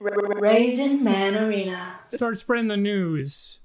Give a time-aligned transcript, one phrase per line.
[0.00, 1.98] Raisin Man Arena.
[2.12, 3.60] Start spreading the news.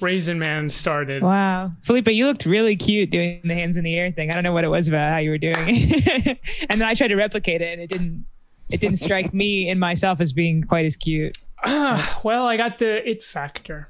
[0.00, 1.22] Raisin Man started.
[1.22, 1.72] Wow.
[1.82, 4.30] Felipe, you looked really cute doing the hands in the air thing.
[4.30, 6.66] I don't know what it was about how you were doing it.
[6.70, 8.26] and then I tried to replicate it and it didn't
[8.68, 11.38] it didn't strike me and myself as being quite as cute.
[11.64, 13.88] well, I got the it factor.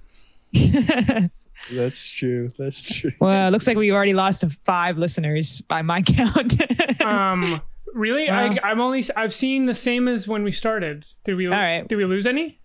[1.72, 2.50] That's true.
[2.58, 3.12] That's true.
[3.20, 7.00] Well, it looks like we already lost five listeners by my count.
[7.00, 7.60] um
[7.94, 8.28] really?
[8.28, 8.48] Wow.
[8.48, 11.04] I I'm only I've seen the same as when we started.
[11.24, 11.86] Did we All right.
[11.86, 12.60] did we lose any?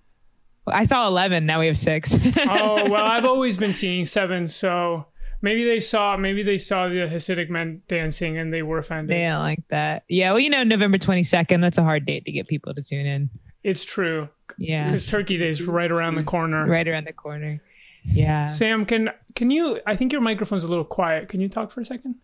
[0.67, 1.45] I saw 11.
[1.45, 2.13] Now we have six.
[2.39, 5.07] oh well, I've always been seeing seven, so
[5.41, 9.15] maybe they saw maybe they saw the Hasidic men dancing and they were offended.
[9.17, 10.03] They don't like that.
[10.07, 10.31] Yeah.
[10.31, 13.29] Well, you know, November 22nd, that's a hard date to get people to tune in.
[13.63, 14.87] It's true Yeah.
[14.87, 16.65] because Turkey Day is right around the corner.
[16.67, 17.61] Right around the corner.
[18.03, 18.47] Yeah.
[18.47, 19.79] Sam, can can you?
[19.85, 21.29] I think your microphone's a little quiet.
[21.29, 22.15] Can you talk for a second?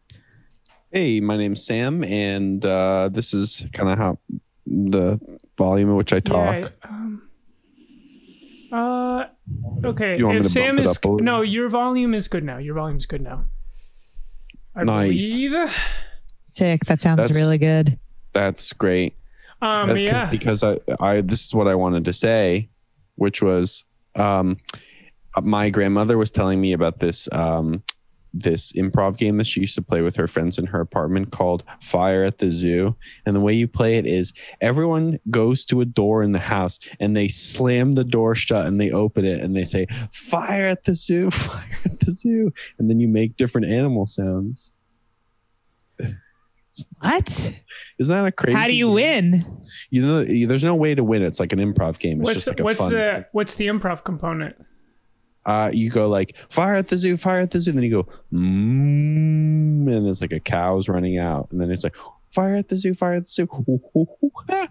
[0.92, 4.20] Hey, my name's Sam, and uh, this is kind of how
[4.66, 5.20] the
[5.58, 6.56] volume at which I talk.
[6.56, 7.22] Yeah, um,
[8.72, 9.26] uh,
[9.86, 10.18] okay.
[10.18, 12.28] You want me if to Sam bump it is up a no, your volume is
[12.28, 12.58] good now.
[12.58, 13.46] Your volume's good now.
[14.76, 15.10] I Nice.
[15.32, 15.78] believe.
[16.44, 16.86] Sick.
[16.86, 18.00] That sounds That's- really good.
[18.34, 19.16] That's great.
[19.62, 20.30] Um, That's yeah.
[20.30, 22.70] Because I, I, this is what I wanted to say,
[23.16, 23.84] which was,
[24.16, 24.58] um,
[25.42, 27.82] my grandmother was telling me about this, um,
[28.34, 31.64] this improv game that she used to play with her friends in her apartment called
[31.82, 32.96] Fire at the Zoo.
[33.26, 36.80] And the way you play it is everyone goes to a door in the house
[37.00, 40.84] and they slam the door shut and they open it and they say, Fire at
[40.84, 42.52] the zoo, fire at the zoo.
[42.80, 44.72] And then you make different animal sounds.
[47.02, 47.62] What?
[48.00, 48.58] Isn't that a crazy?
[48.58, 48.94] How do you game?
[48.94, 49.62] win?
[49.90, 51.24] You know, there's no way to win.
[51.24, 52.20] It's like an improv game.
[52.22, 52.92] It's What's just the, like a what's fun.
[52.92, 54.56] the what's the improv component?
[55.48, 58.04] Uh, you go like fire at the zoo, fire at the zoo, and then you
[58.04, 61.96] go mm, and it's like a cow's running out, and then it's like
[62.30, 63.48] fire at the zoo, fire at the zoo,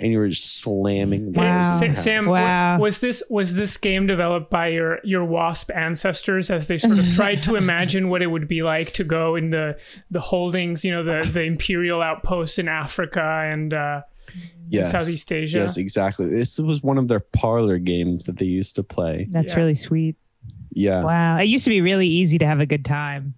[0.00, 1.32] and you were just slamming.
[1.32, 1.42] Wow.
[1.42, 2.02] in the house.
[2.02, 2.78] Sam, wa- Wow.
[2.78, 7.10] was this was this game developed by your your wasp ancestors as they sort of
[7.14, 9.78] tried to imagine what it would be like to go in the
[10.10, 13.20] the holdings, you know, the the imperial outposts in Africa
[13.50, 14.02] and uh,
[14.68, 14.90] yes.
[14.90, 15.58] Southeast Asia?
[15.58, 16.26] Yes, exactly.
[16.28, 19.26] This was one of their parlor games that they used to play.
[19.30, 19.58] That's Yeah.
[19.60, 20.16] really sweet.
[20.72, 21.02] Yeah.
[21.02, 21.38] Wow.
[21.38, 23.34] It used to be really easy to have a good time.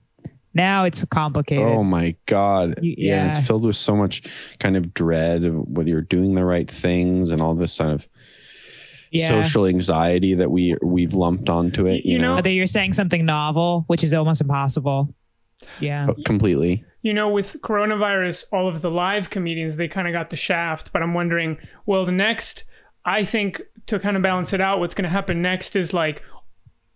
[0.54, 1.64] Now it's complicated.
[1.64, 2.78] Oh my god!
[2.82, 3.38] You- yeah, yeah.
[3.38, 4.22] it's filled with so much
[4.58, 8.06] kind of dread of whether you're doing the right things and all this kind of
[9.10, 9.28] yeah.
[9.28, 12.04] social anxiety that we we've lumped onto it.
[12.04, 15.14] You, You know- know, Whether you're saying something novel, which is almost impossible.
[15.80, 16.06] Yeah.
[16.10, 16.84] Oh, completely.
[17.02, 20.92] you know, with coronavirus, all of the live comedians, they kind of got the shaft.
[20.92, 22.64] But I'm wondering, well, the next,
[23.04, 26.22] I think to kind of balance it out, what's going to happen next is like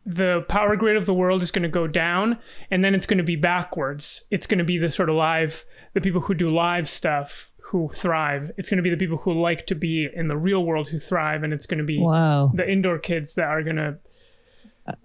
[0.04, 2.38] the power grid of the world is going to go down
[2.70, 4.22] and then it's going to be backwards.
[4.30, 7.90] It's going to be the sort of live, the people who do live stuff who
[7.92, 8.52] thrive.
[8.56, 10.98] It's going to be the people who like to be in the real world who
[10.98, 11.42] thrive.
[11.42, 12.52] And it's going to be Whoa.
[12.54, 13.98] the indoor kids that are going to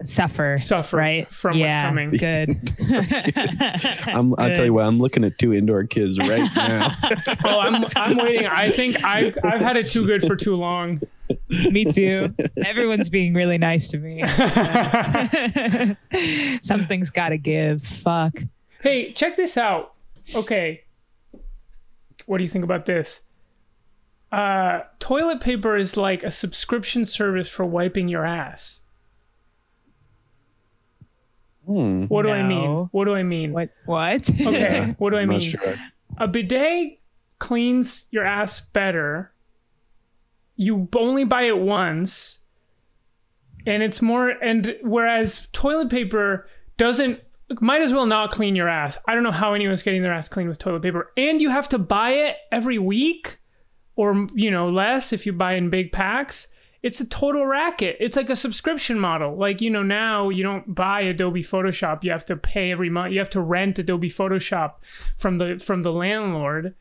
[0.04, 0.58] Suffer.
[0.58, 1.28] suffer Right.
[1.30, 1.92] from yeah.
[1.92, 2.10] what's coming.
[2.10, 2.72] Good.
[4.06, 4.84] I'm, I'll tell you what.
[4.84, 6.90] I'm looking at two indoor kids right now.
[7.44, 8.46] Oh, I'm, I'm waiting.
[8.46, 11.00] I think I've, I've had it too good for too long.
[11.48, 12.34] Me too.
[12.66, 14.22] Everyone's being really nice to me.
[16.62, 17.82] Something's got to give.
[17.82, 18.40] Fuck.
[18.82, 19.94] Hey, check this out.
[20.34, 20.82] Okay.
[22.26, 23.20] What do you think about this?
[24.30, 28.80] Uh, toilet paper is like a subscription service for wiping your ass.
[31.72, 32.04] Hmm.
[32.04, 32.88] What do I mean?
[32.92, 33.52] What do I mean?
[33.52, 33.70] What?
[33.86, 34.30] What?
[34.46, 35.40] Okay, what do I mean?
[35.40, 35.74] sure.
[36.18, 37.00] A bidet
[37.38, 39.32] cleans your ass better.
[40.56, 42.40] You only buy it once.
[43.66, 46.46] And it's more and whereas toilet paper
[46.76, 47.20] doesn't
[47.60, 48.98] might as well not clean your ass.
[49.06, 51.12] I don't know how anyone's getting their ass clean with toilet paper.
[51.16, 53.38] And you have to buy it every week
[53.96, 56.48] or you know less if you buy in big packs.
[56.82, 57.96] It's a total racket.
[58.00, 59.36] It's like a subscription model.
[59.36, 62.02] Like, you know, now you don't buy Adobe Photoshop.
[62.02, 63.12] You have to pay every month.
[63.12, 64.74] You have to rent Adobe Photoshop
[65.16, 66.74] from the from the landlord.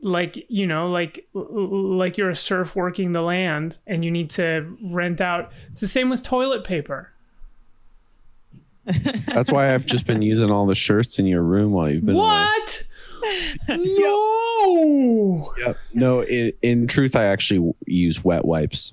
[0.00, 4.76] Like, you know, like like you're a serf working the land and you need to
[4.82, 5.52] rent out.
[5.68, 7.12] It's the same with toilet paper.
[9.26, 12.16] That's why I've just been using all the shirts in your room while you've been
[12.16, 12.46] away.
[13.66, 13.80] What?
[13.80, 15.54] no.
[15.66, 15.76] Yep.
[15.94, 18.92] No, in, in truth, I actually use wet wipes,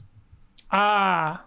[0.72, 1.44] Ah,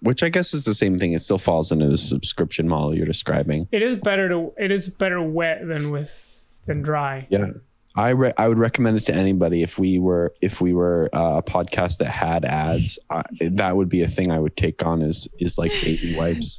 [0.00, 1.12] which I guess is the same thing.
[1.12, 3.66] It still falls into the subscription model you're describing.
[3.72, 7.26] it is better to it is better wet than with than dry.
[7.30, 7.50] Yeah.
[7.96, 11.36] I re- I would recommend it to anybody if we were if we were uh,
[11.38, 12.98] a podcast that had ads.
[13.08, 16.58] I, that would be a thing I would take on is is like baby wipes.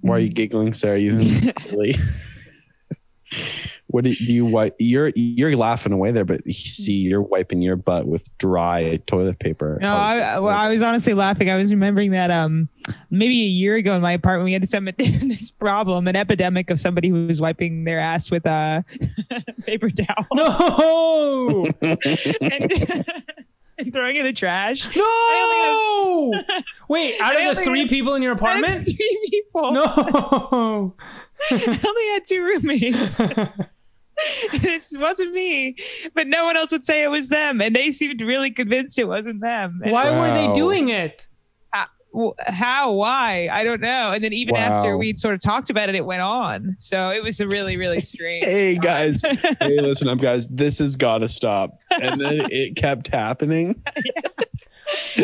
[0.00, 0.98] Why are you giggling, Sarah?
[0.98, 1.12] You
[1.70, 1.94] really
[3.92, 4.74] What do you, do you wipe?
[4.78, 9.78] You're you're laughing away there, but see, you're wiping your butt with dry toilet paper.
[9.80, 11.48] No, I, well, I was honestly laughing.
[11.50, 12.68] I was remembering that um
[13.10, 16.80] maybe a year ago in my apartment we had some this problem, an epidemic of
[16.80, 18.84] somebody who was wiping their ass with a
[19.66, 23.04] paper towel No, and,
[23.78, 24.86] and throwing it in the trash.
[24.96, 26.32] no.
[26.88, 28.84] Wait, out I of the three have- people in your apartment?
[28.84, 29.72] three people.
[29.72, 30.94] No.
[31.50, 33.20] I only had two roommates.
[34.52, 35.76] it wasn't me,
[36.14, 39.04] but no one else would say it was them, and they seemed really convinced it
[39.04, 39.80] wasn't them.
[39.82, 41.26] And Why were they doing it?
[41.72, 45.70] Uh, w- how why i don't know and then even after we'd sort of talked
[45.70, 49.22] about it it went on so it was a really really strange Hey guys,
[49.60, 50.46] hey, listen up, guys.
[50.48, 51.78] This has got to stop.
[52.02, 53.82] And then it kept happening.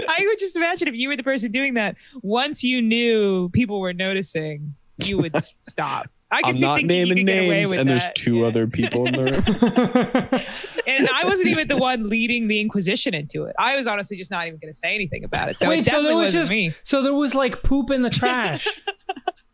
[0.09, 3.81] i would just imagine if you were the person doing that once you knew people
[3.81, 4.75] were noticing
[5.05, 7.71] you would stop i could I'm see not thinking you naming could get away names,
[7.71, 8.15] with and there's that.
[8.15, 8.47] two Yeah.
[8.47, 10.83] other people in the room.
[10.87, 14.31] and i wasn't even the one leading the inquisition into it i was honestly just
[14.31, 16.25] not even going to say anything about it so Wait, it so definitely there was
[16.27, 18.67] wasn't just me so there was like poop in the trash.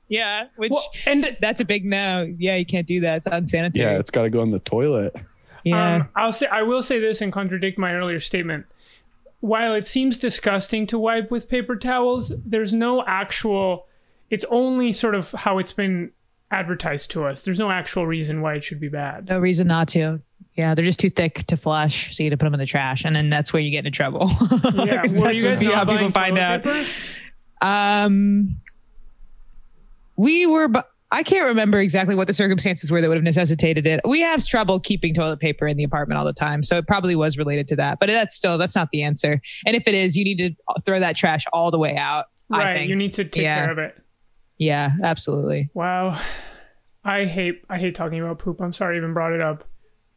[0.09, 3.85] yeah which Well, and that's a big no yeah you can't do that it's unsanitary
[3.85, 5.15] Yeah, it's got to go in the toilet.
[5.65, 8.67] yeah Um, I'll say I will say this and contradict my earlier statement.
[9.41, 13.87] While it seems disgusting to wipe with paper towels, there's no actual.
[14.31, 16.13] It's only sort of how it's been
[16.55, 17.43] advertised to us.
[17.45, 19.29] There's no actual reason why it should be bad.
[19.29, 20.21] No reason not to.
[20.55, 22.67] Yeah, they're just too thick to flush, so you have to put them in the
[22.67, 24.31] trash, and then that's where you get into trouble.
[24.75, 26.63] yeah, that's you guys how people find out.
[26.63, 26.85] paper?
[27.61, 28.61] Um,
[30.17, 30.81] we were, bu-
[31.11, 34.01] I can't remember exactly what the circumstances were that would have necessitated it.
[34.07, 37.17] We have trouble keeping toilet paper in the apartment all the time, so it probably
[37.17, 37.99] was related to that.
[37.99, 39.41] But that's still that's not the answer.
[39.67, 42.27] And if it is, you need to throw that trash all the way out.
[42.49, 43.57] Right, you need to take Yeah.
[43.65, 44.01] care of it.
[44.59, 45.71] Yeah, absolutely.
[45.75, 46.19] Wow,
[47.05, 48.61] I hate I hate talking about poop.
[48.61, 49.65] I'm sorry I even brought it up.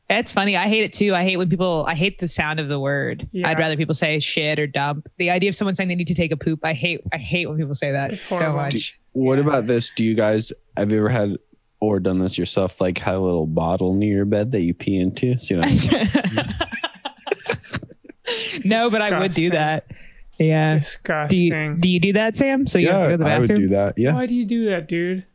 [0.09, 0.55] It's funny.
[0.55, 1.13] I hate it too.
[1.13, 3.27] I hate when people, I hate the sound of the word.
[3.33, 3.49] Yeah.
[3.49, 5.09] I'd rather people say shit or dump.
[5.17, 7.47] The idea of someone saying they need to take a poop, I hate, I hate
[7.47, 8.55] when people say that so horrible.
[8.55, 8.97] much.
[9.11, 9.91] What about this?
[9.95, 11.37] Do you guys have you ever had
[11.81, 12.79] or done this yourself?
[12.79, 15.37] Like had a little bottle near your bed that you pee into?
[15.37, 15.67] So, you know,
[18.63, 19.87] no, but I would do that.
[20.39, 20.73] Yeah.
[20.75, 21.41] Do Disgusting.
[21.41, 22.67] you, do you do that, Sam?
[22.67, 23.59] So you have to go to the I would bathroom?
[23.61, 23.97] do that.
[23.97, 24.13] Yeah.
[24.13, 25.25] Why do you do that, dude?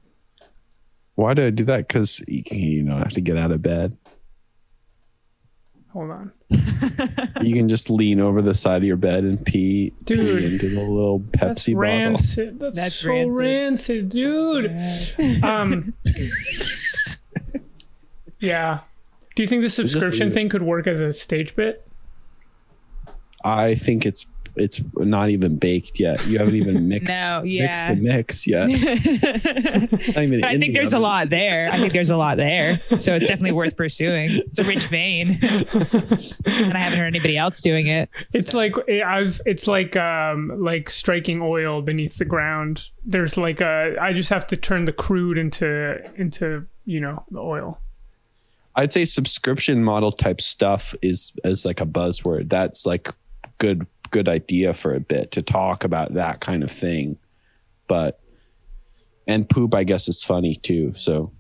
[1.17, 1.89] Why do I do that?
[1.89, 3.97] Because you, you don't have to get out of bed.
[5.93, 6.33] Hold on,
[7.43, 10.21] You can just lean over the side of your bed and pee, Dude.
[10.39, 11.81] pee into the little that's Pepsi bottle.
[11.83, 12.59] rancid.
[12.61, 13.37] That's, That's so rancid.
[13.37, 14.73] rancid, dude.
[15.45, 15.93] um,
[18.41, 18.81] yeah.
[19.35, 20.35] Do you think the subscription leave it.
[20.35, 21.87] thing could work as a stage bit?
[23.45, 24.25] I think it's
[24.57, 26.25] it's not even baked yet.
[26.27, 28.69] You haven't even mixed, No, mixed the mix yet.
[30.15, 31.67] Not even I think the there's a lot there.
[31.73, 32.81] I think there's a lot there.
[32.99, 34.31] So it's definitely worth pursuing.
[34.31, 35.31] It's a rich vein.
[35.43, 38.11] and I haven't heard anybody else doing it.
[38.33, 39.41] It's like I've.
[39.47, 42.89] It's like um like striking oil beneath the ground.
[43.05, 43.97] There's like a.
[44.01, 47.79] I just have to turn the crude into into you know the oil.
[48.75, 52.49] I'd say subscription model type stuff is is like a buzzword.
[52.49, 53.13] That's like
[53.59, 57.19] good good idea for a bit to talk about that kind of thing.
[57.89, 58.21] But
[59.27, 60.93] and poop, I guess, is funny too.
[60.95, 61.33] So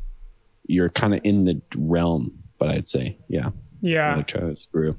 [0.66, 2.32] you're kind of in the realm.
[2.58, 4.16] But I'd say, yeah, Yeah.
[4.16, 4.96] I'll try this through.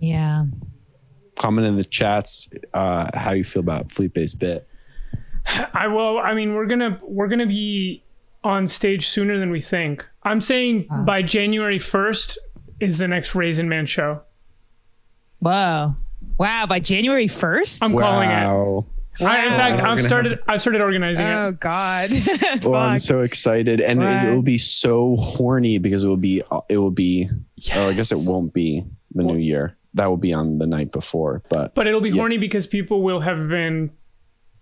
[0.00, 0.44] Yeah.
[1.36, 4.66] Comment in the chats uh, how you feel about Felipe's bit.
[5.74, 6.18] I will.
[6.18, 8.02] I mean, we're gonna we're gonna be
[8.44, 10.06] on stage sooner than we think.
[10.22, 12.36] I'm saying by January 1st
[12.78, 14.22] is the next Raisin Man show.
[15.40, 15.96] Whoa.
[16.38, 16.66] Wow.
[16.66, 17.78] By January 1st?
[17.82, 18.32] I'm calling it.
[18.32, 18.86] wow.
[19.20, 20.38] I, in fact, We're I've gonna started.
[20.48, 21.60] I've started organizing Oh it.
[21.60, 22.08] God.
[22.62, 23.00] Well, I'm Fuck.
[23.00, 24.26] so excited, and Wow.
[24.26, 26.42] it will be so horny because it will be.
[26.70, 27.28] It will be.
[27.74, 28.26] Oh, I guess it Yes.
[28.28, 28.84] won't be
[29.14, 29.76] the new year.
[29.94, 32.16] That will be on the night before, but But it'll be Yeah.
[32.16, 33.90] horny because people will have been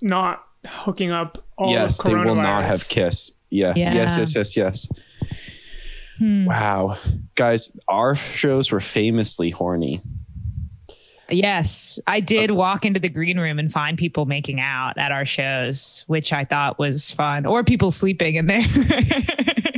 [0.02, 2.26] not hooking up all yes, of they coronavirus.
[2.26, 3.34] will not have kissed.
[3.50, 3.94] Yes, Yeah.
[3.94, 4.88] yes, yes, yes, yes.
[6.18, 6.46] Hmm.
[6.46, 6.96] Wow,
[7.36, 10.00] guys, our shows were famously horny.
[11.30, 15.26] Yes, I did walk into the green room and find people making out at our
[15.26, 18.62] shows, which I thought was fun, or people sleeping in there.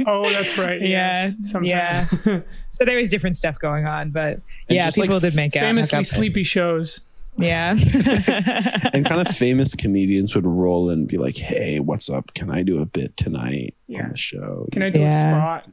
[0.07, 0.81] Oh, that's right.
[0.81, 2.11] Yeah, yes, sometimes.
[2.71, 5.55] so there was different stuff going on, but And yeah, just, like, people did make
[5.55, 5.61] out.
[5.61, 7.03] Famously sleepy shows.
[7.37, 7.75] Yeah.
[8.95, 12.33] And kind of famous comedians would roll and be like, "Hey, what's up?
[12.35, 14.05] Can I do a bit tonight Yeah.
[14.05, 15.09] on the show?" Can I do Yeah.
[15.29, 15.71] a spot?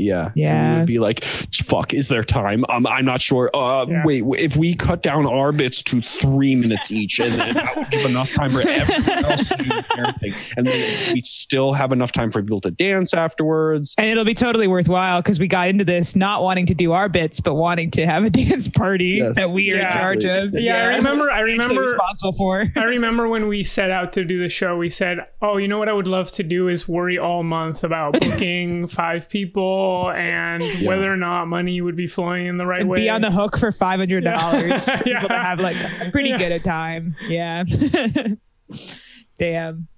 [0.00, 0.30] Yeah.
[0.34, 0.72] Yeah.
[0.74, 2.64] We would be like, fuck, is there time?
[2.68, 3.50] Um, I'm not sure.
[3.54, 4.02] Uh, Yeah.
[4.04, 7.90] wait, if we cut down our bits to three minutes each, and then that would
[7.90, 11.92] give enough time for everyone else to do their thing, and then we still have
[11.92, 13.94] enough time for people to dance afterwards.
[13.98, 17.08] And it'll be totally worthwhile because we got into this not wanting to do our
[17.08, 19.36] bits, but wanting to have a dance party Yes.
[19.36, 19.86] that we are Yeah.
[19.86, 20.58] in charge of.
[20.58, 21.30] Yeah, I remember.
[21.30, 21.82] I remember.
[21.82, 22.64] responsible for.
[22.76, 25.78] I remember when we set out to do the show, we said, "Oh, you know
[25.78, 30.62] what I would love to do is worry all month about booking five people and
[30.84, 33.30] whether or not money would be flowing in the right And way." be on the
[33.30, 34.88] hook for five hundred dollars.
[34.88, 35.02] Yeah.
[35.02, 36.38] People to have like a pretty Yeah.
[36.38, 37.14] good a time.
[37.28, 37.64] Yeah.
[39.38, 39.88] Damn.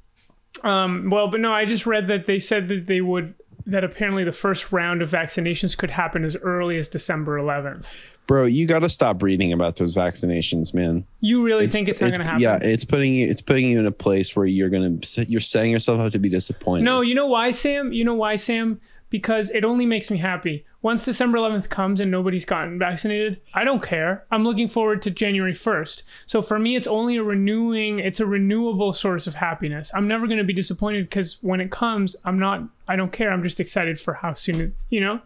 [0.63, 3.35] Um, well, but no, I just read that they said that they would
[3.65, 7.87] that apparently the first round of vaccinations could happen as early as December 11th.
[8.27, 11.05] Bro, you got to stop reading about those vaccinations, man.
[11.21, 12.41] You really think it's not going to happen?
[12.41, 13.29] Yeah, it's putting you.
[13.29, 14.99] It's putting you in a place where you're gonna.
[15.27, 16.85] You're setting yourself up to be disappointed.
[16.85, 17.93] No, you know why, Sam?
[17.93, 18.81] You know why, Sam?
[19.13, 20.65] Because it only makes me happy.
[20.81, 24.25] Once December 11th comes and nobody's gotten vaccinated, I don't care.
[24.31, 26.03] I'm looking forward to January 1st.
[26.27, 29.93] So for me, it's only a renewing, it's a renewable source of happiness.
[29.95, 33.31] I'm never going to be disappointed because when it comes, I'm not, I don't care.
[33.31, 35.21] I'm just excited for how soon, you know?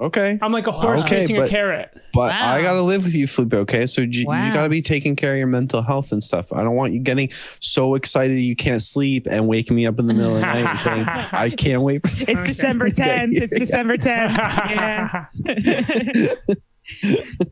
[0.00, 1.90] Okay, I'm like a horse Okay, chasing a carrot.
[2.14, 2.54] but Wow.
[2.54, 3.52] I gotta live with you, Felipe.
[3.52, 4.46] Okay, so you, Wow.
[4.46, 6.52] you gotta be taking care of your mental health and stuff.
[6.54, 7.28] I don't want you getting
[7.60, 10.64] so excited you can't sleep and waking me up in the middle of the night
[10.66, 13.36] and saying, "I can't wait." For It's December tenth.
[13.36, 14.32] It's December tenth.
[14.38, 15.26] Yeah.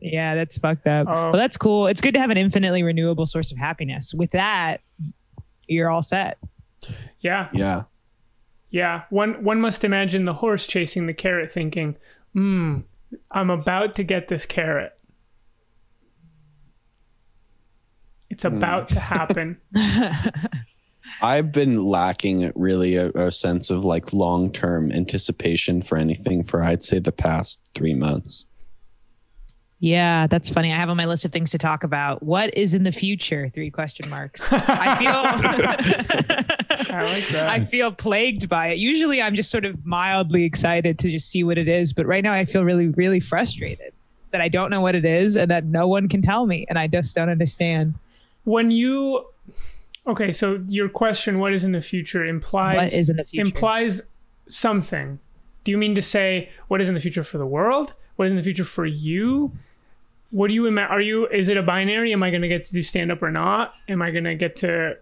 [0.01, 1.07] yeah, that's fucked up.
[1.07, 1.13] Oh.
[1.31, 1.87] Well, that's cool.
[1.87, 4.13] It's good to have an infinitely renewable source of happiness.
[4.13, 4.81] With that,
[5.67, 6.37] you're all set.
[7.21, 7.49] yeah.
[7.53, 7.83] yeah,
[8.71, 11.95] Yeah, one one must imagine the horse chasing the carrot, thinking,
[12.33, 12.79] "Hmm,
[13.31, 14.93] I'm about to get this carrot.
[18.29, 19.57] It's about to happen."
[21.21, 26.61] I've been lacking really a, a sense of like long term anticipation for anything for
[26.61, 28.45] I'd say the past three months.
[29.81, 30.73] Yeah, that's funny.
[30.73, 32.21] I have on my list of things to talk about.
[32.21, 33.49] What is in the future?
[33.53, 34.51] Three question marks.
[34.51, 35.07] I feel
[36.91, 37.33] I like.
[37.35, 38.77] I feel plagued by it.
[38.77, 42.23] Usually I'm just sort of mildly excited to just see what it is, but right
[42.23, 43.93] now I feel really really frustrated
[44.31, 46.77] that I don't know what it is and that no one can tell me and
[46.77, 47.93] I just don't understand.
[48.43, 49.25] when you
[50.07, 53.45] okay, so your question, "What is in the future?" implies What is in the future?
[53.45, 54.01] implies
[54.47, 55.19] something.
[55.63, 57.93] Do you mean to say what is in the future for the world?
[58.17, 59.53] What is in the future for you?
[60.31, 62.13] What do you ima- are you is it a binary?
[62.13, 63.73] Am I going to get to do stand up or not?
[63.87, 64.97] Am I going to get to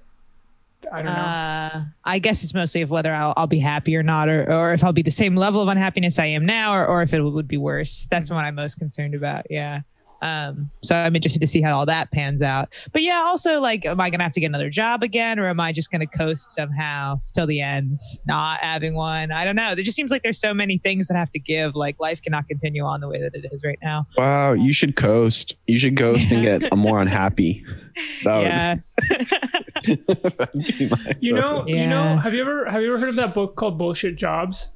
[0.92, 1.20] I don't know.
[1.20, 4.74] Uh, I guess it's mostly of whether I'll, I'll be happy or not, or, or
[4.74, 7.22] if I'll be the same level of unhappiness I am now, or, or if it
[7.22, 8.08] would be worse.
[8.12, 9.48] That's what I'm most concerned about.
[9.50, 9.82] Yeah.
[10.22, 12.74] Um, so I'm interested to see how all that pans out.
[12.92, 15.60] But yeah, also like, am I gonna have to get another job again, or am
[15.60, 19.32] I just gonna coast somehow till the end, not having one?
[19.32, 19.76] I don't know.
[19.76, 21.76] There just seems like there's so many things that have to give.
[21.76, 24.08] Like life cannot continue on the way that it is right now.
[24.18, 25.56] Wow, you should coast.
[25.68, 27.64] You should coast and get a more unhappy.
[28.24, 28.76] That yeah.
[29.10, 29.88] that'd
[31.20, 32.22] You know, you know, Yeah.
[32.22, 34.70] have you ever have you ever heard of that book called Bullshit Jobs?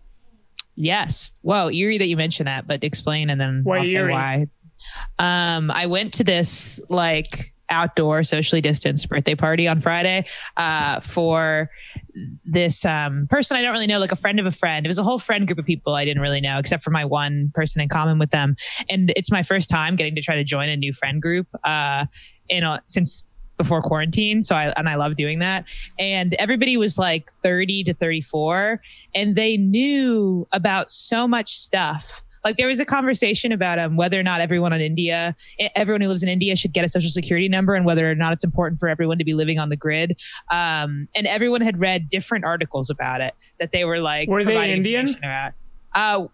[0.76, 1.32] Yes.
[1.44, 4.14] Well, eerie that you mentioned that, but explain and then Why I'll say eerie?
[4.14, 4.46] why.
[5.20, 10.26] Um, I went to this like outdoor socially distanced birthday party on Friday
[10.58, 11.70] uh, for
[12.44, 14.86] this um, person I don't really know, like a friend of a friend.
[14.86, 17.06] It was a whole friend group of people I didn't really know, except for my
[17.06, 18.56] one person in common with them.
[18.90, 22.06] And it's my first time getting to try to join a new friend group uh,
[22.50, 23.24] in a, since
[23.58, 24.44] before quarantine.
[24.44, 25.66] So I and I love doing that.
[26.00, 28.82] And everybody was like 30 to 34,
[29.16, 32.24] and they knew about so much stuff.
[32.44, 35.36] Like there was a conversation about um, whether or not everyone in India,
[35.76, 38.34] everyone who lives in India, should get a social security number, and whether or not
[38.34, 40.20] it's important for everyone to be living on the grid.
[40.52, 44.56] Um, and everyone had read different articles about it that they were like, Were they
[44.72, 45.10] Indian?
[45.18, 45.54] About.
[45.94, 46.28] Uh,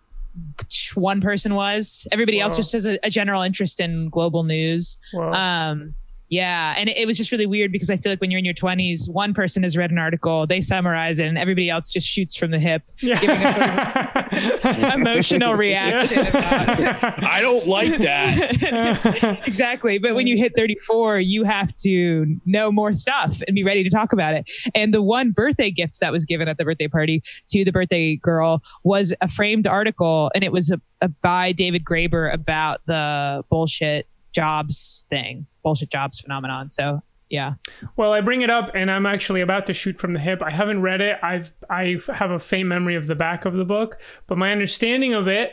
[0.96, 2.08] one person was.
[2.12, 4.98] Everybody else just has a, a general interest in global news.
[5.34, 5.96] Um,
[6.30, 8.46] yeah, and it, it was just really weird because I feel like when you're in
[8.46, 12.08] your 20s, one person has read an article, they summarize it, and everybody else just
[12.08, 12.82] shoots from the hip.
[13.00, 13.20] yeah.
[13.20, 16.20] giving a Emotional reaction.
[16.28, 19.44] about- I don't like that.
[19.48, 19.98] exactly.
[20.00, 23.90] But when you hit 34, you have to know more stuff and be ready to
[23.90, 24.50] talk about it.
[24.76, 28.18] And the one birthday gift that was given at the birthday party to the birthday
[28.18, 33.44] girl was a framed article, and it was a, a by David Graeber about the
[33.50, 34.08] bullshit
[34.38, 36.70] jobs thing, bullshit jobs phenomenon.
[36.70, 37.54] So yeah.
[37.98, 40.42] Well, I bring it up, and I'm actually about to shoot from the hip.
[40.42, 41.18] I haven't read it.
[41.22, 45.14] I've I have a faint memory of the back of the book, but my understanding
[45.14, 45.52] of it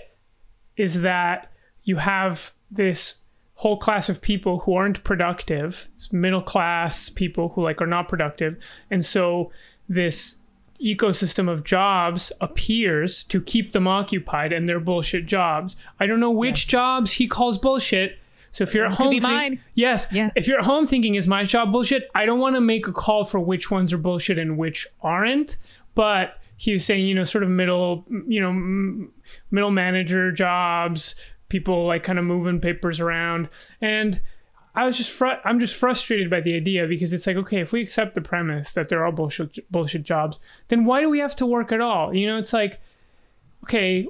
[0.77, 1.51] is that
[1.83, 3.17] you have this
[3.55, 5.89] whole class of people who aren't productive.
[5.95, 8.57] It's middle class people who like are not productive,
[8.91, 9.51] and so
[9.89, 10.37] this
[10.83, 15.77] ecosystem of jobs appears to keep them occupied and they're bullshit jobs.
[16.01, 16.71] I don't know which Yes.
[16.71, 18.19] jobs he calls bullshit.
[18.55, 19.61] So if you're at home, be think- mine.
[19.75, 20.31] yes, Yeah.
[20.37, 22.93] If you're at home thinking is my job bullshit, I don't want to make a
[22.93, 25.57] call for which ones are bullshit and which aren't.
[25.97, 29.11] But he was saying, you know, sort of middle, you know, m-
[29.51, 31.17] middle manager jobs,
[31.49, 33.49] people like kind of moving papers around,
[33.81, 34.21] and
[34.77, 37.73] I was just fr- I'm just frustrated by the idea because it's like okay if
[37.73, 41.21] we accept the premise that there are all bullshit bullshit jobs then why do we
[41.21, 42.81] have to work at all you know it's like
[43.63, 44.09] okay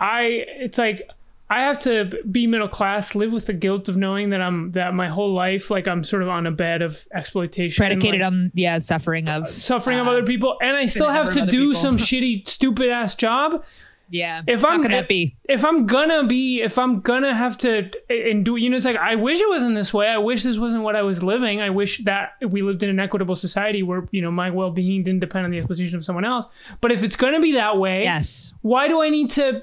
[0.00, 1.08] I it's like
[1.52, 4.94] I have to be middle class live with the guilt of knowing that I'm that
[4.94, 8.52] my whole life like I'm sort of on a bed of exploitation Predicated like, on
[8.54, 11.82] yeah suffering of suffering of uh, other people and I still have to do people.
[11.82, 13.64] some shitty stupid ass job
[14.10, 14.42] yeah.
[14.46, 15.36] If I'm- gonna be?
[15.48, 18.96] if I'm gonna be, if I'm gonna have to and do, you know, it's like
[18.96, 20.08] I wish it wasn't this way.
[20.08, 21.60] I wish this wasn't what I was living.
[21.60, 25.20] I wish that we lived in an equitable society where you know my well-being didn't
[25.20, 26.46] depend on the exploitation of someone else.
[26.80, 28.52] But if it's gonna be that way, Yes.
[28.62, 29.62] why do I need to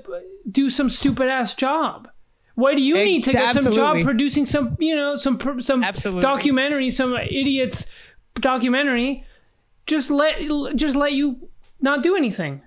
[0.50, 2.10] do some stupid ass job?
[2.56, 5.84] Why do you Ex- need to get some job producing some, you know, some some
[5.84, 6.22] Absolutely.
[6.24, 7.86] documentary, some idiots
[8.36, 9.24] documentary?
[9.86, 10.40] Just let
[10.76, 11.50] just let you
[11.82, 12.62] not do anything.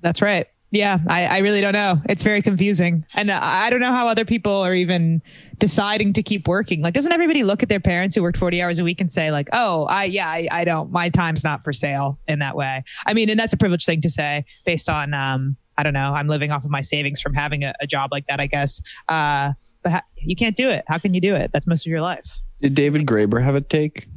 [0.00, 0.46] That's right.
[0.72, 2.02] Yeah, I, I really don't know.
[2.08, 3.04] It's very confusing.
[3.14, 5.22] And I don't know how other people are even
[5.58, 6.82] deciding to keep working.
[6.82, 9.30] Like, doesn't everybody look at their parents who worked 40 hours a week and say,
[9.30, 12.82] like, oh, I, yeah, I, I don't, my time's not for sale in that way?
[13.06, 16.14] I mean, and that's a privileged thing to say based on, um, I don't know,
[16.14, 18.82] I'm living off of my savings from having a, a job like that, I guess.
[19.08, 20.84] Uh, but ha- you can't do it.
[20.88, 21.52] How can you do it?
[21.52, 22.40] That's most of your life.
[22.60, 24.08] Did David Graeber have a take?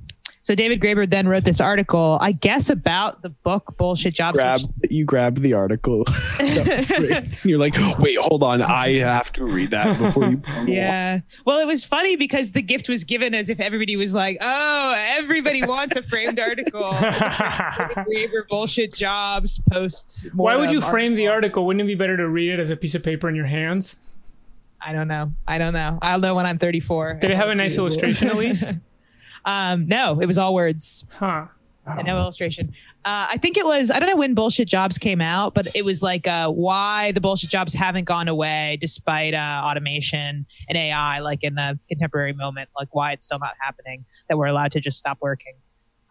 [0.42, 4.36] So David Graeber then wrote this article, I guess, about the book Bullshit Jobs.
[4.38, 6.06] which- Grab you grabbed the article.
[6.38, 7.46] That was great.
[7.46, 10.42] You're like, wait, hold on, I have to read that before you.
[10.66, 11.20] Yeah.
[11.46, 14.96] Well, it was funny because the gift was given as if everybody was like, "Oh,
[15.18, 20.28] everybody wants a framed article." Graeber bullshit jobs posts.
[20.34, 21.66] Why would you frame the article?
[21.66, 23.98] Wouldn't it be better to read it as a piece of paper in your hands?
[24.82, 25.34] I don't know.
[25.48, 26.00] I don't know.
[26.02, 27.16] I'll know when I'm 34.
[27.16, 28.72] Did it have a nice illustration at least?
[29.46, 31.06] Um, no, it was all words.
[31.12, 31.46] Huh.
[31.86, 32.72] and no illustration.
[33.06, 35.84] Uh, I think it was, I don't know when Bullshit Jobs came out, but it
[35.84, 41.20] was like uh, why the bullshit jobs haven't gone away despite uh, automation and AI,
[41.20, 44.80] like in the contemporary moment, like why it's still not happening, that we're allowed to
[44.80, 45.54] just stop working.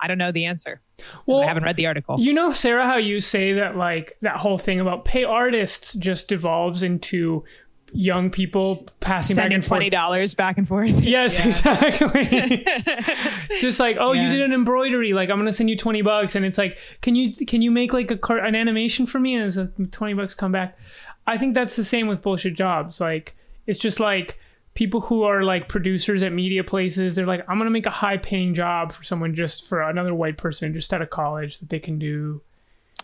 [0.01, 0.81] I don't know the answer.
[1.27, 2.21] Well, I haven't read the article.
[2.21, 6.29] You know, Sarah, how you say that like that whole thing about pay artists just
[6.29, 7.45] devolves into
[7.93, 10.91] young people passing back and twenty dollars back and forth.
[11.03, 11.47] Yes, Yeah.
[11.47, 12.65] exactly.
[13.61, 15.13] just like, oh, you did an embroidery.
[15.13, 17.93] Like, I'm gonna send you twenty bucks, and it's like, can you can you make
[17.93, 19.35] like a car- an animation for me?
[19.35, 20.79] And it's like twenty bucks come back.
[21.27, 23.01] I think that's the same with bullshit jobs.
[23.01, 24.39] Like, it's just like
[24.75, 27.17] people who are like producers at media places.
[27.17, 30.37] They're like, I'm gonna make a high paying job for someone just for another white
[30.39, 32.43] person just out of college that they can do.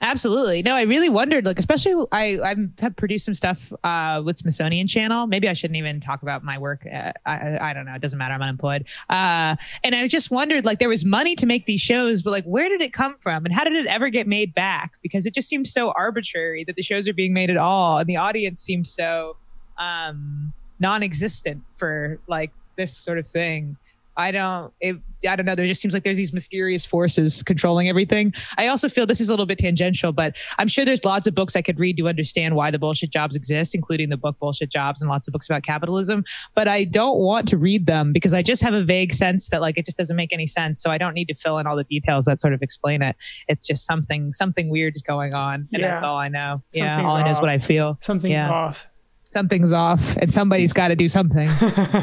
[0.00, 0.60] Absolutely.
[0.62, 4.86] No, I really wondered, like, especially I I have produced some stuff uh, with Smithsonian
[4.86, 5.26] Channel.
[5.26, 6.84] Maybe I shouldn't even talk about my work.
[6.84, 7.94] Uh, I, I don't know.
[7.94, 8.34] It doesn't matter.
[8.34, 8.84] I'm unemployed.
[9.08, 12.44] Uh, and I just wondered, like, there was money to make these shows, but like,
[12.44, 14.92] where did it come from, and how did it ever get made back?
[15.00, 18.06] Because it just seems so arbitrary that the shows are being made at all, and
[18.06, 19.36] the audience seems so
[19.78, 23.76] um, non-existent for like this sort of thing.
[24.16, 24.72] I don't.
[24.80, 24.96] It,
[25.28, 25.54] I don't know.
[25.54, 28.32] There just seems like there's these mysterious forces controlling everything.
[28.58, 31.34] I also feel this is a little bit tangential, but I'm sure there's lots of
[31.34, 34.70] books I could read to understand why the bullshit jobs exist, including the book Bullshit
[34.70, 36.24] Jobs and lots of books about capitalism.
[36.54, 39.60] But I don't want to read them because I just have a vague sense that
[39.62, 40.80] like it just doesn't make any sense.
[40.80, 43.16] So I don't need to fill in all the details that sort of explain it.
[43.48, 46.62] It's just something something weird is going on, and that's all I know.
[46.72, 47.96] yeah, Something's all I know is what I feel.
[48.00, 48.50] Something's Yeah.
[48.50, 48.86] off.
[49.34, 51.50] Something's off, and somebody's got to do something.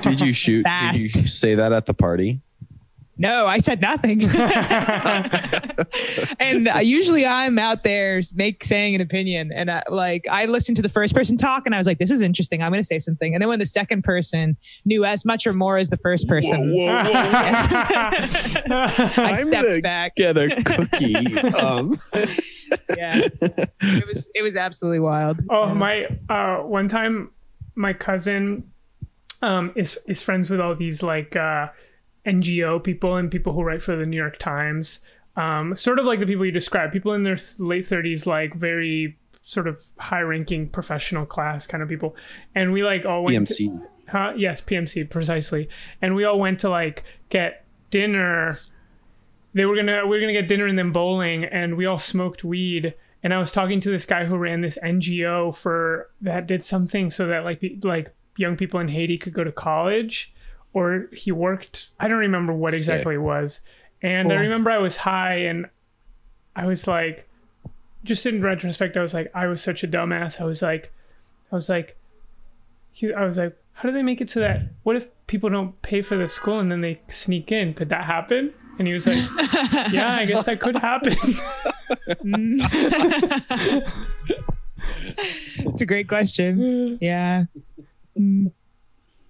[0.02, 0.66] Did you shoot?
[0.66, 2.42] Did you say that at the party?
[3.22, 4.24] No, I said nothing.
[6.40, 10.78] and uh, usually I'm out there make saying an opinion, and I, like I listened
[10.78, 12.64] to the first person talk, and I was like, "This is interesting.
[12.64, 15.54] I'm going to say something." And then when the second person knew as much or
[15.54, 18.10] more as the first person, I
[19.18, 20.16] I'm stepped gonna back.
[20.16, 21.38] Get a cookie.
[21.52, 22.00] um,
[22.98, 23.28] Yeah,
[23.82, 25.42] it was it was absolutely wild.
[25.50, 26.08] Oh my!
[26.28, 27.30] Uh, one time,
[27.76, 28.72] my cousin
[29.42, 31.68] um, is is friends with all these like uh,
[32.26, 35.00] NGO people and people who write for the New York Times.
[35.36, 38.54] Um, sort of like the people you described, people in their th- late thirties, like
[38.54, 42.16] very sort of high-ranking professional class kind of people.
[42.54, 43.48] And we like all went.
[43.48, 43.88] to- PMC.
[44.10, 44.34] Huh?
[44.36, 45.70] Yes, PMC precisely.
[46.02, 48.58] And we all went to like get dinner.
[49.54, 52.44] They were gonna we were gonna get dinner and then bowling, and we all smoked
[52.44, 52.94] weed.
[53.24, 57.10] And I was talking to this guy who ran this NGO for that did something
[57.12, 60.34] so that like like young people in Haiti could go to college,
[60.74, 61.90] or he worked.
[62.00, 63.62] I don't remember what exactly it was.
[64.02, 65.70] And I remember I was high and
[66.56, 67.28] I was like,
[68.04, 70.42] just in retrospect, I was like, I was such a dumbass.
[70.42, 70.92] I was like,
[71.52, 71.98] I was like,
[72.92, 75.82] he, I was like, how do they make it so that what if people don't
[75.82, 77.74] pay for the school and then they sneak in?
[77.74, 78.54] Could that happen?
[78.80, 79.18] And he was like,
[79.92, 81.14] Yeah, I guess that could happen.
[85.60, 86.98] it's a great question.
[87.02, 87.46] Yeah.
[88.18, 88.52] Mm.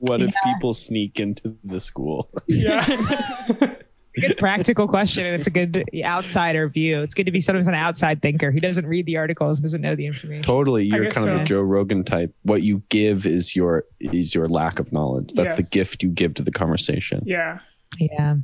[0.02, 2.30] What if people sneak into the school?
[2.48, 2.86] yeah.
[4.20, 7.74] good practical question and it's a good outsider view it's good to be sometimes an
[7.76, 11.30] outside thinker who doesn't read the articles doesn't know the information totally you're guess kind
[11.30, 11.40] of so.
[11.40, 15.56] the joe rogan type what you give is your is your lack of knowledge that's
[15.56, 17.60] the gift you give to the conversation Yeah.
[18.02, 18.36] yeah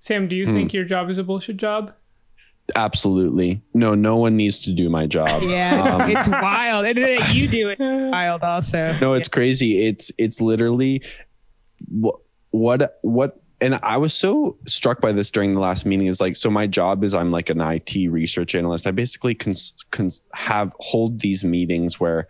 [0.00, 0.52] Sam, do you Hmm.
[0.52, 1.92] think your job is a bullshit job?
[2.76, 3.62] Absolutely.
[3.74, 5.42] No no one needs to do my job.
[5.42, 6.86] Yeah it's, Um, it's wild.
[6.86, 8.96] And then you do it wild also.
[9.00, 9.86] No it's crazy.
[9.86, 11.02] It's it's literally
[11.88, 12.16] what
[12.50, 16.34] what what and i was so struck by this during the last meeting is like
[16.34, 18.86] so my job is i'm like an it research analyst.
[18.86, 22.26] I basically cons, cons, have hold these meetings where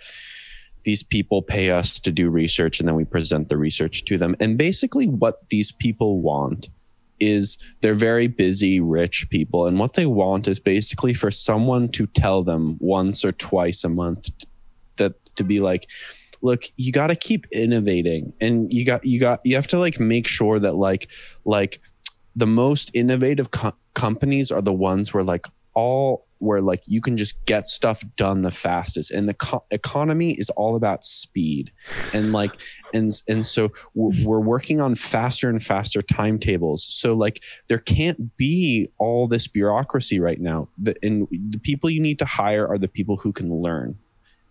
[0.85, 4.35] these people pay us to do research and then we present the research to them.
[4.41, 6.69] And basically what these people want
[7.21, 12.07] is they're very busy rich people and what they want is basically for someone to
[12.07, 14.31] tell them once or twice a month
[14.97, 15.87] that to be like
[16.43, 20.01] look you got to keep innovating and you got you got you have to like
[20.01, 21.09] make sure that like
[21.45, 21.81] like
[22.37, 27.17] the most innovative co- companies are the ones where like all where like you can
[27.17, 29.11] just get stuff done the fastest.
[29.11, 31.71] And the co- economy is all about speed.
[32.13, 32.57] And like
[32.93, 36.85] and and so we're, we're working on faster and faster timetables.
[36.85, 40.69] So like there can't be all this bureaucracy right now.
[40.79, 43.99] The, and the people you need to hire are the people who can learn.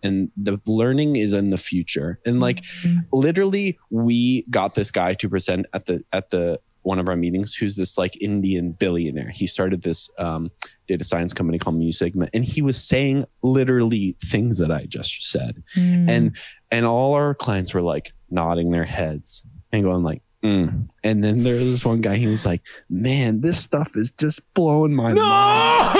[0.02, 2.20] And the learning is in the future.
[2.24, 3.04] And like Mhm.
[3.12, 7.54] literally we got this guy to present at the at the one of our meetings
[7.54, 10.50] who's this like indian billionaire he started this um,
[10.88, 15.22] data science company called mu sigma and he was saying literally things that i just
[15.30, 16.08] said Mm.
[16.10, 16.36] and
[16.70, 20.88] and all our clients were like nodding their heads and going like mm.
[21.04, 24.40] and then there was this one guy he was like man this stuff is just
[24.54, 25.22] blowing my No!
[25.22, 25.30] mind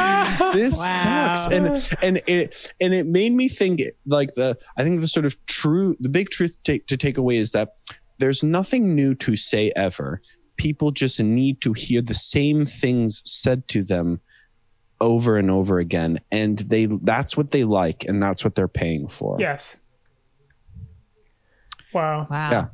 [0.54, 1.34] this Wow.
[1.34, 1.52] sucks.
[1.52, 1.66] And
[2.02, 5.96] and it and it made me think like the I think the sort of true
[6.00, 7.76] the big truth to take, to take away is that
[8.18, 10.20] there's nothing new to say ever.
[10.56, 14.20] People just need to hear the same things said to them
[15.00, 19.08] over and over again and they that's what they like and that's what they're paying
[19.08, 19.38] for.
[19.40, 19.78] yes.
[21.92, 22.26] Wow.
[22.30, 22.66] wow Yeah.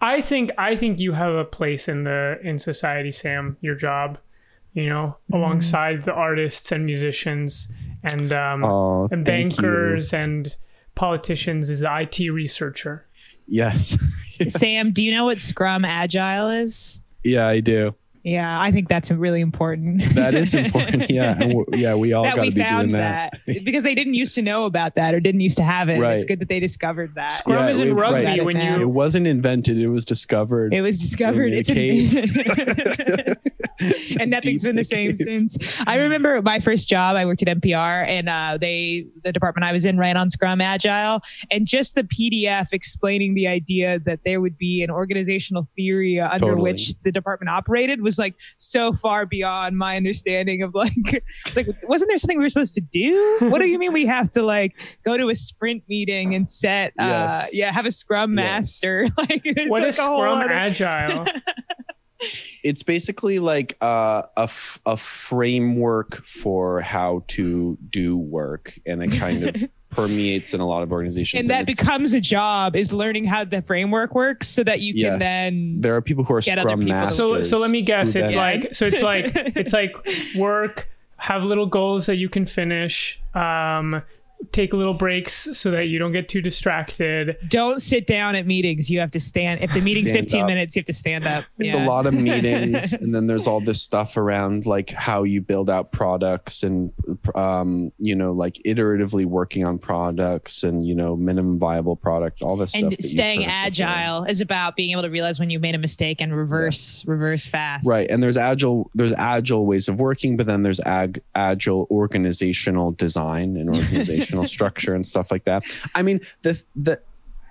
[0.00, 3.56] I think I think you have a place in the in society, Sam.
[3.62, 4.18] Your job,
[4.74, 5.34] you know, Mm-hmm.
[5.36, 7.72] alongside the artists and musicians
[8.12, 9.62] and um, Oh, and thank you.
[9.62, 10.54] bankers and
[10.94, 13.06] politicians is the IT researcher.
[13.48, 13.96] Yes.
[14.48, 17.94] sam do you know what scrum agile is Yeah, I do.
[18.26, 21.08] Yeah i think that's really important That is important.
[21.10, 21.32] Yeah.
[21.40, 23.38] And w- yeah, we all that got we to be found doing that.
[23.46, 23.64] that.
[23.64, 25.94] because they didn't used to know about that or didn't used to have it.
[25.94, 27.38] and It's good that they discovered that.
[27.38, 28.44] Scrum Yeah, is in rugby right.
[28.44, 30.74] when It you It wasn't invented, it was discovered.
[30.74, 31.52] It was discovered.
[31.52, 32.12] In a It's cave.
[34.20, 35.56] and nothing's been the same since.
[35.86, 37.16] I remember my first job.
[37.16, 40.60] I worked at NPR, and uh, they the department I was in ran on Scrum
[40.60, 46.20] Agile, and just the PDF explaining the idea that there would be an organizational theory
[46.20, 46.62] under Totally.
[46.62, 50.92] which the department operated was like so far beyond my understanding of like
[51.46, 53.36] it's like wasn't there something we were supposed to do?
[53.40, 56.92] What do you mean we have to like go to a sprint meeting and set
[56.98, 57.50] uh Yes.
[57.52, 58.44] yeah have a Scrum Yes.
[58.82, 61.26] master like what like is a Scrum Agile?
[62.64, 69.12] It's basically like uh, a, f- a framework for how to do work and it
[69.18, 69.54] kind of
[69.90, 73.44] permeates in a lot of organizations and that it's- becomes a job is learning how
[73.44, 75.18] the framework works so that you can Yes.
[75.20, 77.82] then there are people who are Get other scrum people masters so so let me
[77.82, 78.14] guess.
[78.14, 79.94] It's then- like so it's like it's like
[80.36, 80.88] work.
[81.18, 83.18] Have little goals that you can finish.
[83.34, 84.02] Um,
[84.52, 87.36] take little breaks so that you don't get too distracted.
[87.48, 90.46] don't sit down at meetings you have to stand if the meeting's Stand 15 up.
[90.46, 91.84] minutes you have to stand up it's Yeah.
[91.84, 95.68] a lot of meetings and then there's all this stuff around like how you build
[95.70, 96.92] out products and
[97.34, 102.56] um, you know like iteratively working on products and you know minimum viable product all
[102.56, 103.86] this stuff and staying heard before.
[103.86, 107.46] agile is about being able to realize when you made a mistake and reverse reverse
[107.46, 111.86] fast right and there's agile there's agile ways of working but then there's ag, agile
[111.90, 113.70] organizational design and
[114.34, 117.00] organizational structure and stuff like that i mean the the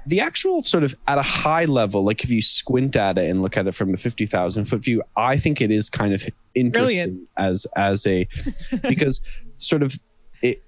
[0.08, 3.42] the actual sort of at a high level like if you squint at it and
[3.42, 6.98] look at it from a 50,000 foot view i think it is kind of interesting
[6.98, 7.30] Brilliant.
[7.38, 8.28] as as a
[8.88, 9.22] because
[9.58, 9.98] sort of
[10.42, 10.64] it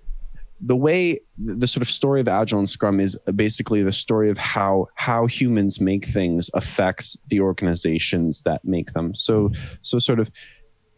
[0.60, 4.38] the way the, sort of story of agile and scrum is basically the story of
[4.40, 9.52] how how humans make things affects the organizations that make them so
[9.84, 10.32] so sort of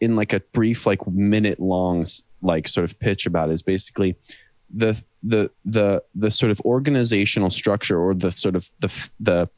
[0.00, 2.06] in like a brief like minute long
[2.42, 4.16] like sort of pitch about it is basically
[4.72, 9.48] the the the the sort of organizational structure or the sort of the the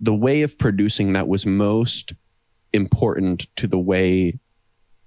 [0.00, 2.12] the way of producing that was most
[2.72, 4.38] important to the way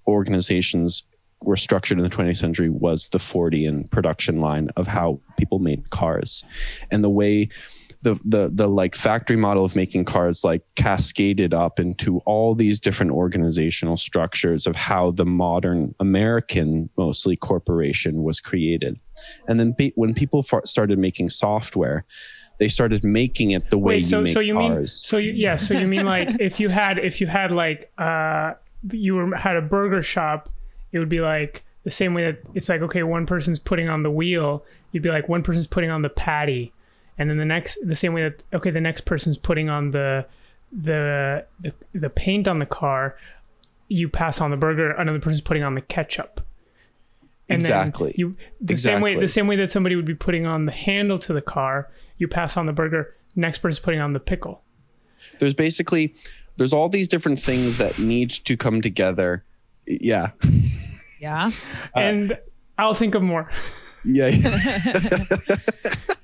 [0.08, 1.04] organizations
[1.42, 5.90] were structured in the 20th century was the Fordian production line of how people made
[5.90, 6.44] cars.
[6.92, 7.50] And the way
[8.06, 12.80] the the the like factory model of making cars like cascaded up into all these
[12.80, 19.00] different organizational structures of how the modern American mostly corporation was created
[19.48, 22.06] and then be, when people started making software
[22.60, 24.78] they started making it the way Wait, so, you make so you cars.
[24.78, 27.92] mean so you yeah so you mean like if you had if you had like
[27.98, 28.54] uh
[28.92, 30.48] you were had a burger shop
[30.92, 34.04] it would be like the same way that it's like okay one person's putting on
[34.04, 36.72] the wheel you'd be like one person's putting on the patty
[37.18, 40.26] and then the next the same way that okay the next person's putting on the
[40.72, 43.18] the the, the paint on the car
[43.88, 46.42] you pass on the burger another person's putting on the ketchup.
[47.48, 48.16] And exactly.
[48.18, 48.96] you the exactly.
[48.96, 51.42] same way the same way that somebody would be putting on the handle to the
[51.42, 54.64] car you pass on the burger next person's putting on the pickle.
[55.40, 56.16] There's basically
[56.58, 59.44] there's all these different things that need to come together.
[59.86, 60.32] Yeah.
[61.18, 61.50] Yeah.
[61.96, 62.38] Uh, and
[62.78, 63.50] i'll think of more
[64.06, 64.30] yeah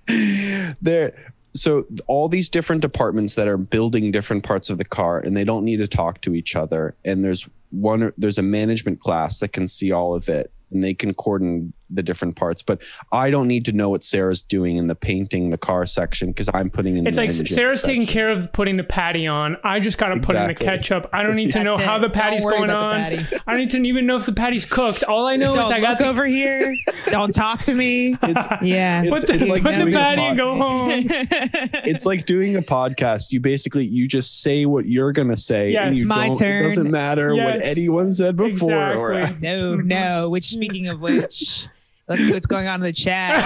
[0.81, 1.13] there
[1.53, 5.43] so all these different departments that are building different parts of the car and they
[5.43, 9.49] don't need to talk to each other and there's one there's a management class that
[9.49, 12.61] can see all of it and they can coordinate the different parts.
[12.61, 16.29] But I don't need to know what Sarah's doing in the painting the car section
[16.29, 17.07] because I'm putting in.
[17.07, 18.01] It's like Sarah's section.
[18.01, 19.57] taking care of putting the patty on.
[19.63, 20.35] I just got to exactly.
[20.35, 21.09] put in the ketchup.
[21.13, 21.81] I don't need to know it.
[21.81, 22.95] how the patty's going on.
[22.97, 23.25] Patty.
[23.47, 25.03] I don't need to even know if the patty's cooked.
[25.03, 26.75] All I know don't is I got look the, over here.
[27.07, 28.17] Don't talk to me.
[28.31, 29.03] It's, yeah.
[29.09, 30.89] put the, it's like put the patty and go home.
[30.89, 33.31] it's like doing a podcast.
[33.31, 35.75] You basically you just say what you're gonna say.
[35.75, 35.97] and Yes.
[35.97, 36.65] you My don't, turn.
[36.65, 38.93] It doesn't matter what anyone said before.
[38.93, 39.51] Or, Exactly.
[39.51, 40.29] no, no.
[40.29, 41.67] Which speaking of which,
[42.07, 43.37] let's see what's going on in the chat.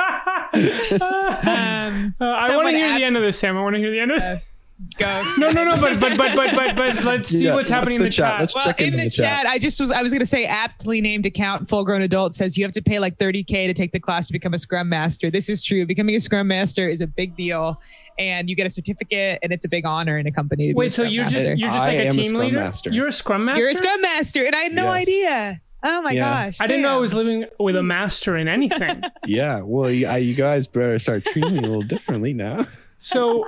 [0.52, 3.56] Um, I want to hear the end of this, Sam.
[3.56, 4.49] I want to hear the end of this.
[4.98, 5.22] Go.
[5.38, 5.76] No, no, no.
[5.80, 8.32] But but but but but but let's see Yeah, what's happening in the the chat?
[8.32, 8.40] chat.
[8.40, 9.46] Let's Well, check in into the, the chat, chat.
[9.46, 12.64] I just was I was gonna say aptly named account full grown adult says you
[12.64, 15.30] have to pay like 30k to take the class to become a scrum master.
[15.30, 15.86] This is true.
[15.86, 17.80] Becoming a scrum master is a big deal,
[18.18, 20.68] and you get a certificate, and it's a big honor in a company.
[20.68, 22.40] To be a Wait, so you're just you're just like a am a team Scrum
[22.42, 22.58] leader?
[22.60, 22.90] Master.
[22.90, 23.60] You're a scrum master.
[23.60, 24.94] you're a scrum master, and I had no Yes.
[25.02, 25.60] idea.
[25.82, 26.44] Oh my Yeah.
[26.46, 26.60] gosh!
[26.60, 29.02] I didn't know I was living with a master in anything.
[29.26, 29.60] yeah.
[29.62, 32.66] Well, you, I- you guys better start treating me a little differently now.
[32.98, 33.46] So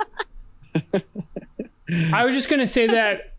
[2.13, 3.33] I was just gonna say that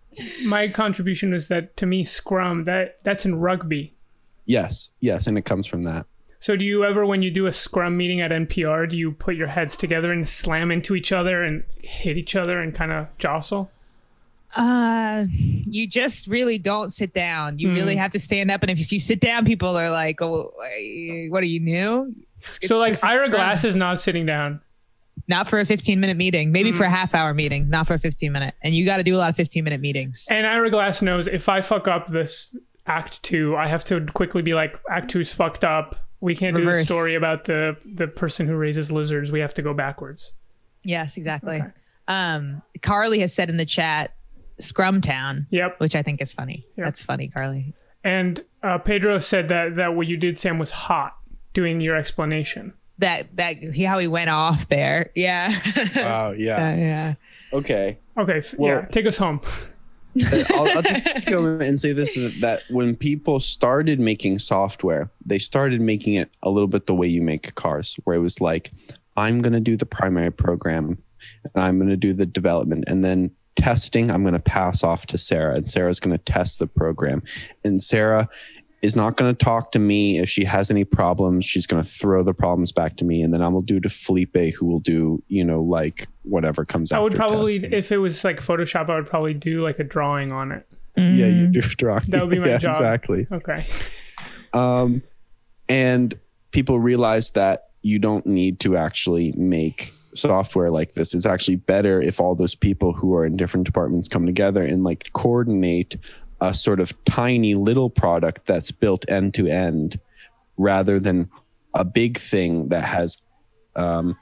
[0.47, 3.95] my contribution was that to me Scrum that that's in rugby.
[4.47, 4.91] Yes.
[5.01, 6.07] Yes, and it comes from that.
[6.41, 9.35] So do you ever when you do a Scrum meeting at NPR, do you put
[9.35, 13.07] your heads together and slam into each other and hit each other and kind of
[13.19, 13.71] jostle?
[14.55, 17.59] Uh, you just really don't sit down.
[17.59, 17.75] You Hmm.
[17.75, 20.53] really have to stand up, and if you sit down, people are like, "Oh,
[21.31, 22.15] what are you new?"
[22.63, 24.61] so like Ira Glass is not sitting down.
[25.29, 26.77] Not for a 15 minute meeting, maybe Hmm.
[26.79, 28.55] for a half hour meeting, not for a 15 minute.
[28.63, 30.27] And you got to do a lot of 15 minute meetings.
[30.31, 34.43] And Ira Glass knows if I fuck up this act two, I have to quickly
[34.43, 35.97] be like, Act two's fucked up.
[36.21, 39.31] We can't do the story about the the person who raises lizards.
[39.33, 40.33] We have to go backwards.
[40.83, 41.57] Yes, exactly.
[41.57, 41.71] Okay.
[42.09, 44.15] Um, Carly has said in the chat,
[44.59, 45.81] Scrum Town, Yep.
[45.81, 46.63] which I think is funny.
[46.77, 46.85] Yeah.
[46.85, 47.73] That's funny, Carly.
[48.05, 51.17] And uh, Pedro said that that what you did, Sam, was hot.
[51.55, 52.75] Doing your explanation.
[52.99, 55.11] That that he, how he went off there.
[55.15, 55.51] Yeah.
[55.97, 56.31] Wow.
[56.37, 56.57] Yeah.
[56.57, 57.15] Uh, yeah.
[57.53, 57.99] Okay.
[58.17, 59.41] Okay, Well- yeah, take us home.
[60.55, 65.39] I'll, I'll just go and say this is that when people started making software, they
[65.41, 68.71] started making it a little bit the way you make cars, where it was like,
[69.17, 70.99] I'm going to do the primary program
[71.55, 75.07] and I'm going to do the development and then testing, I'm going to pass off
[75.07, 77.23] to Sarah and Sarah's going to test the program.
[77.65, 78.29] And Sarah
[78.85, 81.45] is not going to talk to me if she has any problems.
[81.45, 83.23] She's going to throw the problems back to me.
[83.23, 86.93] And then I will do to Felipe, who will do, you know, like whatever comes
[86.93, 86.99] out.
[86.99, 90.33] I would probably, if it was like Photoshop, I would probably do like a drawing
[90.33, 90.67] on it.
[90.97, 91.53] yeah, you Mm.
[91.53, 92.05] do drawing.
[92.09, 92.75] That would be my yeah, job.
[92.75, 93.27] Exactly.
[93.33, 93.65] Okay.
[94.53, 95.03] um,
[95.69, 96.15] and
[96.53, 102.01] people realize that you don't need to actually make software like this it's actually better
[102.01, 105.97] if all those people who are in different departments come together and like coordinate
[106.45, 109.99] a sort of tiny little product that's built end to end
[110.59, 111.31] rather than
[111.73, 113.23] a big thing that has
[113.77, 114.17] um,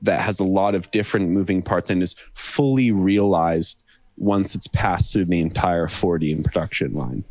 [0.00, 3.82] that has a lot of different moving parts and is fully realized
[4.16, 7.24] once it's passed through the entire Fordian production line.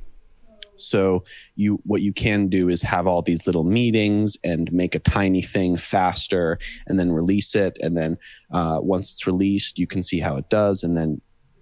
[0.76, 1.24] So
[1.56, 5.42] you what you can do is have all these little meetings and make a tiny
[5.42, 7.78] thing faster, and then release it.
[7.82, 8.18] And then
[8.52, 11.22] uh, once it's released, you can see how it does, and then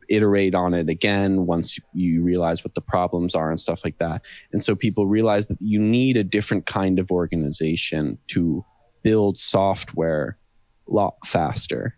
[0.09, 4.23] iterate on it again once you realize what the problems are and stuff like that.
[4.51, 8.65] And so people realize that you need a different kind of organization to
[9.03, 10.37] build software
[10.87, 11.95] a lot faster.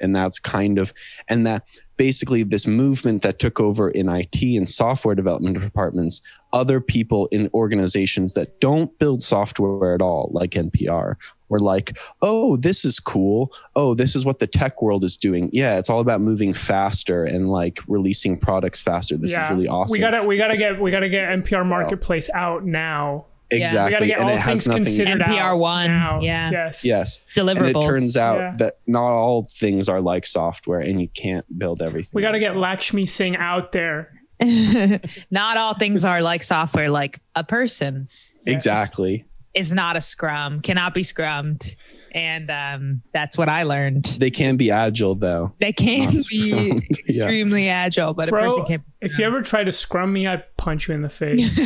[0.00, 0.94] And that's kind of,
[1.28, 1.66] and that
[2.00, 7.50] basically this movement that took over in IT and software development departments, other people in
[7.52, 11.16] organizations that don't build software at all, like NPR,
[11.50, 13.52] were like, oh, this is cool.
[13.76, 15.50] Oh, this is what the tech world is doing.
[15.52, 19.18] Yeah, it's all about moving faster and like releasing products faster.
[19.18, 19.44] This yeah.
[19.44, 19.92] is really awesome.
[19.92, 23.26] We gotta we gotta get we gotta get NPR Marketplace out now.
[23.50, 23.84] Exactly.
[23.84, 24.84] We gotta get and all it has things nothing.
[24.84, 25.86] considered NPR one.
[25.88, 26.20] now.
[26.20, 26.50] yeah.
[26.50, 26.84] Yes.
[26.84, 27.20] Yes.
[27.34, 27.58] Deliverables.
[27.66, 28.54] And it turns out Yeah.
[28.58, 32.10] that not all things are like software and you can't build everything.
[32.14, 34.12] We gotta get Lakshmi Singh out there.
[35.30, 36.88] not all things are like software.
[36.90, 38.56] Like a person Yes.
[38.56, 39.26] Exactly.
[39.54, 41.76] is not a scrum, cannot be scrummed.
[42.12, 44.04] And um, that's what I learned.
[44.18, 45.52] They can be agile though.
[45.60, 47.24] They can be scrummed, yeah.
[47.24, 48.82] extremely agile, but a person can't.
[49.00, 51.58] If you ever try to scrum me, I'd punch you in the face.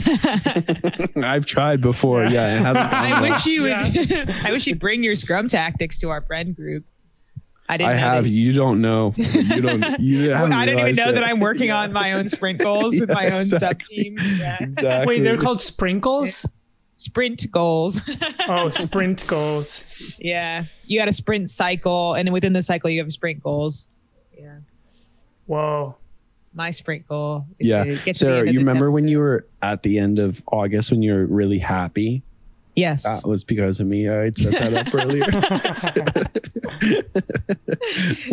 [1.16, 2.24] I've tried before.
[2.26, 3.30] Yeah, it hasn't I well.
[3.30, 3.72] wish you would.
[3.72, 6.84] I wish you'd bring your scrum tactics to our friend group.
[7.68, 7.92] I didn't.
[7.92, 8.24] I have.
[8.24, 9.14] That, You don't know.
[9.16, 10.00] You don't.
[10.00, 11.12] You haven't I didn't even know it.
[11.12, 13.96] that I'm working on my own sprint goals with my own exactly.
[13.96, 14.18] sub team.
[14.38, 14.58] Yeah.
[14.60, 15.06] Exactly.
[15.06, 16.46] Wait, they're called sprinkles?
[16.96, 18.00] Sprint goals.
[18.46, 19.84] Oh, sprint goals.
[20.18, 23.88] yeah, you got a sprint cycle, and then within the cycle, you have sprint goals.
[24.38, 24.58] Yeah,
[25.46, 25.96] Whoa.
[26.52, 27.46] my sprint goal.
[27.58, 28.38] Is Yeah, to get to the Sarah.
[28.40, 31.14] end of You this remember when you were at the end of August when you
[31.14, 32.22] were really happy?
[32.76, 33.04] Yes.
[33.04, 34.10] That was because of me.
[34.10, 35.24] I set that up earlier.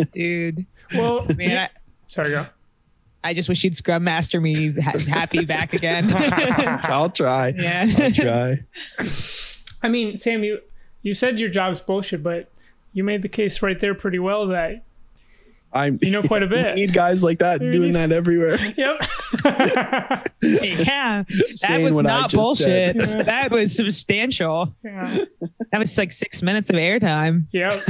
[0.12, 0.66] dude.
[0.94, 1.68] Well, Man, I,
[2.08, 2.46] sorry, go.
[3.24, 6.10] I just wish you'd scrum master me ha- happy back again.
[6.84, 7.54] I'll try.
[7.56, 7.86] yeah.
[7.98, 8.64] I'll try.
[9.82, 10.60] I mean, Sam, you
[11.02, 12.50] you said your job's bullshit, but
[12.92, 14.82] you made the case right there pretty well that
[15.72, 15.98] I'm.
[16.02, 16.74] you know quite a We bit.
[16.76, 18.58] need guys like that You doing need- that everywhere.
[18.76, 20.28] Yep.
[20.42, 21.22] yeah.
[21.22, 23.00] That Saying was not bullshit.
[23.00, 23.26] said.
[23.26, 24.74] that was substantial.
[24.84, 25.24] yeah.
[25.70, 27.46] That was like six minutes of airtime.
[27.52, 27.82] Yep.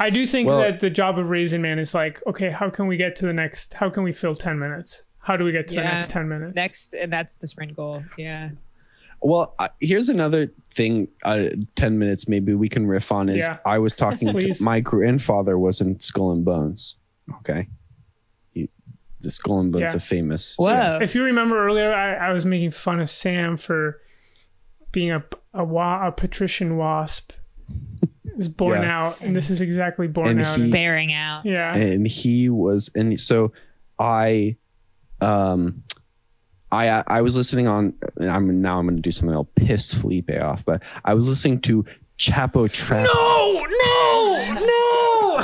[0.00, 2.86] I do think Well- that the job of Raisin Man is like, okay, how can
[2.88, 3.74] we get to the next?
[3.74, 5.04] How can we fill ten minutes?
[5.18, 6.56] How do we get to the next ten minutes?
[6.56, 8.02] Next, and that's the sprint goal.
[8.16, 8.50] Yeah.
[9.22, 11.08] Well, I- here's another thing.
[11.22, 13.28] Uh, Ten minutes, maybe we can riff on.
[13.28, 13.58] Is Yeah.
[13.66, 16.96] I was talking to my grandfather was in Skull and Bones.
[17.40, 17.68] Okay,
[18.54, 18.70] he,
[19.20, 19.92] the Skull and Bones, Yeah.
[19.92, 20.54] the famous.
[20.56, 20.98] Whoa.
[21.02, 24.00] If you remember earlier, I, I was making fun of Sam for
[24.90, 27.32] being a a, wa- a patrician wasp.
[28.40, 29.06] Is born Yeah.
[29.06, 30.56] out, and this is exactly born And out.
[30.58, 31.44] he- Bearing out.
[31.46, 31.76] yeah.
[31.76, 33.52] and he was and so
[33.98, 34.56] i
[35.20, 35.82] um
[36.72, 40.64] i i was listening on i'm now i'm gonna do something that'll piss felipe off
[40.64, 41.84] but i was listening to
[42.18, 45.42] chapo trap no, no, no.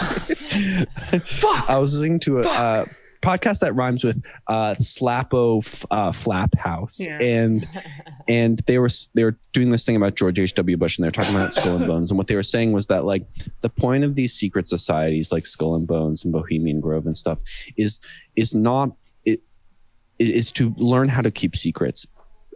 [1.21, 1.69] Fuck.
[1.71, 2.85] i was listening to a, uh
[3.23, 6.99] podcast that rhymes with uh slapo F- uh flap house.
[7.01, 7.19] Yeah.
[7.21, 7.67] and
[8.29, 11.35] and they were they were doing this thing about george h.w bush and they're talking
[11.35, 12.11] about skull and bones.
[12.11, 13.27] And what they were saying was that like
[13.61, 17.41] the point of these secret societies like skull and bones and bohemian grove and stuff
[17.77, 18.01] is
[18.37, 18.91] is not
[20.19, 22.07] it is to learn how to keep secrets.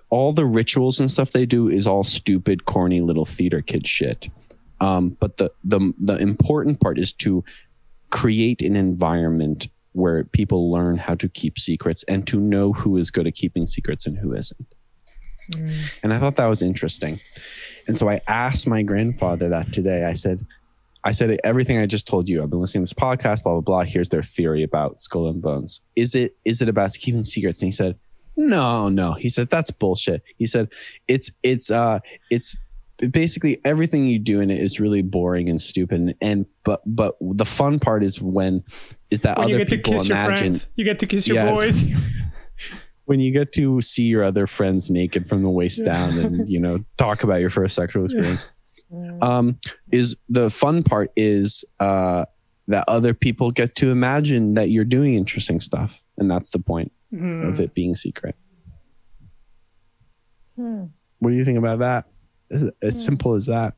[0.09, 4.29] All the rituals and stuff they do is all stupid corny little theater kid shit.
[4.81, 7.45] Um, but the the the important part is to
[8.11, 13.11] create an environment where people learn how to keep secrets and to know who is
[13.11, 14.67] good at keeping secrets and who isn't
[16.03, 17.21] and I thought that was interesting.
[17.89, 20.05] And so I asked my grandfather that today.
[20.05, 20.47] I said,
[21.03, 22.43] I said everything I just told you.
[22.43, 23.83] I've been listening to this podcast, blah blah blah.
[23.83, 25.81] Here's their theory about skull and bones.
[25.97, 27.61] Is it is it about keeping secrets?
[27.61, 27.99] And he said,
[28.37, 29.15] No, no.
[29.15, 30.23] He said that's bullshit.
[30.37, 30.69] He said
[31.09, 32.01] it's it's uh
[32.31, 32.55] it's
[33.11, 36.17] basically everything you do in it is really boring and stupid.
[36.21, 38.63] And but but the fun part is when
[39.11, 41.07] is that When you other get to people kiss your imagine friends, you get to
[41.07, 41.59] kiss your Yes.
[41.59, 41.93] boys.
[43.07, 46.61] when you get to see your other friends naked from the waist down and you
[46.61, 48.47] know talk about your first sexual experience.
[49.23, 49.59] Um
[49.93, 52.25] is the fun part is uh
[52.69, 56.03] that other people get to imagine that you're doing interesting stuff.
[56.19, 57.43] And that's the point Hmm.
[57.49, 58.37] of it being secret.
[60.55, 62.07] What do you think about that
[62.51, 63.75] as, as simple as that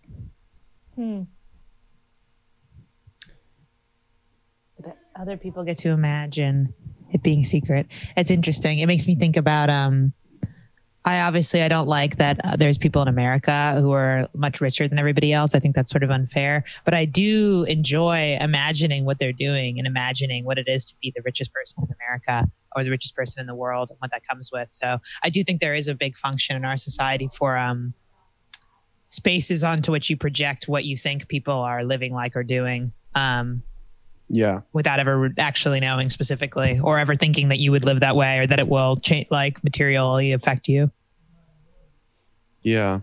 [4.80, 6.74] that other people get to imagine
[7.12, 7.86] it being secret.
[8.16, 8.78] It's interesting.
[8.78, 10.12] It makes me think about um
[11.04, 14.86] I obviously I don't like that uh, there's people in America who are much richer
[14.86, 15.54] than everybody else.
[15.54, 19.86] I think that's sort of unfair, but I do enjoy imagining what they're doing and
[19.86, 23.40] imagining what it is to be the richest person in America or the richest person
[23.40, 24.68] in the world and what that comes with.
[24.70, 27.94] So I do think there is a big function in our society for um,
[29.12, 32.92] spaces onto which you project what you think people are living like or doing.
[33.14, 33.62] Um,
[34.28, 34.60] Yeah.
[34.72, 38.46] without ever actually knowing specifically or ever thinking that you would live that way or
[38.46, 40.90] that it will change like materially affect you.
[42.62, 43.00] Yeah.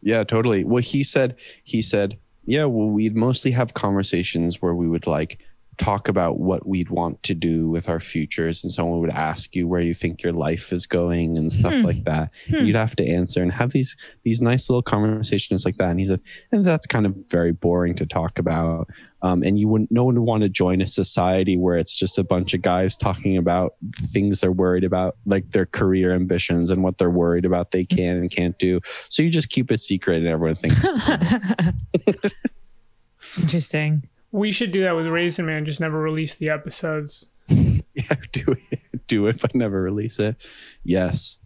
[0.00, 0.62] Yeah, totally.
[0.62, 1.34] Well, he said,
[1.64, 5.44] he said, yeah, well, we'd mostly have conversations where we would like
[5.78, 8.62] talk about what we'd want to do with our futures.
[8.62, 11.82] And someone would ask you where you think your life is going and stuff Hmm.
[11.82, 12.30] like that.
[12.48, 12.66] Hmm.
[12.66, 15.90] You'd have to answer and have these, these nice little conversations like that.
[15.90, 16.20] And he said,
[16.52, 18.88] and that's kind of very boring to talk about.
[19.22, 22.18] Um, and you wouldn't, no one would want to join a society where it's just
[22.18, 23.74] a bunch of guys talking about
[24.12, 28.16] things they're worried about, like their career ambitions and what they're worried about they can
[28.16, 28.80] and can't do.
[29.10, 32.34] So you just keep it secret and everyone thinks it's
[33.40, 34.08] Interesting.
[34.30, 35.64] We should do that with Raisin Man.
[35.64, 37.26] Just never release the episodes.
[37.48, 40.36] yeah, do it, do it, but never release it.
[40.84, 41.38] Yes.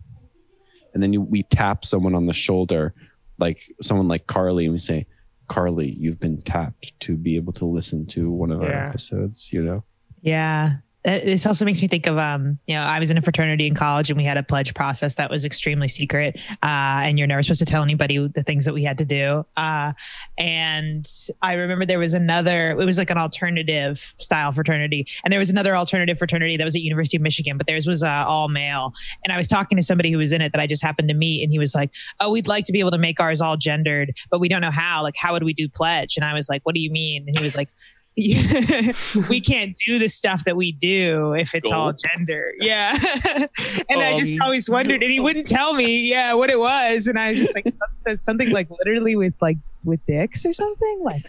[0.94, 2.94] And then you, we tap someone on the shoulder,
[3.38, 5.06] like someone like Carly, and we say,
[5.48, 9.62] Carly, you've been tapped to be able to listen to one of our episodes, you
[9.62, 9.84] know?
[10.20, 10.76] Yeah.
[11.04, 13.66] Uh, This also makes me think of, um, you know, I was in a fraternity
[13.66, 16.40] in college and we had a pledge process that was extremely secret.
[16.62, 19.44] Uh, and you're never supposed to tell anybody the things that we had to do.
[19.56, 19.92] Uh,
[20.38, 21.10] and
[21.42, 25.06] I remember there was another, it was like an alternative style fraternity.
[25.24, 28.04] And there was another alternative fraternity that was at University of Michigan, but theirs was
[28.04, 28.92] uh, all male.
[29.24, 31.14] And I was talking to somebody who was in it that I just happened to
[31.14, 31.42] meet.
[31.42, 34.14] And he was like, oh, we'd like to be able to make ours all gendered,
[34.30, 35.02] but we don't know how.
[35.02, 36.16] Like, how would we do pledge?
[36.16, 37.24] And I was like, what do you mean?
[37.26, 37.70] And he was like,
[39.28, 42.52] we can't do the stuff that we do if it's all gender.
[42.58, 42.92] Yeah.
[43.88, 47.06] and I just Um, always wondered, and he wouldn't tell me, yeah, what it was.
[47.06, 50.52] And I was just like, some- said something like literally with like with dicks or
[50.52, 51.00] something.
[51.02, 51.22] Like,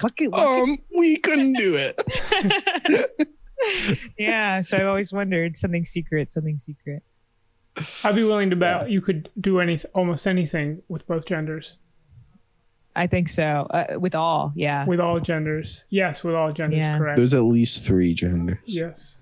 [0.00, 2.02] what could, what Um, we couldn't do it.
[4.18, 4.60] yeah.
[4.62, 7.02] So I've always wondered something secret, something secret.
[8.04, 11.78] I'd be willing to bet you could do any almost anything with both genders.
[12.96, 13.66] I think so.
[13.70, 14.84] Uh, with all, yeah.
[14.84, 15.84] With all genders.
[15.90, 16.98] Yes, with all genders, Yeah.
[16.98, 17.16] correct.
[17.16, 19.20] There's at least three genders, yes.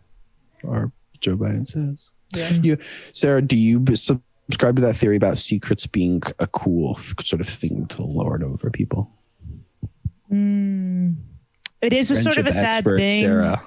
[0.62, 0.91] or
[1.21, 2.11] Joe Biden says.
[2.35, 2.77] Yeah.
[3.12, 7.87] Sarah, do you subscribe to that theory about secrets being a cool sort of thing
[7.89, 9.11] to lord over people?
[10.31, 11.16] Mm.
[11.81, 13.25] It is a sort of a Friendship sad expert, thing.
[13.25, 13.62] Sarah.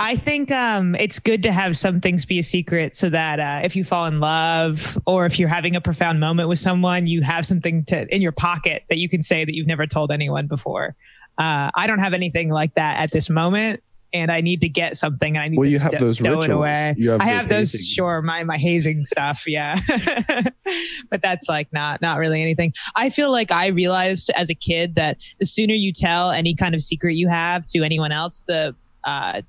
[0.00, 3.60] I think um, it's good to have some things be a secret so that uh,
[3.64, 7.20] if you fall in love or if you're having a profound moment with someone, you
[7.22, 10.46] have something to in your pocket that you can say that you've never told anyone
[10.46, 10.94] before.
[11.36, 13.82] Uh, I don't have anything like that at this moment,
[14.12, 15.36] and I need to get something.
[15.36, 16.94] And I need Well, to you have sto- those stow it away.
[17.04, 17.86] Have I have those, hazing.
[17.86, 19.80] sure, my my hazing stuff, yeah.
[21.10, 22.72] but that's like not not really anything.
[22.94, 26.74] I feel like I realized as a kid that the sooner you tell any kind
[26.74, 28.74] of secret you have to anyone else, the
[29.04, 29.42] uh,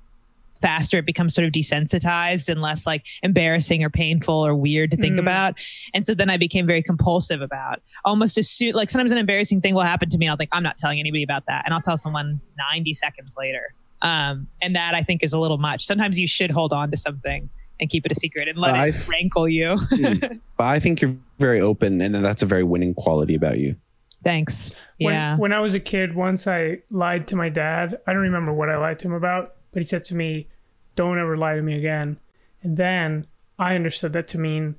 [0.60, 4.96] faster it becomes sort of desensitized and less like embarrassing or painful or weird to
[4.96, 5.20] think Mm.
[5.20, 5.54] about.
[5.94, 9.60] And so then I became very compulsive about almost as soon like sometimes an embarrassing
[9.60, 10.28] thing will happen to me.
[10.28, 12.40] I'll think I'm not telling anybody about that, and I'll tell someone
[12.72, 13.74] 90 seconds later.
[14.02, 15.84] Um, and that I think is a little much.
[15.84, 17.50] Sometimes you should hold on to something
[17.80, 19.74] and keep it a secret and let I- it rankle you.
[19.92, 20.40] Mm.
[20.56, 23.76] but I think you're very open, and that's a very winning quality about you.
[24.22, 24.72] Thanks.
[24.98, 25.36] When, yeah.
[25.38, 27.98] when I was a kid, once I lied to my dad.
[28.06, 30.48] I don't remember what I lied to him about, but he said to me,
[30.96, 32.18] Don't ever lie to me again.
[32.62, 33.26] And then
[33.58, 34.76] I understood that to mean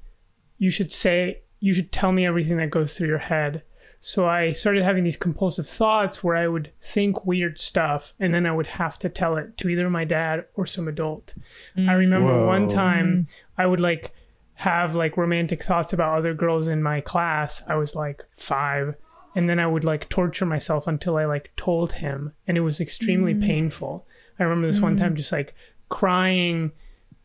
[0.58, 3.64] you should say, you should tell me everything that goes through your head.
[4.00, 8.48] So I started having these compulsive thoughts where I would think weird stuff and then
[8.48, 11.36] I would have to tell it to either my dad or some adult.
[11.78, 11.98] I mm.
[11.98, 13.34] remember one time mm.
[13.60, 14.12] I would like
[14.56, 17.62] have like romantic thoughts about other girls in my class.
[17.68, 18.96] I was like five.
[19.36, 22.34] And then I would like torture myself until I like told him.
[22.48, 23.42] And it was extremely mm.
[23.42, 24.06] painful.
[24.42, 25.16] I remember this one time mm-hmm.
[25.16, 25.54] just like
[25.90, 26.72] crying,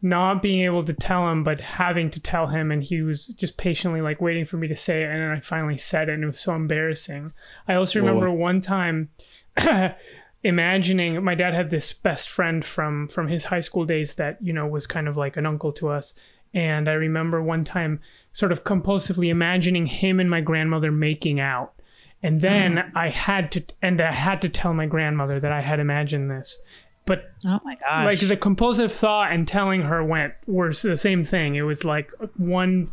[0.03, 2.71] not being able to tell him, but having to tell him.
[2.71, 5.11] And he was just patiently like waiting for me to say it.
[5.11, 6.13] And then I finally said it.
[6.13, 7.33] And it was so embarrassing.
[7.67, 8.09] I also Whoa.
[8.09, 9.09] remember one time
[10.43, 14.53] imagining my dad had this best friend from from his high school days that you
[14.53, 16.15] know was kind of like an uncle to us
[16.55, 17.99] and i remember one time
[18.33, 21.75] sort of compulsively imagining him and my grandmother making out
[22.23, 25.81] and then i had to and i had to tell my grandmother that i had
[25.81, 26.63] imagined this
[27.07, 28.05] but oh my gosh.
[28.05, 32.13] like the compulsive thought and telling her went were the same thing it was like
[32.21, 32.91] uh, one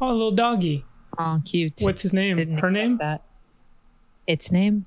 [0.00, 0.84] oh little doggy
[1.18, 1.72] oh, cute.
[1.80, 3.22] what's his name Didn't her name That.
[4.26, 4.84] Its name?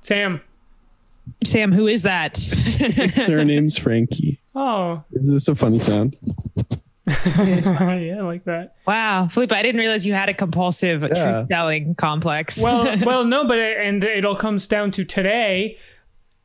[0.00, 0.40] sam
[1.44, 2.38] Sam, who is that?
[3.28, 4.40] Her name's Frankie.
[4.56, 6.16] oh Is this a funny sound?
[7.36, 8.76] yeah, like that.
[8.86, 11.08] Wow, Felipe, I didn't realize you had a compulsive Yeah.
[11.08, 12.62] truth telling complex.
[12.62, 15.78] Well, well, no, but it, and it all comes down to today.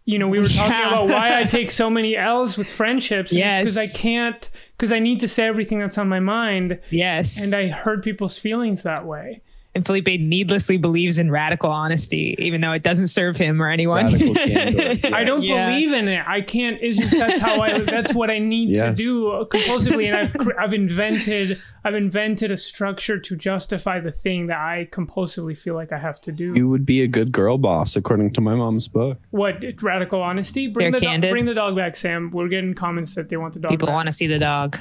[0.08, 0.88] You know, we were talking Yeah.
[0.88, 3.32] about why I take so many L's with friendships.
[3.34, 3.96] because Yes.
[3.96, 7.68] I can't, because I need to say everything that's on my mind, yes, and I
[7.68, 9.42] hurt people's feelings that way.
[9.78, 14.10] And Felipe needlessly believes in radical honesty, even though it doesn't serve him or anyone.
[14.36, 14.94] Candor.
[14.94, 15.16] Yeah.
[15.16, 15.70] I don't Yeah.
[15.70, 16.24] believe in it.
[16.28, 16.78] I can't.
[16.82, 17.80] It's just that's how I.
[17.80, 18.98] That's what I need Yes.
[18.98, 24.00] to do uh, compulsively, and I've cr- I've invented I've invented a structure to justify
[24.02, 26.54] the thing that I compulsively feel like I have to do.
[26.56, 29.20] You would be a good girl boss, according to my mom's book.
[29.30, 30.68] what radical honesty?
[30.68, 31.32] Bring They're the dog, candid.
[31.32, 32.32] bring the dog back, Sam.
[32.32, 33.70] We're getting comments that they want the dog.
[33.72, 33.94] People back.
[33.94, 34.78] want to see the dog.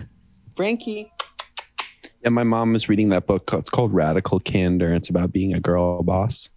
[0.57, 1.13] Frankie.
[2.23, 3.51] Yeah, my mom is reading that book.
[3.53, 4.95] It's called Radical Candor.
[4.95, 6.49] It's about being a girl boss.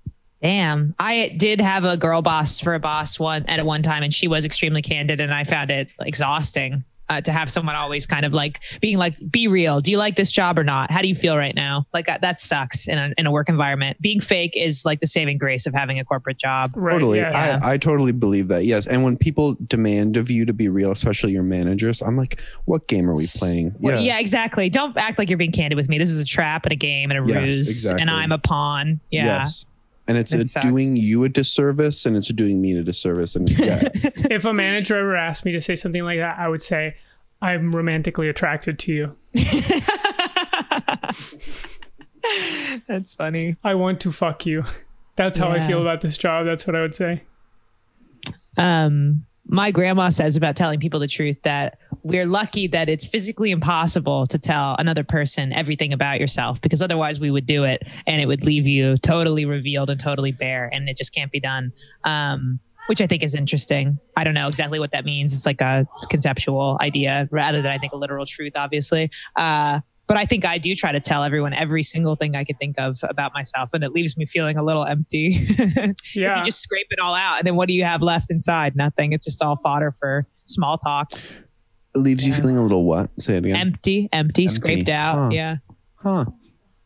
[0.42, 4.14] Damn, I did have a girl boss for a boss one at one time, and
[4.14, 8.26] she was extremely candid, and I found it exhausting uh, to have someone always kind
[8.26, 9.80] of like being like, "Be real.
[9.80, 10.92] Do you like this job or not?
[10.92, 13.50] How do you feel right now?" Like uh, that sucks in a in a work
[13.50, 14.02] environment.
[14.02, 16.72] Being fake is like the saving grace of having a corporate job.
[16.76, 17.20] Right, totally.
[17.20, 17.60] yeah.
[17.64, 18.66] I, I totally believe that.
[18.66, 18.88] Yes.
[18.88, 22.88] And when people demand of you to be real, especially your managers, I'm like, what
[22.88, 23.76] game are we playing?
[23.80, 24.70] Well, yeah, exactly.
[24.70, 25.98] Don't act like you're being candid with me.
[25.98, 28.02] This is a trap and a game and a Yes, ruse, exactly.
[28.02, 29.00] and I'm a pawn.
[29.12, 29.40] Yeah.
[29.40, 29.66] Yes.
[30.10, 33.36] And it's That a doing you a disservice and it's doing me a disservice.
[33.36, 36.64] And yeah, if a manager ever asked me to say something like that, I would
[36.64, 36.96] say,
[37.44, 39.16] "I'm romantically attracted to you.
[42.88, 43.58] That's funny.
[43.64, 44.64] I want to fuck you."
[45.16, 46.48] That's how I feel about this job.
[46.48, 47.22] That's what I would say.
[48.58, 53.52] um, my grandma says about telling people the truth that we're lucky that it's physically
[53.52, 58.22] impossible to tell another person everything about yourself because otherwise we would do it and
[58.22, 61.72] it would leave you totally revealed and totally bare and it just can't be done.
[62.04, 64.00] Um, which I think is interesting.
[64.18, 65.32] I don't know exactly what that means.
[65.32, 69.12] It's like a conceptual idea rather than I think a literal truth, obviously.
[69.36, 72.58] Uh, but I think I do try to tell everyone every single thing I could
[72.58, 75.38] think of about myself, and it leaves me feeling a little empty.
[76.16, 76.40] Yeah.
[76.40, 78.76] you just scrape it all out, and then what do you have left inside?
[78.76, 79.14] Nothing.
[79.14, 81.12] It's just all fodder for small talk.
[82.00, 83.10] Leaves you feeling a little what?
[83.22, 83.56] Say it again.
[83.56, 85.16] Empty, empty, scraped out.
[85.18, 85.30] Huh.
[85.32, 85.58] Yeah,
[85.96, 86.26] huh.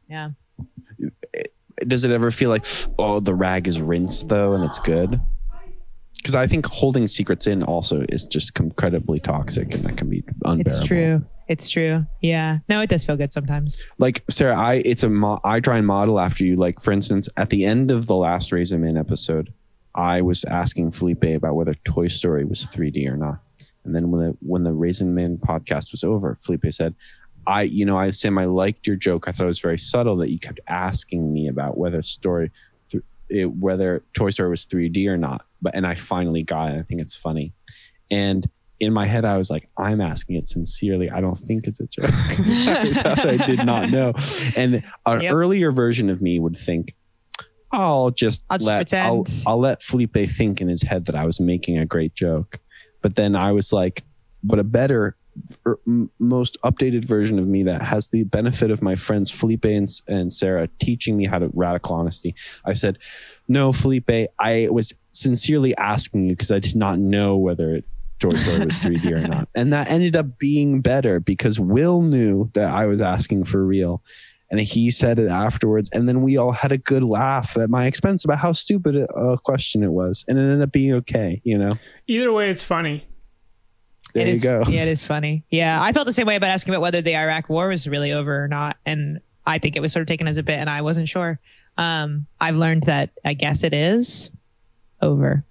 [0.09, 0.29] yeah.
[1.87, 2.65] Does it ever feel like,
[2.99, 5.19] oh, the rag is rinsed though and it's good?
[6.15, 10.23] Because I think holding secrets in also is just incredibly toxic and that can be
[10.45, 10.61] unbearable.
[10.61, 11.25] It's true.
[11.49, 12.05] It's true.
[12.21, 12.59] Yeah.
[12.69, 13.83] No, it does feel good sometimes.
[13.97, 16.55] like Sarah, I it's a mo- I try and model after you.
[16.55, 19.51] Like for instance, at the end of the last Raisin Man episode,
[19.95, 23.39] I was asking Felipe about whether Toy Story was 3D or not,
[23.85, 26.93] and then when the when the Raisin Man podcast was over, Felipe said,
[27.47, 29.27] "I you know I Sam I liked your joke.
[29.27, 32.51] I thought it was very subtle that you kept asking me about whether story."
[32.89, 36.79] th- It, whether Toy Story was 3D or not, but and I finally got it.
[36.79, 37.53] I think it's funny,
[38.11, 38.45] and
[38.79, 41.09] in my head I was like, I'm asking it sincerely.
[41.09, 42.09] I don't think it's a joke.
[42.65, 44.13] That was how I did not know.
[44.57, 45.31] And an Yep.
[45.33, 46.93] earlier version of me would think,
[47.71, 49.25] I'll just I'll just let I'll.
[49.47, 52.59] I'll let Felipe think in his head that I was making a great joke.
[53.03, 54.03] But then I was like,
[54.43, 55.15] but a better,
[55.67, 55.79] er,
[56.17, 60.33] most updated version of me that has the benefit of my friends Felipe and, and
[60.33, 62.33] Sarah teaching me how to radical honesty.
[62.65, 62.97] I said,
[63.47, 67.85] no, Felipe, I was sincerely asking you because I did not know whether it,
[68.19, 69.49] Toy Story was 3D or not.
[69.55, 74.01] And that ended up being better because Will knew that I was asking for real.
[74.53, 75.89] And he said it afterwards.
[75.93, 79.05] And then we all had a good laugh at my expense about how stupid a
[79.15, 80.23] a question it was.
[80.27, 81.71] And it ended up being okay, you know?
[82.05, 83.07] Either way, it's funny.
[84.13, 84.61] There It you is- go.
[84.69, 85.43] Yeah, it is funny.
[85.49, 88.11] Yeah, I felt the same way about asking about whether the Iraq War was really
[88.11, 90.69] over or not, and I think it was sort of taken as a bit, and
[90.69, 91.39] I wasn't sure.
[91.79, 94.29] Um, I've learned that I guess it is
[95.01, 95.43] over,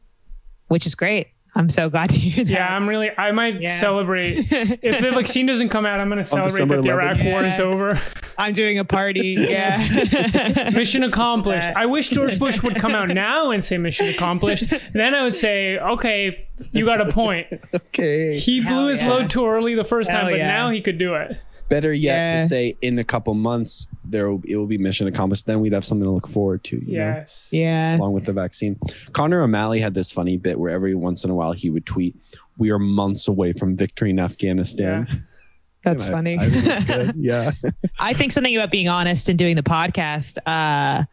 [0.68, 1.31] which is great.
[1.54, 2.50] I'm so glad to hear that.
[2.50, 3.10] Yeah, I'm really.
[3.16, 3.78] I might Yeah.
[3.78, 6.00] celebrate if the vaccine doesn't come out.
[6.00, 7.20] I'm going to celebrate that the 11th.
[7.20, 8.00] Iraq War is over.
[8.38, 9.36] I'm doing a party.
[9.52, 10.70] Yeah.
[10.74, 11.66] Mission accomplished.
[11.66, 11.76] That.
[11.76, 14.72] I wish George Bush would come out now and say mission accomplished.
[14.94, 17.48] Then I would say, okay, you got a point.
[17.74, 18.38] Okay.
[18.38, 19.10] He blew Hell his yeah.
[19.10, 20.46] load too early the first time, but yeah.
[20.46, 21.36] now he could do it.
[21.72, 22.36] Better yet Yeah.
[22.38, 25.46] to say in a couple months there will, it will be mission accomplished.
[25.46, 26.76] Then we'd have something to look forward to.
[26.76, 27.04] You know?
[27.04, 27.48] Yes.
[27.50, 27.96] yeah.
[27.96, 28.78] along with the vaccine.
[29.12, 32.14] Connor O'Malley had this funny bit where every once in a while he would tweet,
[32.58, 35.24] "We are months away from victory in Afghanistan."
[35.84, 36.38] That's And I- funny.
[36.38, 37.50] I think yeah.
[37.98, 40.38] I think something about being honest and doing the podcast.
[40.46, 41.04] Uh,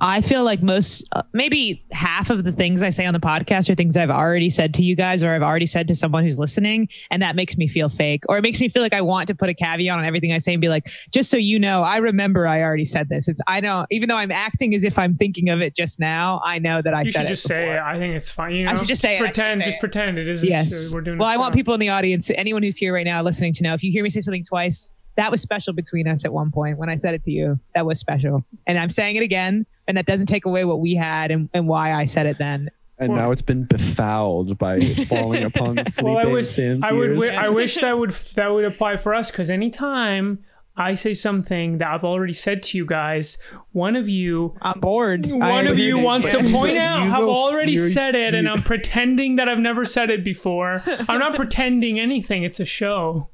[0.00, 3.68] I feel like most, uh, maybe half of the things I say on the podcast
[3.68, 6.38] are things I've already said to you guys or I've already said to someone who's
[6.38, 6.88] listening.
[7.10, 9.34] And that makes me feel fake or it makes me feel like I want to
[9.34, 11.96] put a caveat on everything I say and be like, just so you know, I
[11.96, 13.26] remember I already said this.
[13.26, 16.40] It's, I don't, even though I'm acting as if I'm thinking of it just now,
[16.44, 17.30] I know that I You said should it.
[17.30, 17.78] just say it.
[17.80, 18.54] I think it's fine.
[18.54, 19.20] You know, I should just say it.
[19.20, 19.60] I pretend.
[19.60, 19.80] say Just it.
[19.80, 20.44] pretend it is.
[20.44, 20.92] Yes.
[20.94, 21.18] We're doing.
[21.18, 23.74] Well, I want people in the audience, anyone who's here right now listening to know
[23.74, 26.78] if you hear me say something twice, that was special between us at one point
[26.78, 27.58] when I said it to you.
[27.74, 28.44] That was special.
[28.68, 29.66] And I'm saying it again.
[29.88, 32.70] And that doesn't take away what we had and, and why I said it then.
[32.98, 34.78] And Well- now it's been befouled by
[35.08, 37.30] falling upon Felipe Well, I wish Sam's I would ears.
[37.30, 40.44] I wish that would that would apply for us because anytime
[40.76, 43.36] I say something that I've already said to you guys,
[43.72, 45.26] one of you I'm bored.
[45.26, 46.04] one I of you agree.
[46.04, 50.10] wants to point out I've already said it and I'm pretending that I've never said
[50.10, 50.82] it before.
[51.08, 52.42] I'm not pretending anything.
[52.44, 53.30] It's a show.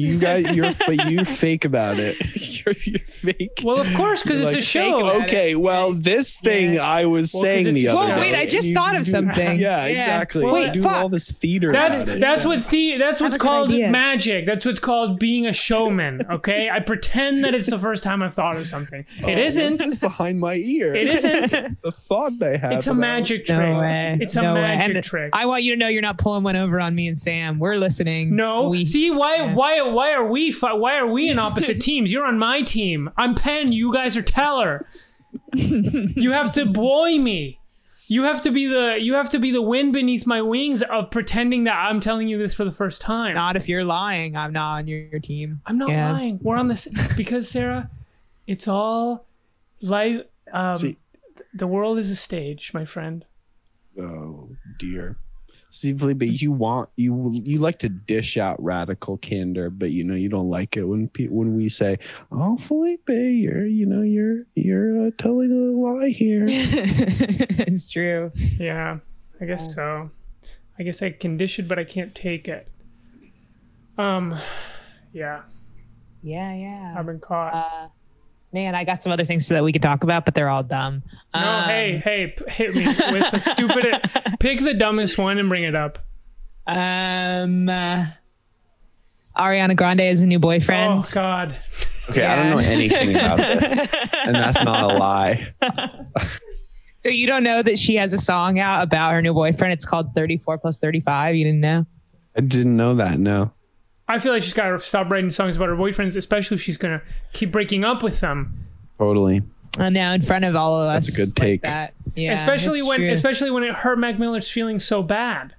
[0.00, 2.16] You guys, you're but you're fake about it.
[2.66, 3.60] you're, you're fake.
[3.64, 5.00] Well, of course, because You're it's a show.
[5.00, 5.22] about it.
[5.24, 8.14] okay, well, this thing I was Well, 'cause saying the other show.
[8.14, 8.20] day.
[8.20, 9.58] Wait, I just thought you of do- something.
[9.60, 10.00] Yeah, Yeah.
[10.02, 10.44] exactly.
[10.44, 10.92] Well, you wait, do fuck.
[10.92, 11.72] all this theater.
[11.72, 12.20] That's about it.
[12.20, 13.90] that's what the that's what's called idea.
[13.90, 14.46] magic.
[14.46, 16.22] That's what's called being a showman.
[16.30, 19.04] Okay, I pretend that it's the first time I've thought of something.
[19.18, 19.80] It oh, isn't.
[19.80, 20.94] is behind my ear.
[20.94, 21.80] It isn't.
[21.82, 22.72] the thought I have.
[22.72, 23.76] It's a about- magic No trick.
[23.78, 24.16] way.
[24.20, 25.30] It's a No magic And trick.
[25.32, 27.58] I want you to know you're not pulling one over on me and Sam.
[27.58, 28.34] We're listening.
[28.36, 32.12] No, We- see why why why are we fi- why are we in opposite teams?
[32.12, 33.10] You're on my team.
[33.16, 33.72] I'm Penn.
[33.72, 34.86] You guys are Teller.
[35.54, 37.58] you have to boy me.
[38.08, 41.10] You have to be the you have to be the wind beneath my wings of
[41.10, 43.34] pretending that I'm telling you this for the first time.
[43.34, 44.36] Not if you're lying.
[44.36, 45.60] I'm not on your, your team.
[45.66, 46.10] I'm not Yeah.
[46.12, 46.40] lying.
[46.42, 47.88] We're on this because Sarah,
[48.48, 49.26] it's all
[49.80, 50.22] life.
[50.52, 50.98] Um, See-
[51.54, 53.24] the world is a stage, my friend.
[53.98, 55.16] Oh dear.
[55.72, 60.16] See, Felipe, you want you you like to dish out radical candor, but you know
[60.16, 61.98] you don't like it when pe- when we say,
[62.32, 68.32] "Oh, Felipe, you're you know you're you're uh, telling a lie here." it's true.
[68.58, 68.98] Yeah,
[69.40, 70.10] I guess so.
[70.76, 72.66] I guess I can dish it, but I can't take it.
[73.96, 74.34] Um,
[75.12, 75.42] yeah,
[76.22, 76.94] Yeah, yeah.
[76.96, 77.54] I've been caught.
[77.54, 77.88] Uh,
[78.52, 81.02] man, I got some other things that we could talk about, but they're all dumb.
[81.34, 84.38] no, Um, hey, hey, p- hit me with the stupid.
[84.40, 85.98] pick the dumbest one and bring it up.
[86.66, 88.06] Um, uh,
[89.36, 90.92] Ariana Grande is a new boyfriend.
[90.92, 91.56] Oh God,
[92.10, 93.72] Okay, I don't know anything about this,
[94.26, 95.54] and that's not a lie.
[96.96, 99.72] So you don't know that she has a song out about her new boyfriend?
[99.72, 101.34] It's called 34 plus 35.
[101.36, 101.86] You didn't know?
[102.36, 103.18] I didn't know that.
[103.18, 103.52] No.
[104.10, 106.76] I feel like she's got to stop writing songs about her boyfriends, especially if she's
[106.76, 107.00] gonna
[107.32, 108.66] keep breaking up with them.
[108.98, 109.42] Totally.
[109.78, 111.06] And now in front of all of us.
[111.06, 111.62] That's a good like take.
[111.62, 111.94] that.
[112.16, 113.10] Yeah, especially when, true.
[113.10, 115.54] especially when it hurt Mac Miller's feeling so bad.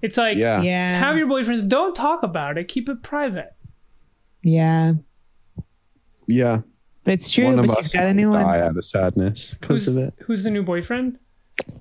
[0.00, 0.62] It's like, Yeah.
[0.62, 1.68] yeah, have your boyfriends.
[1.68, 2.68] Don't talk about it.
[2.68, 3.52] Keep it private.
[4.42, 4.94] yeah,
[6.26, 6.60] Yeah.
[7.04, 7.44] it's true.
[7.44, 8.46] one of But us she's got a new will one.
[8.46, 10.14] die out of sadness because of it.
[10.20, 11.18] who's the new boyfriend?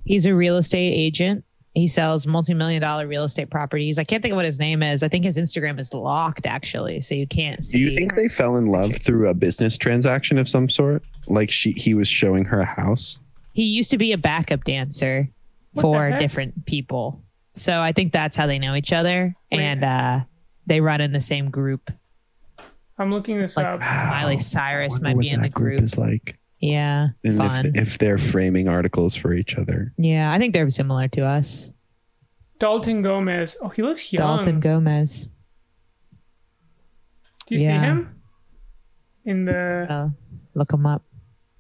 [0.03, 1.45] He's a real estate agent.
[1.75, 3.99] He sells multi-million dollar real estate properties.
[3.99, 5.03] I can't think of what his name is.
[5.03, 7.77] I think his Instagram is locked actually, so you can't see.
[7.77, 11.03] Do you think they fell in love through a business transaction of some sort?
[11.27, 13.19] Like she he was showing her a house?
[13.53, 15.29] he used to be a backup dancer
[15.73, 17.21] What for different people.
[17.55, 19.59] So I think that's how they know each other, Wait.
[19.59, 20.19] and uh,
[20.65, 21.91] they run in the same group.
[22.97, 23.79] I'm looking this Like up.
[23.81, 25.83] Miley Cyrus might be in the group group.
[25.83, 27.67] Is like, Yeah, and fun.
[27.67, 29.93] if, if they're framing articles for each other.
[29.97, 31.71] yeah, I think they're similar to us.
[32.59, 33.55] Dalton Gomez.
[33.61, 34.37] Oh, he looks young.
[34.37, 35.29] Dalton Gomez.
[37.47, 38.21] Do you see him?
[39.23, 40.09] In the, Uh,
[40.53, 41.03] look him up.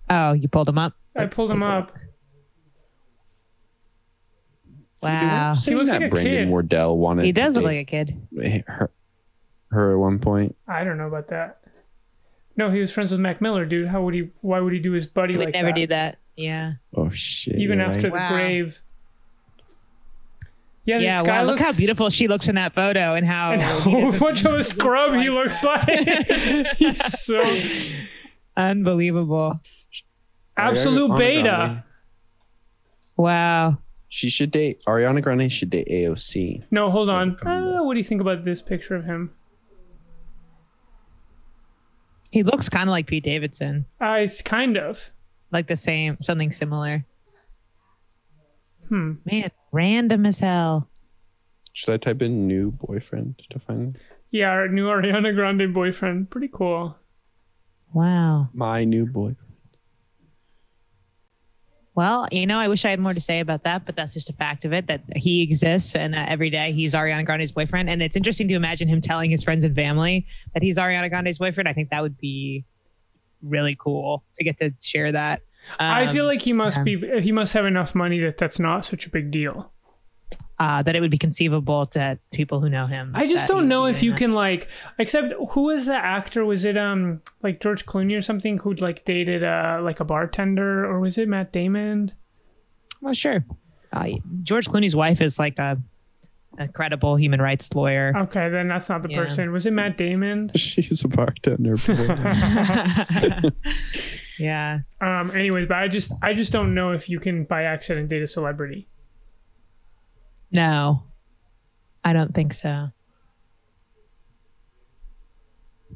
[0.09, 0.93] Oh, you pulled him up.
[1.15, 1.91] I Let's pulled him up.
[1.93, 2.01] look.
[5.01, 6.49] Wow, Saying looks that like a Brandon kid.
[6.49, 8.63] Wardell wanted he does to look like a kid.
[8.67, 8.91] her,
[9.71, 10.57] her at one point.
[10.67, 11.58] I don't know about that.
[12.59, 13.87] No, he was friends with Mac Miller, dude.
[13.87, 14.31] How would he?
[14.41, 15.75] Why would he do his buddy He would like never that?
[15.75, 16.17] do that.
[16.35, 16.73] Yeah.
[16.93, 17.55] Oh shit!
[17.55, 18.13] Even after right.
[18.13, 18.29] the Wow.
[18.29, 18.81] grave.
[20.83, 21.21] Yeah, Yeah.
[21.21, 21.43] Wow.
[21.43, 23.79] looks Look how beautiful she looks in that photo, and how and he how
[24.11, 25.87] doesn't much of a scrub he looks like.
[26.77, 27.41] He's so
[28.57, 29.53] unbelievable.
[30.57, 31.41] absolute Ariana beta.
[31.43, 31.83] Grande,
[33.17, 33.77] Wow.
[34.09, 35.49] She should date Ariana Grande.
[35.51, 36.63] Should date AOC.
[36.71, 37.37] No, hold on.
[37.39, 39.31] Uh, what do you think about this picture of him?
[42.31, 45.11] He looks kind of like Pete Davidson, Uh, it's kind of.
[45.51, 47.05] like the same, something similar.
[48.87, 49.13] Hmm.
[49.25, 50.89] Man, random as hell.
[51.73, 53.97] Should I type in new boyfriend to find
[54.31, 56.29] Yeah, our new Ariana Grande boyfriend.
[56.29, 56.95] Pretty cool.
[57.93, 58.47] Wow.
[58.53, 59.35] my new boy?
[61.99, 64.29] Well, you know, I wish I had more to say about that, but that's just
[64.29, 67.89] a fact of it that he exists and that every day he's Ariana Grande's boyfriend.
[67.89, 71.39] And it's interesting to imagine him telling his friends and family that he's Ariana Grande's
[71.39, 71.67] boyfriend.
[71.67, 72.63] I think that would be
[73.43, 75.41] really cool to get to share that.
[75.77, 77.19] I feel Um, like he must be.
[77.19, 79.73] He must have enough money that that's not such a big deal.
[80.59, 83.13] Uh, that it would be conceivable to people who know him.
[83.15, 84.17] I just don't know if you that.
[84.19, 84.67] can like.
[84.97, 86.43] Except who was the actor?
[86.45, 90.85] Was it um like George Clooney or something who'd like dated uh like a bartender
[90.85, 92.11] or was it Matt Damon?
[93.01, 93.45] Well, sure.
[93.93, 94.09] Uh,
[94.43, 95.77] George Clooney's wife is like a
[96.57, 98.11] a credible human rights lawyer.
[98.17, 99.17] Okay, then that's not the Yeah.
[99.23, 99.51] person.
[99.53, 100.51] Was it Matt Damon?
[100.55, 101.75] She's a bartender.
[104.39, 104.79] yeah.
[104.99, 105.31] Um.
[105.31, 108.27] Anyways, but I just I just don't know if you can by accident date a
[108.27, 108.87] celebrity.
[110.51, 111.03] No,
[112.03, 112.89] I don't think so.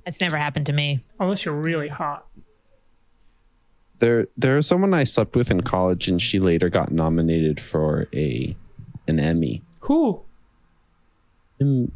[0.05, 1.03] It's never happened to me.
[1.19, 2.27] Unless you're really hot.
[3.99, 8.07] there, there was someone I slept with in college, and she later got nominated for
[8.13, 8.55] a
[9.07, 9.61] an Emmy.
[9.81, 10.21] Who?
[11.61, 11.91] Mm,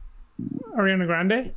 [0.77, 1.51] Ariana Grande?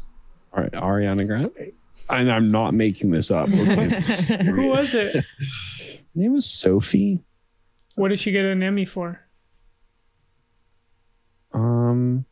[0.53, 1.73] Ari- Ariana Grande.
[2.09, 3.49] And I'm not making this up.
[3.49, 4.45] Okay.
[4.45, 5.15] Who was it?
[5.17, 5.23] Her
[6.15, 7.21] name was Sophie.
[7.97, 9.21] What did she get an Emmy for?
[11.53, 12.25] Um,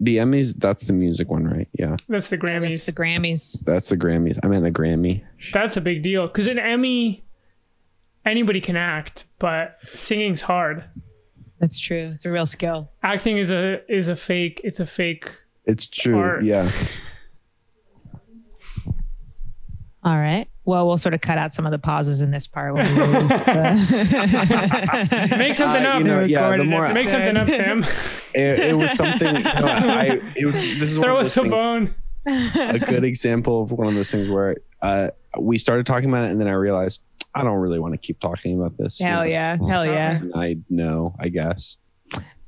[0.00, 0.54] the Emmys.
[0.56, 1.68] That's the music one, right?
[1.72, 2.86] Yeah, That's the It's Grammys.
[2.86, 3.64] the Grammys.
[3.64, 4.38] that's the Grammys.
[4.42, 5.22] I meant a Grammy.
[5.52, 7.24] That's a big deal because an Emmy,
[8.24, 10.84] anybody can act, but singing's hard.
[11.58, 12.12] That's true.
[12.14, 12.92] It's a real skill.
[13.02, 14.60] Acting is a is a fake.
[14.62, 15.30] It's a fake.
[15.64, 16.16] It's true.
[16.18, 16.44] Art.
[16.44, 16.70] Yeah.
[20.04, 20.48] All right.
[20.68, 22.74] Well, we'll sort of cut out some of the pauses in this part.
[22.74, 23.36] When we move the-
[25.38, 25.98] Make something Uh, up.
[26.00, 26.54] you know, yeah.
[26.58, 26.92] The more it.
[26.92, 27.78] Make something up, Sam.
[28.34, 29.36] it, it was something.
[29.36, 31.94] You know, I it was, this is Throw us those a things- bone.
[32.70, 35.08] a good example of one of those things where uh,
[35.40, 37.00] we started talking about it, and then I realized
[37.34, 38.98] I don't really want to keep talking about this.
[39.00, 39.56] Hell yeah.
[39.66, 40.18] Hell yeah.
[40.34, 41.14] I know.
[41.18, 41.78] I guess.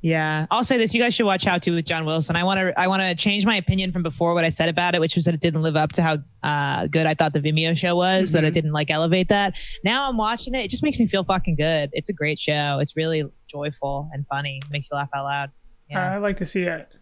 [0.03, 0.47] Yeah.
[0.49, 0.95] I'll say this.
[0.95, 2.35] You guys should watch How to with John Wilson.
[2.35, 4.95] I want to I want to change my opinion from before what I said about
[4.95, 7.39] it, which was that it didn't live up to how uh, good I thought the
[7.39, 8.53] Vimeo show was, that it Mhm.
[8.53, 9.59] didn't like elevate that.
[9.83, 10.65] Now I'm watching it.
[10.65, 11.91] It just makes me feel fucking good.
[11.93, 12.79] It's a great show.
[12.81, 14.59] It's really joyful and funny.
[14.71, 15.51] makes you laugh out loud.
[15.89, 16.15] Yeah.
[16.15, 16.97] I'd like to see it.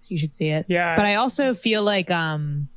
[0.00, 0.66] so you should see it.
[0.68, 0.96] Yeah.
[0.96, 2.68] But I also feel like um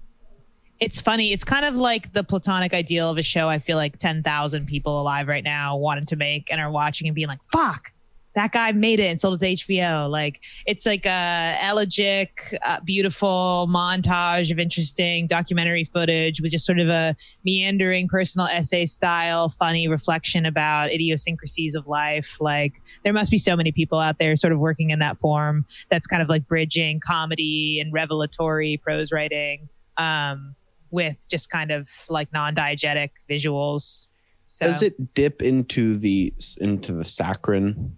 [0.79, 1.33] it's funny.
[1.33, 5.01] It's kind of like the platonic ideal of a show I feel like 10,000 people
[5.01, 7.91] alive right now wanted to make and are watching and being like, fuck,
[8.37, 10.07] that guy made it and sold it to HBO.
[10.07, 16.77] Like, it's like a elegic, uh, beautiful montage of interesting documentary footage with just sort
[16.77, 22.37] of a meandering personal essay style, funny reflection about idiosyncrasies of life.
[22.39, 22.73] Like,
[23.03, 26.05] there must be so many people out there sort of working in that form that's
[26.05, 29.67] kind of like bridging comedy and revelatory prose writing
[29.97, 30.53] um,
[30.91, 34.07] with just kind of like non-diegetic visuals.
[34.45, 36.31] So, Does it dip into the
[36.61, 37.97] into the saccharine?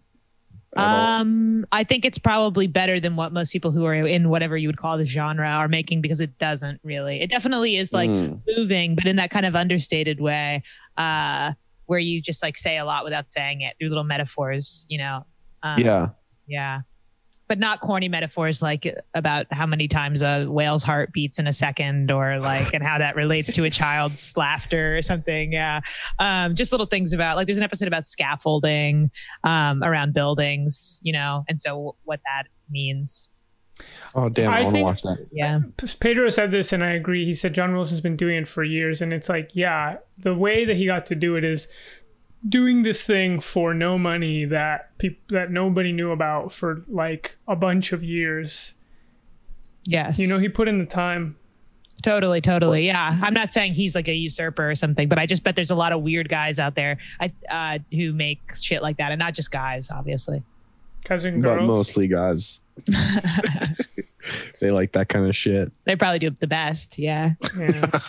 [0.78, 4.68] Um, I think it's probably better than what most people who are in whatever you
[4.68, 7.22] would call the genre are making because it doesn't really.
[7.22, 8.42] It definitely is like Mm.
[8.56, 10.64] moving, but in that kind of understated way,
[10.98, 11.54] uh,
[11.88, 15.26] where you just like say a lot without saying it through little metaphors, you know.
[15.64, 16.10] Um, yeah.
[16.48, 16.82] Yeah.
[17.50, 21.54] But not corny metaphors like about how many times a whale's heart beats in a
[21.54, 25.52] second or like and how that relates to a child's laughter or something.
[25.52, 25.82] Yeah.
[26.20, 29.12] Um, just little things about like there's an episode about scaffolding
[29.44, 33.30] um, around buildings, you know, and so what that means.
[34.16, 34.50] Oh damn!
[34.52, 35.28] I, I want to watch that.
[35.32, 35.60] Yeah.
[36.00, 37.26] Pedro said this, and I agree.
[37.26, 40.66] He said John Wilson's been doing it for years, and it's like, yeah, the way
[40.66, 41.68] that he got to do it is
[42.48, 47.56] doing this thing for no money that people that nobody knew about for like a
[47.56, 48.76] bunch of years.
[49.84, 50.20] Yes.
[50.20, 51.36] You know, he put in the time.
[52.02, 52.86] Totally, totally.
[52.86, 53.18] Yeah.
[53.22, 55.76] I'm not saying he's like a usurper or something, but I just bet there's a
[55.76, 59.12] lot of weird guys out there I, uh, who make shit like that.
[59.12, 60.44] And not just guys, obviously.
[61.04, 61.68] Cousin But girls.
[61.68, 62.62] mostly guys.
[64.62, 65.72] They like that kind of shit.
[65.86, 66.98] they probably do the best.
[67.00, 67.34] Yeah.
[67.58, 68.00] Yeah.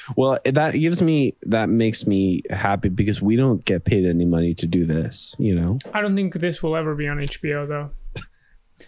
[0.16, 4.54] Well, that gives me that makes me happy because we don't get paid any money
[4.54, 5.34] to do this.
[5.38, 5.78] You know.
[5.92, 7.90] I don't think this will ever be on HBO though.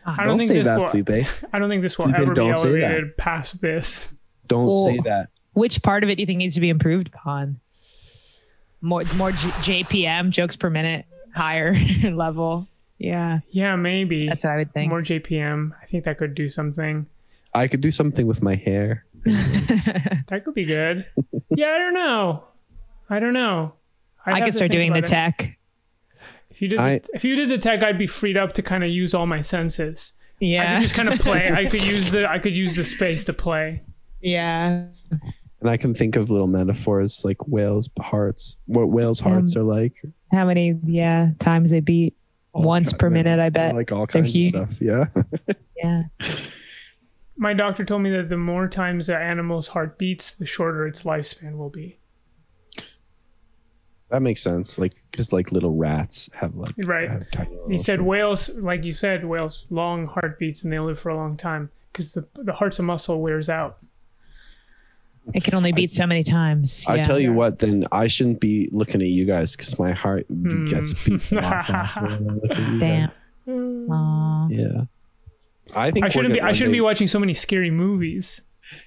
[0.06, 0.88] Ah, I don't, don't think say this that, will.
[0.88, 1.26] Felipe.
[1.52, 2.82] I don't think this will Felipe, ever be don't say that.
[2.82, 4.14] elevated past this.
[4.46, 5.28] Don't Well- say that.
[5.54, 7.58] Which part of it do you think needs to be improved upon?
[8.80, 11.74] More, more J- JPM, jokes per minute, higher
[12.12, 12.68] level.
[12.98, 13.40] Yeah.
[13.50, 14.90] Yeah, maybe That's what I would think.
[14.90, 15.72] more JPM.
[15.80, 17.06] I think that could do something.
[17.54, 19.04] I could do something with my hair.
[20.28, 21.06] That could be good.
[21.56, 22.44] yeah, I don't know.
[23.08, 23.72] I don't know.
[24.26, 25.04] I'd I have could start doing the it.
[25.06, 25.58] tech.
[26.50, 28.62] If you did, I- the, if you did the tech, I'd be freed up to
[28.62, 30.12] kind of use all my senses.
[30.40, 31.50] Yeah, I could just kind of play.
[31.50, 33.80] I could use the I could use the space to play.
[34.20, 34.86] yeah.
[35.60, 39.64] And I can think of little metaphors like whales' hearts, what whales' hearts Um, are
[39.64, 39.94] like.
[40.30, 42.17] How many, yeah, times they beat All
[42.54, 43.74] once per minute, I bet.
[43.74, 44.80] Like all They're kinds of stuff.
[44.80, 45.04] Yeah.
[45.76, 46.02] Yeah.
[47.36, 51.04] My doctor told me that the more times an animal's heart beats, the shorter its
[51.04, 52.00] lifespan will be.
[54.10, 54.76] that makes sense.
[54.76, 56.74] Like, because like little rats have like.
[56.78, 57.08] Right.
[57.08, 58.04] have tiny He said shit.
[58.04, 62.12] whales, like you said, whales long heartbeats and they live for a long time because
[62.14, 63.78] the the heart's a muscle wears out.
[65.34, 66.84] It can only beat so many times.
[66.88, 67.02] I Yeah.
[67.04, 70.64] tell you what, then I shouldn't be looking at you guys because my heart Hmm.
[70.66, 73.08] gets beats a lot faster when I look at you Damn.
[73.08, 73.16] guys.
[73.90, 74.48] Aw.
[74.50, 74.84] Yeah.
[75.74, 76.40] I think I shouldn't be.
[76.40, 78.42] I shouldn't be watching so many scary movies.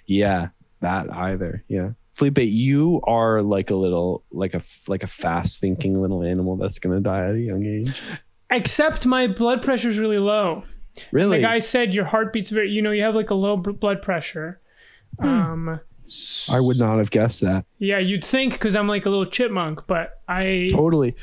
[0.07, 0.47] Yeah,
[0.79, 1.63] that either.
[1.67, 1.91] Yeah.
[2.15, 6.57] Felipe, you are like a little like a f- like a fast thinking little animal
[6.57, 8.01] that's gonna die at a young age.
[8.49, 10.63] Except my blood pressure's really low.
[11.11, 11.37] Really?
[11.37, 12.69] The guy said your heart beats very.
[12.71, 14.59] You know, you have like a low b- blood pressure.
[15.19, 15.79] Um,
[16.51, 17.65] I would not have guessed that.
[17.77, 20.69] yeah, you'd think because I'm like a little chipmunk, but I.
[20.71, 21.15] Totally.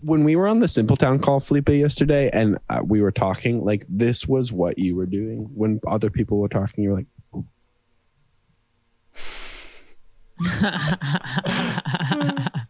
[0.00, 3.84] When we were on the Simpletown call, Felipe, yesterday, and uh, we were talking, like
[3.88, 6.84] this was what you were doing when other people were talking.
[6.84, 7.06] You're like,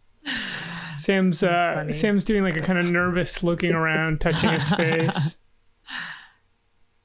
[0.95, 1.91] Sam's uh.
[1.91, 5.37] Sam's doing like a kind of nervous looking around, touching his face.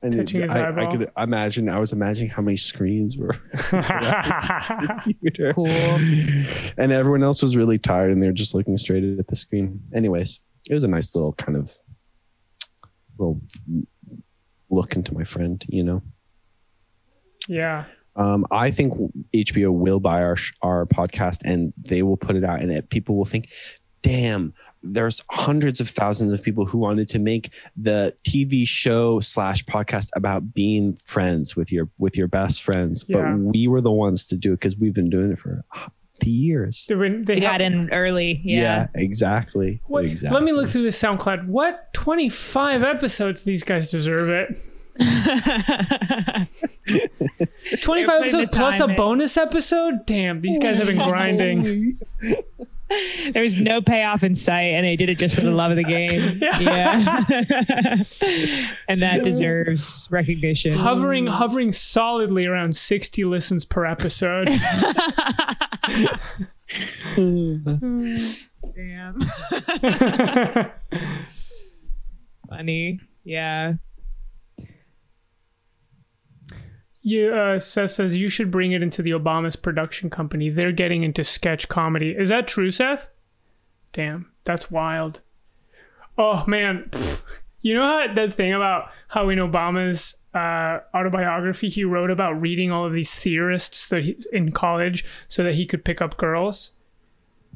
[0.03, 1.69] And Touching his I, I could imagine.
[1.69, 3.35] I was imagining how many screens were.
[5.55, 5.69] Cool.
[5.69, 9.81] And everyone else was really tired, and they're just looking straight at the screen.
[9.95, 10.41] Anyways,
[10.71, 11.77] it was a nice little kind of
[13.19, 13.41] little
[14.71, 15.65] look into my friend.
[15.69, 16.03] You know.
[17.49, 17.85] yeah.
[18.17, 18.95] Um, I think
[19.33, 23.17] HBO will buy our our podcast and they will put it out, and it, people
[23.17, 23.49] will think,
[24.03, 29.65] "Damn, there's hundreds of thousands of people who wanted to make the TV show slash
[29.65, 33.17] podcast about being friends with your with your best friends, Yeah.
[33.23, 35.65] but we were the ones to do it because we've been doing it for
[36.25, 38.41] years." They, were- they They got in early.
[38.45, 38.89] Yeah.
[38.95, 39.81] exactly.
[39.87, 40.35] What, exactly.
[40.35, 41.47] Let me look through the SoundCloud.
[41.47, 43.45] What 25 episodes?
[43.45, 44.59] These guys deserve it.
[47.83, 50.05] 25 episodes plus a bonus episode?
[50.07, 51.99] Damn, these guys have been grinding.
[53.33, 55.77] there was no payoff in sight, and they did it just for the love of
[55.77, 56.41] the game.
[56.49, 56.59] Yeah.
[56.61, 57.25] Yeah.
[58.89, 60.73] and that deserves recognition.
[60.73, 64.49] Hovering hovering solidly around 60 listens per episode.
[67.17, 69.21] Damn.
[72.49, 73.01] Funny.
[73.25, 73.73] Yeah.
[77.03, 80.51] You uh Seth says you should bring it into the Obama's production company.
[80.51, 82.11] They're getting into sketch comedy.
[82.11, 83.09] Is that true, Seth?
[83.93, 85.21] Damn, that's wild.
[86.17, 86.87] Oh man.
[86.91, 87.23] Pfft.
[87.61, 92.71] You know how that thing about how in Obama's uh, autobiography he wrote about reading
[92.71, 96.73] all of these theorists that he, in college so that he could pick up girls.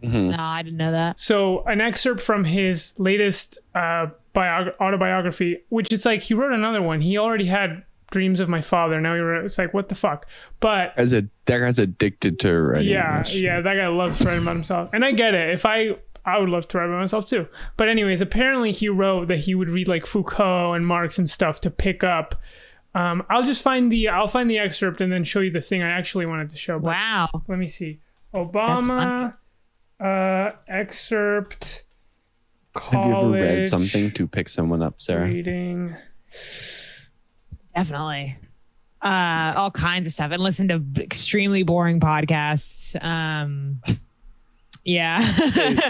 [0.03, 1.21] No, I didn't know that.
[1.21, 6.83] So an excerpt from his latest uh, biog- autobiography, which it's like he wrote another
[6.83, 7.01] one.
[7.01, 9.01] He already had dreams of my father.
[9.01, 9.45] Now he wrote.
[9.45, 10.27] It's like what the fuck.
[10.61, 12.89] But As a that guy's addicted to writing.
[12.89, 15.51] yeah, yeah, that guy loves writing about himself, and I get it.
[15.51, 17.49] If I I would love to write about myself too.
[17.77, 21.61] But anyways, apparently he wrote that he would read like Foucault and Marx and stuff
[21.63, 22.37] to pick up.
[22.95, 25.83] Um, I'll just find the I'll find the excerpt and then show you the thing
[25.83, 26.79] I actually wanted to show.
[26.79, 27.43] But Wow.
[27.49, 27.99] let me see.
[28.33, 29.35] Obama
[29.99, 31.85] uh, excerpt.
[32.91, 35.27] Have you ever read something to pick someone up, Sarah?
[35.27, 35.97] Reading.
[37.75, 38.37] Definitely.
[39.01, 43.03] Uh, all kinds of stuff and listen to extremely boring podcasts.
[43.03, 43.81] Um,
[44.85, 45.27] yeah.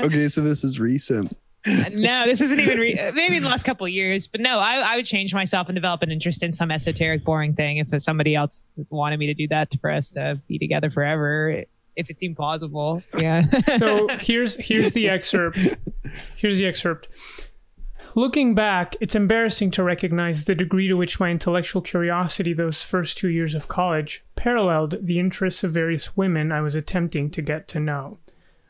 [0.03, 1.37] okay, so this is recent.
[1.67, 4.79] no, this isn't even re- maybe in the last couple of years, but no, I,
[4.79, 8.35] I would change myself and develop an interest in some esoteric, boring thing if somebody
[8.35, 11.61] else wanted me to do that for us to be together forever.
[11.95, 13.45] If it seemed plausible, yeah.
[13.79, 15.59] So here's here's the excerpt.
[16.37, 17.09] Here's the excerpt.
[18.15, 23.17] Looking back, it's embarrassing to recognize the degree to which my intellectual curiosity those first
[23.17, 27.69] two years of college paralleled the interests of various women I was attempting to get
[27.69, 28.19] to know.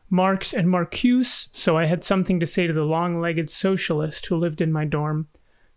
[0.09, 4.37] Marx and Marcuse, so I had something to say to the long legged socialist who
[4.37, 5.27] lived in my dorm.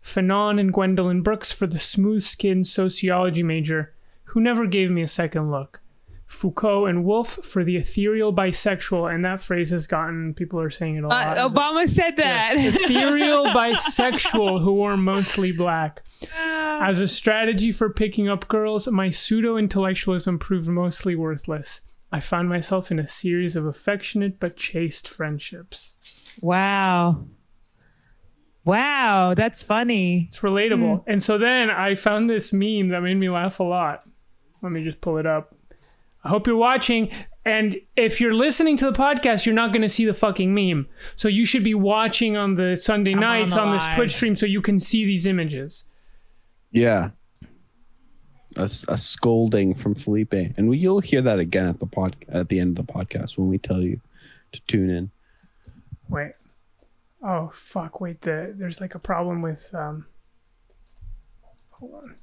[0.00, 3.94] Fanon and Gwendolyn Brooks for the smooth skinned sociology major
[4.26, 5.80] who never gave me a second look.
[6.26, 10.96] Foucault and Woolf for the ethereal bisexual, and that phrase has gotten people are saying
[10.96, 11.38] it a lot.
[11.38, 12.54] Uh, Obama said that.
[12.56, 16.02] Yes, ethereal bisexual who wore mostly black.
[16.34, 21.80] As a strategy for picking up girls, my pseudo intellectualism proved mostly worthless.
[22.10, 26.24] I found myself in a series of affectionate but chaste friendships.
[26.40, 27.26] wow.
[28.64, 30.26] Wow, that's funny.
[30.28, 31.04] It's relatable.
[31.06, 34.02] And so then I found this meme that made me laugh a lot.
[34.60, 35.55] Let me just pull it up.
[36.26, 37.10] I hope you're watching.
[37.44, 40.88] And if you're listening to the podcast, you're not going to see the fucking meme.
[41.14, 43.86] So you should be watching on the Sunday I'm nights the on, this.
[43.94, 45.84] Twitch stream so you can see these images.
[46.72, 47.10] Yeah.
[48.56, 52.58] a scolding from Felipe, and we, you'll hear that again at the pod at the
[52.58, 54.00] end of the podcast when we tell you
[54.50, 55.10] to tune in.
[56.08, 56.32] Wait.
[57.22, 58.00] Oh fuck!
[58.00, 58.20] Wait.
[58.22, 59.72] The there's like a problem with.
[59.72, 60.06] Um,
[61.72, 62.16] hold on.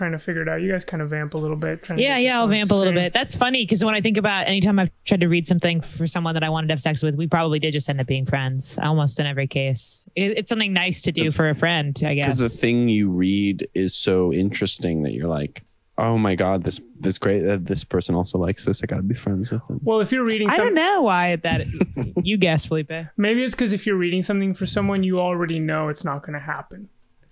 [0.00, 0.62] Trying to figure it out.
[0.62, 1.82] You guys kind of vamp a little bit.
[1.82, 3.12] Trying Yeah, get yeah, I'll on vamp a little bit.
[3.12, 6.32] That's funny because when I think about anytime I've tried to read something for someone
[6.32, 8.78] that I wanted to have sex with, we probably did just end up being friends.
[8.82, 12.24] Almost in every case, it, it's something nice to do for a friend, I guess.
[12.26, 15.64] because the thing you read is so interesting that you're like,
[15.98, 18.82] oh my god, this this great that this person also likes this.
[18.82, 19.80] I got to be friends with them.
[19.82, 21.66] Well, if you're reading, I don't know why that.
[22.24, 22.90] you guess, Felipe.
[23.18, 26.32] maybe it's because if you're reading something for someone, you already know it's not going
[26.32, 26.88] to happen.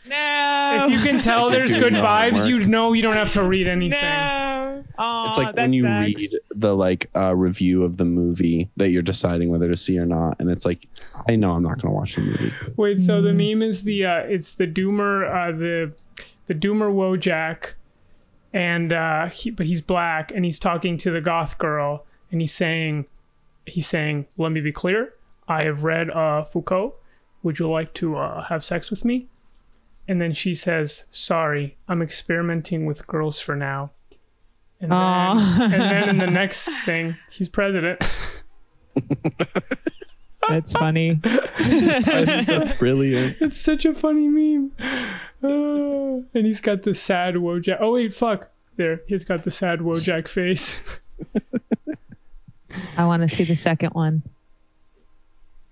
[0.07, 0.87] No.
[0.87, 2.49] If you can tell there's good no vibes, homework.
[2.49, 4.01] you know you don't have to read anything.
[4.01, 4.85] No.
[5.01, 6.21] Aw, it's like when you sucks.
[6.21, 10.07] read the like uh, review of the movie that you're deciding whether to see or
[10.07, 10.79] not, and it's like,
[11.29, 12.53] I know I'm not going to watch the movie.
[12.77, 13.53] Wait, so the Mm.
[13.59, 15.93] meme is the uh, it's the Doomer uh, the
[16.47, 17.75] the Doomer Wojak,
[18.53, 22.55] and uh, he, but he's black and he's talking to the goth girl and he's
[22.55, 23.07] saying
[23.67, 25.15] he's saying let me be clear
[25.47, 26.95] I have read uh, Foucault.
[27.43, 29.29] Would you like to uh, have sex with me?
[30.09, 33.91] And then she says, "Sorry, I'm experimenting with girls for now."
[34.81, 38.01] And then, and then in the next thing, he's president.
[40.49, 41.21] That's funny.
[41.23, 43.37] That's brilliant.
[43.41, 44.73] It's such a funny meme.
[45.43, 47.79] Uh, and he's got the sad Wojak.
[47.81, 48.51] Oh wait, fuck.
[48.77, 50.81] There, he's got the sad Wojak face.
[52.97, 54.23] I want to see the second one.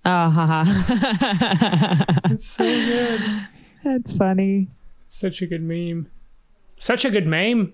[0.05, 0.63] Oh, haha.
[2.25, 3.21] it's so good.
[3.87, 4.67] That's funny.
[5.05, 6.09] Such a good meme.
[6.77, 7.71] Such a good meme.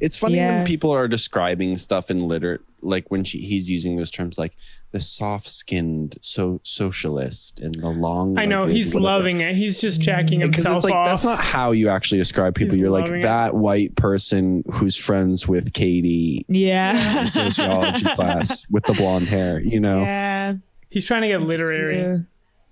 [0.00, 0.58] It's funny Yeah.
[0.58, 4.52] when people are describing stuff in liter like when she, he's using those terms like
[4.92, 8.38] the soft-skinned so socialist and the long.
[8.38, 9.56] I know he's loving it.
[9.56, 11.06] He's just jacking mm, because himself it's like off.
[11.06, 12.74] that's not how you actually describe people.
[12.74, 13.22] He's You're like loving it.
[13.22, 17.26] that white person who's friends with Katie Yeah.
[17.28, 19.60] sociology class with the blonde hair.
[19.60, 20.54] You know, Yeah.
[20.90, 21.96] he's trying to get It's literary.
[22.02, 22.26] true.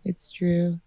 [0.05, 0.79] It's true.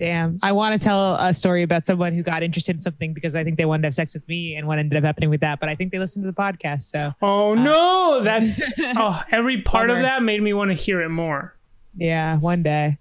[0.00, 0.38] Damn.
[0.42, 3.44] I want to tell a story about someone who got interested in something because I
[3.44, 5.60] think they wanted to have sex with me and what ended up happening with that.
[5.60, 6.84] But I think they listened to the podcast.
[6.84, 11.10] So, Oh no, that's oh every part of that made me want to hear it
[11.10, 11.54] more.
[11.94, 12.96] yeah, one day.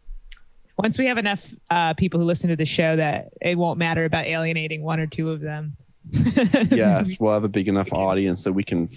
[0.77, 4.03] Once we have enough uh, people who listen to the show that it won't matter
[4.03, 5.77] about alienating one or two of them.
[6.11, 8.89] yes, we'll have a big enough audience that we can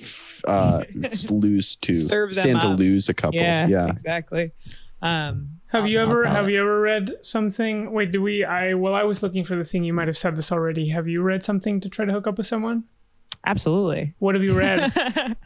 [0.46, 0.82] uh,
[1.30, 3.38] lose to Serve them stand to lose a couple.
[3.38, 3.88] Yeah, yeah.
[3.88, 4.53] exactly.
[5.03, 6.52] Um, Have you ever have it.
[6.52, 7.92] you ever read something?
[7.92, 8.44] Wait, do we?
[8.44, 9.84] I well, I was looking for the thing.
[9.84, 10.90] You might have said this already.
[10.90, 12.84] Have you read something to try to hook up with someone?
[13.46, 14.14] Absolutely.
[14.18, 14.80] What have you read?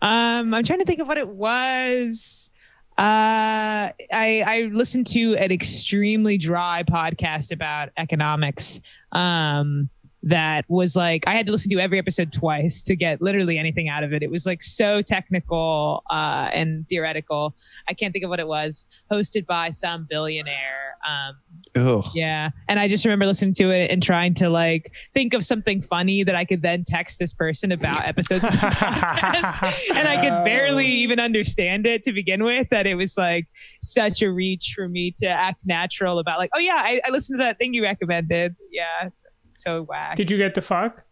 [0.00, 2.50] um, I'm trying to think of what it was.
[2.96, 8.80] Uh, I I listened to an extremely dry podcast about economics.
[9.10, 9.90] Um,
[10.24, 13.88] that was like I had to listen to every episode twice to get literally anything
[13.88, 14.22] out of it.
[14.22, 17.54] It was like so technical uh, and theoretical.
[17.88, 18.86] I can't think of what it was.
[19.12, 20.96] Hosted by some billionaire.
[21.06, 21.36] Um,
[21.76, 22.04] Ugh.
[22.14, 22.50] yeah.
[22.68, 26.22] And I just remember listening to it and trying to like think of something funny
[26.24, 29.90] that I could then text this person about episodes of the podcast.
[29.94, 32.68] and I could barely even understand it to begin with.
[32.70, 33.46] That it was like
[33.82, 37.38] such a reach for me to act natural about like, oh yeah, I, I listened
[37.38, 38.56] to that thing you recommended.
[38.70, 39.10] Yeah.
[39.56, 40.16] So whack.
[40.16, 41.02] Did you get the fuck?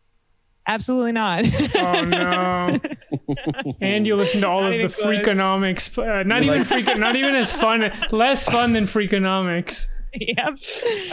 [0.67, 1.45] Absolutely not.
[1.75, 2.79] Oh no!
[3.81, 5.05] and you listen to all Not of the close.
[5.19, 5.99] freakonomics.
[5.99, 6.87] Uh, not You're even freak.
[6.99, 7.91] Not even as fun.
[8.13, 9.87] Less fun than freakonomics.
[10.15, 10.57] yep.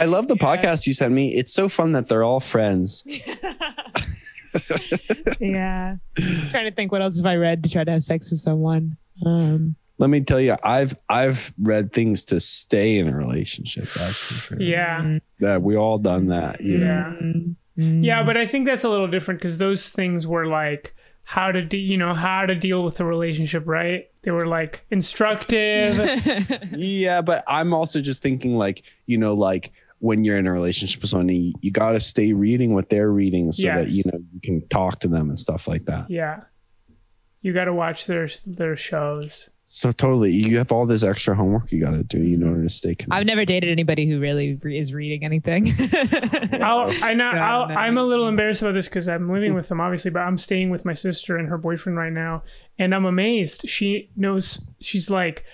[0.00, 0.46] I love the Yeah.
[0.56, 1.34] podcast you sent me.
[1.34, 3.02] It's so fun that they're all friends.
[5.40, 5.96] yeah.
[6.50, 8.96] trying to think what else have I read to try to have sex with someone.
[9.24, 13.84] Um, Let me tell you, I've I've read things to stay in a relationship.
[13.84, 14.62] That's for sure.
[14.62, 16.60] Yeah, that we all done that.
[16.60, 17.44] You know?
[17.76, 17.84] Yeah.
[17.84, 21.62] yeah, but I think that's a little different because those things were like how to,
[21.62, 24.10] de- you know, how to deal with a relationship, right?
[24.22, 25.98] They were like instructive.
[26.76, 31.02] Yeah, but I'm also just thinking like, you know, like when you're in a relationship
[31.02, 34.18] with someone, you, you got to stay reading what they're reading so that you know
[34.32, 36.08] you can talk to them and stuff like that.
[36.10, 36.40] yeah,
[37.42, 39.50] you got to watch their their shows.
[39.72, 42.68] So totally, you have all this extra homework you got to do in order to
[42.68, 43.14] stay connected.
[43.14, 45.68] I've never dated anybody who really re- is reading anything.
[46.60, 47.74] I'll, I know, God, I'll, no.
[47.76, 50.70] I'm a little embarrassed about this because I'm living with them, obviously, but I'm staying
[50.70, 52.42] with my sister and her boyfriend right now,
[52.80, 53.68] and I'm amazed.
[53.68, 54.66] She knows.
[54.80, 55.44] She's like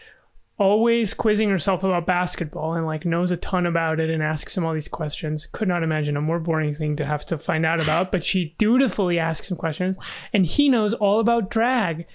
[0.58, 4.64] always quizzing herself about basketball and like knows a ton about it and asks him
[4.64, 5.46] all these questions.
[5.52, 8.54] Could not imagine a more boring thing to have to find out about, but she
[8.56, 9.98] dutifully asks him questions,
[10.32, 12.06] and he knows all about drag.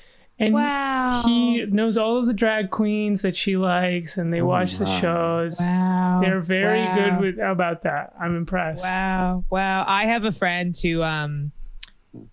[0.42, 1.22] And wow.
[1.24, 4.88] he knows all of the drag queens that she likes, and they Oh, watch the
[5.00, 5.60] shows.
[5.60, 6.20] Wow.
[6.20, 6.96] They're very Wow.
[6.96, 8.14] good with about that.
[8.20, 8.84] I'm impressed.
[8.84, 9.46] Wow.
[9.52, 9.86] Wow.
[9.88, 11.52] I have a friend who um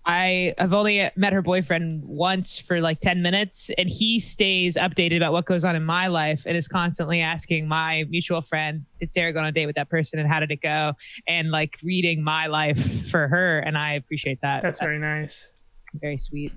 [0.05, 5.15] I have only met her boyfriend once for like 10 minutes, and he stays updated
[5.17, 9.13] about what goes on in my life and is constantly asking my mutual friend, Did
[9.13, 10.93] Sarah go on a date with that person and how did it go?
[11.27, 13.59] And like reading my life for her.
[13.59, 14.63] And I appreciate that.
[14.63, 15.47] That's very nice.
[15.93, 16.51] very sweet.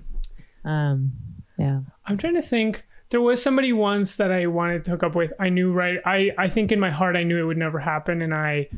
[0.65, 1.13] Um,
[1.57, 1.81] yeah.
[2.05, 2.85] I'm trying to think.
[3.09, 5.33] There was somebody once that I wanted to hook up with.
[5.39, 5.99] I knew right.
[6.05, 8.69] I I think in my heart I knew it would never happen, and I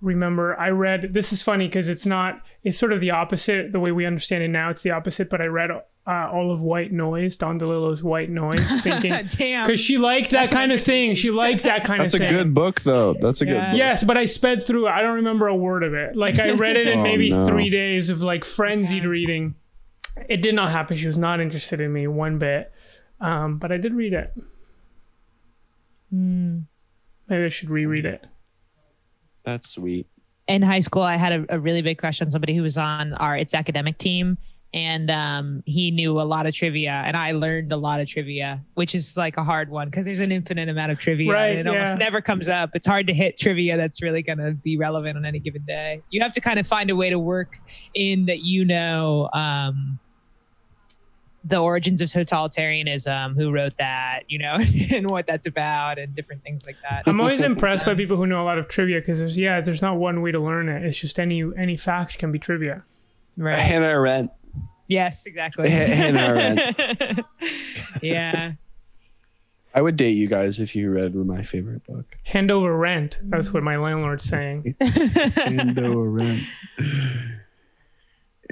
[0.00, 1.12] remember I read.
[1.12, 2.40] This is funny because it's not.
[2.64, 3.72] It's sort of the opposite.
[3.72, 5.28] The way we understand it now, it's the opposite.
[5.28, 5.80] But I read uh,
[6.32, 9.66] all of White Noise, Don DeLillo's White Noise, thinking Damn.
[9.66, 11.14] because she liked that kind of thing.
[11.14, 12.28] She liked that kind That's of thing.
[12.30, 13.14] That's a good book, though.
[13.14, 13.52] That's a Yeah.
[13.52, 13.76] good book.
[13.78, 14.88] Yes, but I sped through.
[14.88, 16.16] I don't remember a word of it.
[16.16, 17.44] Like I read it in Oh, maybe no.
[17.46, 19.56] three days of like frenzied reading.
[20.28, 20.96] It did not happen.
[20.96, 22.72] She was not interested in me one bit.
[23.20, 24.34] Um, but I did read it.
[26.12, 26.64] Mm.
[27.28, 28.26] Maybe I should reread it.
[29.44, 30.06] That's sweet.
[30.48, 33.14] in high school, I had a, a really big crush on somebody who was on
[33.14, 34.38] our its academic team,
[34.74, 38.62] and um, he knew a lot of trivia, and I learned a lot of trivia,
[38.74, 41.60] which is like a hard one because there's an infinite amount of trivia, Right, and
[41.60, 42.70] it almost never comes up.
[42.74, 46.02] It's hard to hit trivia that's really going to be relevant on any given day.
[46.10, 47.58] You have to kind of find a way to work
[47.94, 49.30] in that you know.
[49.32, 49.98] Um,
[51.44, 54.58] the origins of totalitarianism, who wrote that, you know,
[54.92, 57.02] and what that's about, and different things like that.
[57.06, 59.82] I'm always impressed by people who know a lot of trivia because there's yeah, there's
[59.82, 60.84] not one way to learn it.
[60.84, 62.84] It's just any any fact can be trivia.
[63.36, 63.54] Right.
[63.54, 64.30] Hannah Arendt.
[64.88, 65.70] Yes, exactly.
[65.70, 67.24] Hannah
[68.02, 68.52] yeah.
[69.74, 72.04] I would date you guys if you read my favorite book.
[72.24, 73.18] Hand over rent.
[73.22, 74.76] That's what my landlord's saying.
[74.80, 76.42] Hand over Arendt.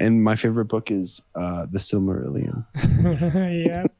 [0.01, 2.65] And my favorite book is uh, The Silmarillion.
[3.65, 3.83] yeah.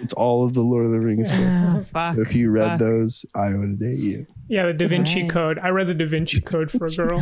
[0.00, 1.90] It's all of the Lord of the Rings books.
[1.90, 2.16] Fuck.
[2.18, 2.78] If you read Fuck.
[2.78, 4.24] those, I would date you.
[4.48, 5.30] Yeah, the Da Vinci Right.
[5.30, 5.58] Code.
[5.58, 7.20] I read the Da Vinci Code for a girl.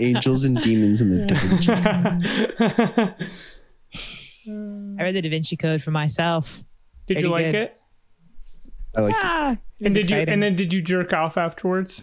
[0.00, 1.72] Angels and demons in the Da Vinci.
[4.98, 6.62] I read the Da Vinci Code for myself.
[7.06, 7.54] did you like good.
[7.56, 7.80] it?
[8.96, 12.02] I like Ah, it And was did you and then did you jerk off afterwards?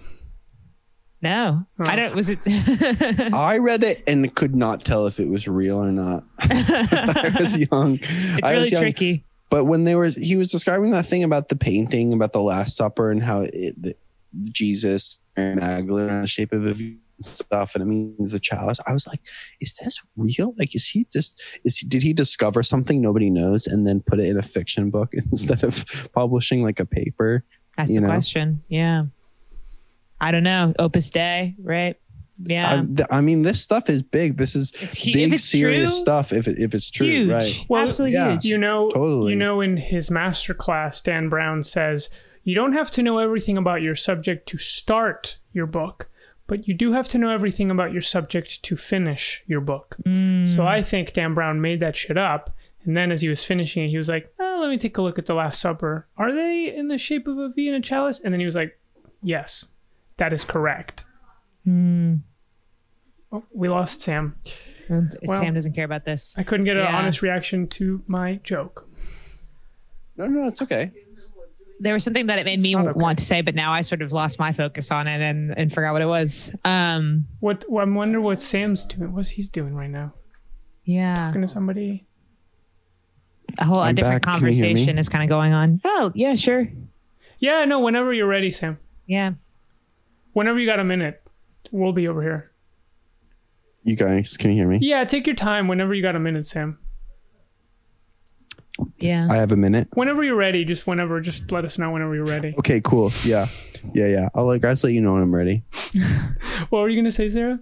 [1.21, 1.85] No, Oh.
[1.85, 2.15] I don't.
[2.15, 2.39] Was it?
[3.33, 6.23] I read it and could not tell if it was real or not.
[6.39, 7.99] I was young.
[8.01, 8.81] it's I really young.
[8.81, 9.25] tricky.
[9.49, 12.75] But when they were, he was describing that thing about the painting, about the Last
[12.77, 13.95] Supper, and how it, the,
[14.43, 18.79] Jesus and Magdalene in the shape of a V stuff, and it means the chalice.
[18.87, 19.19] I was like,
[19.59, 20.53] is this real?
[20.57, 21.41] Like, is he just?
[21.65, 24.89] Is he, did he discover something nobody knows and then put it in a fiction
[24.89, 27.43] book instead of publishing like a paper?
[27.75, 28.07] That's the know?
[28.07, 28.63] question.
[28.67, 29.05] Yeah.
[30.21, 30.73] I don't know.
[30.79, 31.97] Opus Dei, right?
[32.41, 32.83] Yeah.
[33.11, 34.37] I, I mean, this stuff is big.
[34.37, 36.31] This is it's big, serious true, stuff.
[36.31, 37.29] If it, if it's true, huge.
[37.29, 37.65] right?
[37.67, 38.31] Well, Absolutely yeah.
[38.31, 38.45] huge.
[38.45, 39.31] You know, Totally.
[39.31, 42.09] you know, in his master class, Dan Brown says
[42.43, 46.09] you don't have to know everything about your subject to start your book,
[46.47, 49.97] but you do have to know everything about your subject to finish your book.
[50.05, 50.47] Mm.
[50.47, 52.55] So I think Dan Brown made that shit up.
[52.85, 55.01] And then as he was finishing it, he was like, oh, let me take a
[55.01, 56.07] look at the Last Supper.
[56.17, 58.21] Are they in the shape of a V and a chalice?
[58.21, 58.79] And then he was like,
[59.21, 59.67] yes,
[60.19, 61.03] that is correct.
[61.67, 62.21] Mm.
[63.31, 64.35] Oh, we lost Sam.
[64.89, 66.35] Well- Sam doesn't care about this.
[66.37, 66.97] I couldn't get an Yeah.
[66.97, 68.87] honest reaction to my joke.
[70.17, 70.91] No, no, it's okay.
[71.81, 72.91] There was something that it made It's me okay.
[72.93, 75.71] want to say, but now I sort of lost my focus on it and, and
[75.73, 76.53] forgot what it was.
[76.65, 79.13] Um, What well, I wonder what Sam's doing.
[79.13, 80.13] What's he's doing right now?
[80.83, 81.15] yeah.
[81.27, 82.05] Talking to somebody.
[83.59, 84.39] a whole a I'm different back.
[84.39, 84.69] Can you hear me?
[84.73, 85.79] conversation is kind of going on.
[85.85, 86.67] Oh, yeah, sure.
[87.39, 87.79] Yeah, no.
[87.79, 88.77] Whenever you're ready, Sam.
[89.07, 89.33] Yeah.
[90.33, 91.21] Whenever you got a minute,
[91.71, 92.51] we'll be over here.
[93.83, 94.79] You guys, can you hear me?
[94.81, 95.67] Yeah, take your time.
[95.67, 96.77] Whenever you got a minute, Sam.
[98.97, 99.27] Yeah.
[99.29, 99.87] I have a minute.
[99.93, 102.53] Whenever you're ready, just whenever, just let us know whenever you're ready.
[102.59, 103.11] Okay, cool.
[103.23, 103.47] Yeah,
[103.93, 104.29] yeah, yeah.
[104.35, 105.63] I'll let guys let you know when I'm ready.
[106.69, 107.59] What were you gonna say, Sarah?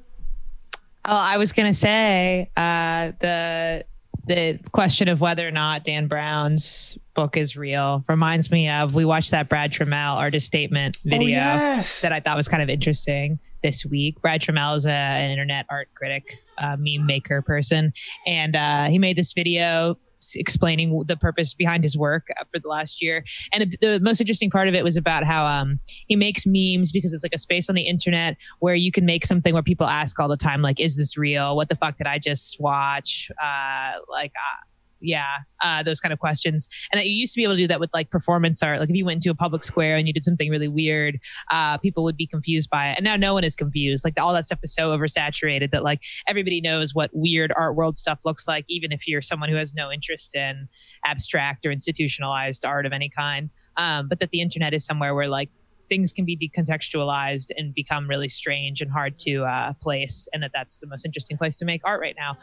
[1.05, 3.85] Oh, I was gonna say uh, the
[4.27, 9.05] the question of whether or not Dan Brown's book is real reminds me of we
[9.05, 12.01] watched that Brad Troemel artist statement video Oh, yes.
[12.01, 14.21] that I thought was kind of interesting this week.
[14.21, 17.91] Brad Troemel is a, an internet art critic, uh, meme maker person,
[18.27, 19.97] and uh, he made this video
[20.35, 23.23] explaining the purpose behind his work uh, for the last year.
[23.51, 27.13] And the, most interesting part of it was about how um, he makes memes because
[27.13, 30.19] it's like a space on the internet where you can make something where people ask
[30.19, 31.55] all the time, like, "Is this real?
[31.55, 34.31] What the fuck did I just watch?" Uh, like.
[34.35, 34.63] Uh,
[34.99, 37.67] yeah, uh, those kind of questions, and that you used to be able to do
[37.67, 38.79] that with like performance art.
[38.79, 41.19] Like if you went into a public square and you did something really weird,
[41.51, 42.97] uh, people would be confused by it.
[42.97, 44.03] And now no one is confused.
[44.03, 47.97] Like all that stuff is so oversaturated that like everybody knows what weird art world
[47.97, 50.67] stuff looks like, even if you're someone who has no interest in
[51.05, 53.49] abstract or institutionalized art of any kind.
[53.77, 55.49] Um, but that the internet is somewhere where like
[55.89, 60.51] things can be decontextualized and become really strange and hard to uh, place, and that
[60.53, 62.37] that's the most interesting place to make art right now.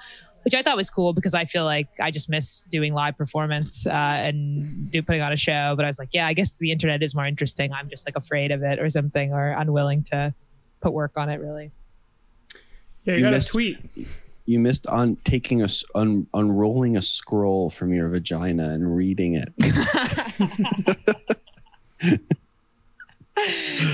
[0.44, 3.86] Which I thought was cool because I feel like I just miss doing live performance
[3.86, 5.72] uh, and do putting on a show.
[5.74, 7.72] But I was like, yeah, I guess the internet is more interesting.
[7.72, 10.34] I'm just like afraid of it or something, or unwilling to
[10.82, 11.40] put work on it.
[11.40, 11.70] Really.
[13.04, 13.78] Yeah, you, You got missed- a tweet.
[14.46, 19.50] You missed on taking a un, unrolling a scroll from your vagina and reading it.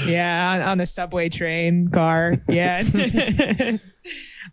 [0.07, 2.35] yeah, on, on the subway train car.
[2.49, 2.83] Yeah.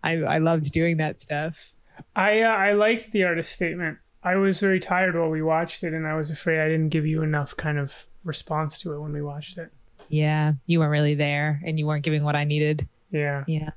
[0.04, 1.74] I, I loved doing that stuff.
[2.16, 3.98] I uh, I liked the artist statement.
[4.24, 7.06] I was very tired while we watched it, and I was afraid I didn't give
[7.06, 9.72] you enough kind of response to it when we watched it.
[10.10, 12.88] Yeah, you weren't really there and you weren't giving what I needed.
[13.12, 13.72] Yeah, Yeah.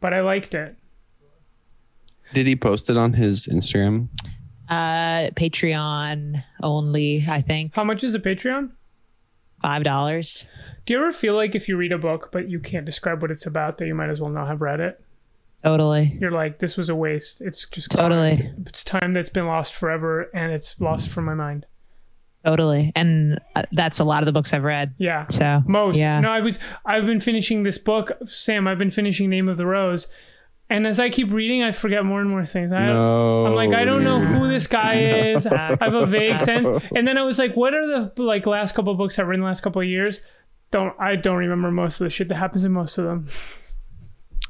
[0.00, 0.76] but I liked it.
[2.34, 4.08] Did he post it on his Instagram?
[4.68, 7.74] Uh, Patreon only, I think.
[7.74, 8.70] How much is a Patreon?
[9.62, 10.44] Five dollars.
[10.86, 13.30] Do you ever feel like if you read a book but you can't describe what
[13.30, 15.02] it's about, that you might as well not have read it?
[15.64, 16.16] Totally.
[16.20, 17.40] You're like, this was a waste.
[17.40, 18.10] It's just gone.
[18.10, 18.52] Totally.
[18.66, 21.66] It's time that's been lost forever, and it's lost from my mind.
[22.44, 22.92] Totally.
[22.94, 24.94] And uh, that's a lot of the books I've read.
[24.98, 25.26] Yeah.
[25.28, 25.96] So Most.
[25.96, 26.20] Yeah.
[26.20, 26.58] No, I was.
[26.86, 28.68] I've been finishing this book, Sam.
[28.68, 30.06] I've been finishing Name of the Rose,
[30.70, 32.72] and as I keep reading, I forget more and more things.
[32.72, 33.46] I, no.
[33.46, 35.46] I'm like, I don't know who this guy is.
[35.46, 36.84] I have a vague sense.
[36.94, 39.36] And then I was like, what are the like last couple of books I've read
[39.36, 40.20] in the last couple of years?
[40.70, 43.26] Don't I don't remember most of the shit that happens in most of them.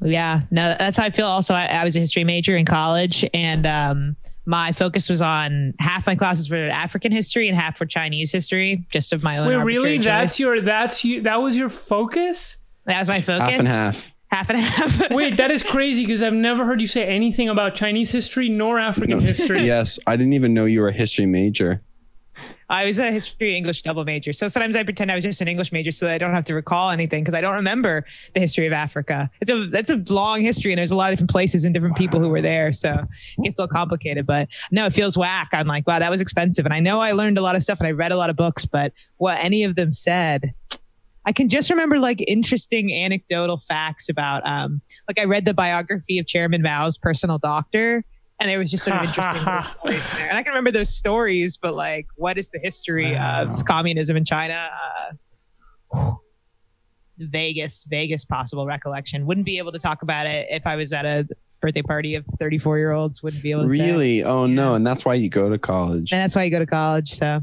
[0.03, 1.27] Yeah, no, that's how I feel.
[1.27, 4.17] Also, I, I was a history major in college, and um,
[4.47, 8.87] my focus was on half my classes were African history and half were Chinese history,
[8.91, 9.49] just of my own.
[9.49, 9.99] Wait, arbitrary really?
[9.99, 10.41] That's choice.
[10.41, 12.57] your that's you that was your focus?
[12.87, 13.49] that was my focus.
[13.49, 14.15] half and half.
[14.31, 15.11] Half and half.
[15.11, 18.79] Wait, that is crazy because I've never heard you say anything about Chinese history nor
[18.79, 19.23] African No.
[19.23, 19.61] history.
[19.65, 21.83] yes, I didn't even know you were a history major.
[22.71, 25.49] I was a history English double major, so sometimes I pretend I was just an
[25.49, 28.05] English major so that I don't have to recall anything because I don't remember
[28.35, 29.31] the history of Africa.
[29.41, 31.97] It's a that's a long history, and there's a lot of different places and different
[31.97, 33.07] people who were there, so
[33.39, 34.27] it gets a little complicated.
[34.27, 35.49] But no, it feels whack.
[35.53, 37.79] I'm like, wow, that was expensive, and I know I learned a lot of stuff
[37.79, 40.53] and I read a lot of books, but what any of them said.
[41.25, 46.19] I can just remember like interesting anecdotal facts about um like I read the biography
[46.19, 48.03] of Chairman Mao's personal doctor
[48.41, 50.29] and there was just sort of interesting stories in there.
[50.29, 53.43] And I can remember those stories, but like what is the history Wow.
[53.43, 54.71] of communism in China?
[55.93, 56.13] Uh,
[57.19, 59.27] vaguest, vaguest possible recollection.
[59.27, 61.27] Wouldn't be able to talk about it if I was at a
[61.61, 63.23] birthday party of 34 year olds.
[63.23, 63.91] Wouldn't be able to say.
[63.91, 64.23] Really?
[64.25, 64.75] Oh no!
[64.75, 66.13] And that's why you go to college.
[66.13, 67.11] And that's why you go to college.
[67.13, 67.43] So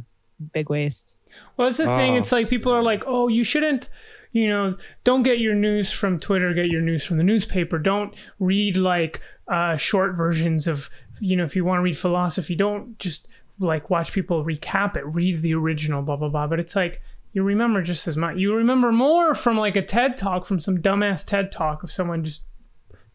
[0.54, 1.16] big waste.
[1.58, 2.16] Well, that's the thing.
[2.16, 3.90] Oh, It's like people are like, oh, you shouldn't,
[4.36, 4.76] you know,
[5.06, 7.80] don't get your news from Twitter, get your news from the newspaper.
[7.80, 10.90] Don't read like uh, short versions of,
[11.22, 13.30] you know, if you want to read philosophy, don't just
[13.60, 15.06] like watch people recap it.
[15.06, 16.48] Read the original, blah, blah, blah.
[16.48, 17.02] But it's like,
[17.32, 18.36] you remember just as much.
[18.36, 22.22] You remember more from like a TED talk, from some dumbass TED talk of someone
[22.26, 22.44] just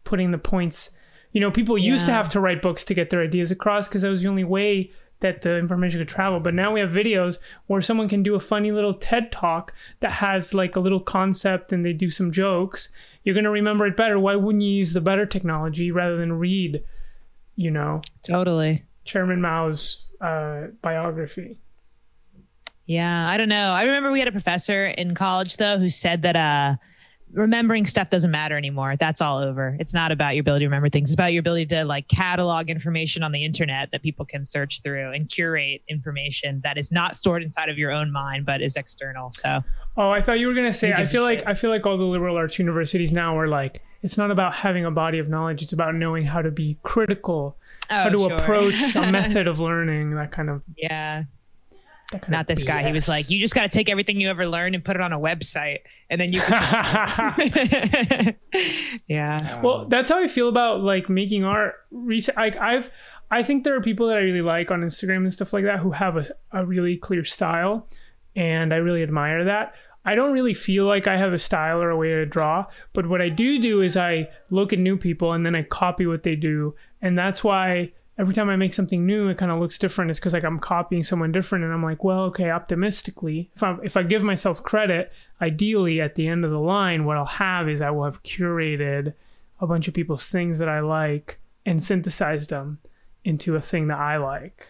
[0.05, 0.89] putting the points.
[1.33, 4.01] You know, people used to have to write books to get their ideas across because
[4.01, 4.91] that was the only way
[5.21, 6.41] that the information could travel.
[6.41, 10.13] But now we have videos where someone can do a funny little TED talk that
[10.13, 12.89] has like a little concept and they do some jokes.
[13.23, 14.19] You're going to remember it better.
[14.19, 16.83] Why wouldn't you use the better technology rather than read,
[17.57, 18.85] you know, Totally.
[19.05, 21.59] Chairman Mao's uh, biography?
[22.87, 23.71] Yeah, I don't know.
[23.73, 26.75] I remember we had a professor in college though who said that uh
[27.33, 28.97] remembering stuff doesn't matter anymore.
[28.97, 29.77] That's all over.
[29.79, 31.11] It's not about your ability to remember things.
[31.11, 34.83] It's about your ability to like catalog information on the internet that people can search
[34.83, 38.77] through and curate information that is not stored inside of your own mind but is
[38.77, 39.33] external.
[39.33, 39.63] So
[39.97, 40.93] Oh, I thought you were gonna say.
[40.93, 41.47] I feel like?
[41.47, 44.85] I feel like all the liberal arts universities now are like it's not about having
[44.85, 45.63] a body of knowledge.
[45.63, 47.57] It's about knowing how to be critical,
[47.91, 48.33] oh, how to sure.
[48.33, 50.15] approach a method of learning.
[50.15, 51.25] That kind of yeah.
[52.11, 52.83] That kind Not of this guy.
[52.83, 55.03] He was like, you just got to take everything you ever learned and put it
[55.03, 55.79] on a website,
[56.09, 56.41] and then you.
[56.41, 58.37] Can-
[59.07, 59.61] yeah.
[59.61, 61.75] well, that's how I feel about like making art.
[61.91, 62.91] Recent, like I've,
[63.31, 65.79] I think there are people that I really like on Instagram and stuff like that
[65.79, 67.87] who have a, a really clear style,
[68.35, 69.75] and I really admire that.
[70.05, 72.65] I don't really feel like I have a style or a way to draw,
[72.95, 76.07] but what I do do is I look at new people and then I copy
[76.07, 79.59] what they do, and that's why every time I make something new, it kind of
[79.59, 80.11] looks different.
[80.11, 83.79] It's because like I'm copying someone different, and I'm like, well, okay, optimistically, if I
[83.83, 85.11] if I give myself credit,
[85.41, 89.15] ideally at the end of the line, what I'll have is I will have curated
[89.59, 92.79] a bunch of people's things that I like and synthesized them
[93.25, 94.67] into a thing that I like.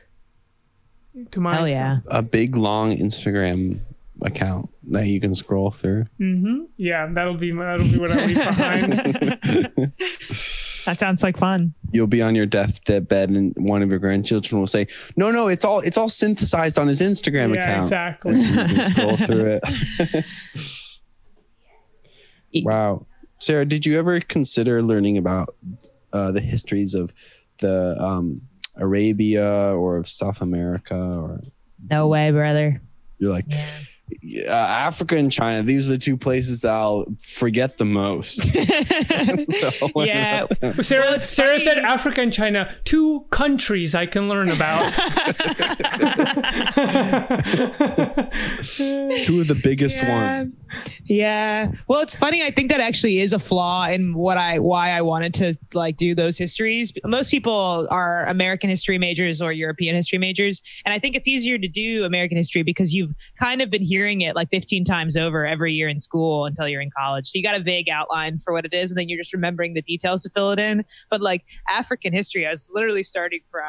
[1.33, 1.99] To my Hell yeah.
[2.07, 3.81] a big long Instagram
[4.23, 6.05] account that you can scroll through.
[6.21, 6.67] Mm-hmm.
[6.77, 9.93] Yeah, that'll be that'll be what I leave behind.
[10.91, 11.73] That sounds like fun.
[11.93, 15.65] You'll be on your deathbed, and one of your grandchildren will say, "No, no, it's
[15.65, 18.41] all it's all synthesized on his Instagram yeah, account." exactly.
[18.41, 20.25] You scroll through it.
[22.65, 23.07] wow,
[23.39, 25.51] Sarah, did you ever consider learning about
[26.13, 27.15] uh, the histories of
[27.59, 28.41] the um,
[28.77, 31.41] Arabia or of South America, or
[31.89, 32.81] No way, brother.
[33.19, 33.47] you're like
[34.47, 35.63] uh, Africa and China?
[35.63, 38.51] These are the two places that I'll forget the most.
[39.51, 40.47] So, yeah.
[40.81, 44.93] Sarah, Well, Sarah funny- said Africa and China, two countries I can learn about.
[49.25, 50.41] two of the biggest yeah.
[50.41, 50.55] ones.
[51.05, 51.73] Yeah.
[51.89, 52.43] Well, it's funny.
[52.45, 55.97] I think that actually is a flaw in what I why I wanted to like
[55.97, 56.93] do those histories.
[57.05, 61.59] Most people are American history majors or European history majors, and I think it's easier
[61.59, 65.47] to do American history because you've kind of been hearing it like 15 times over
[65.47, 67.27] every year in school until you're in college.
[67.27, 69.75] So you got a vague outline for what it is, and then you're just remembering
[69.75, 70.85] the details to fill it in.
[71.11, 73.63] But like African history, I was literally starting from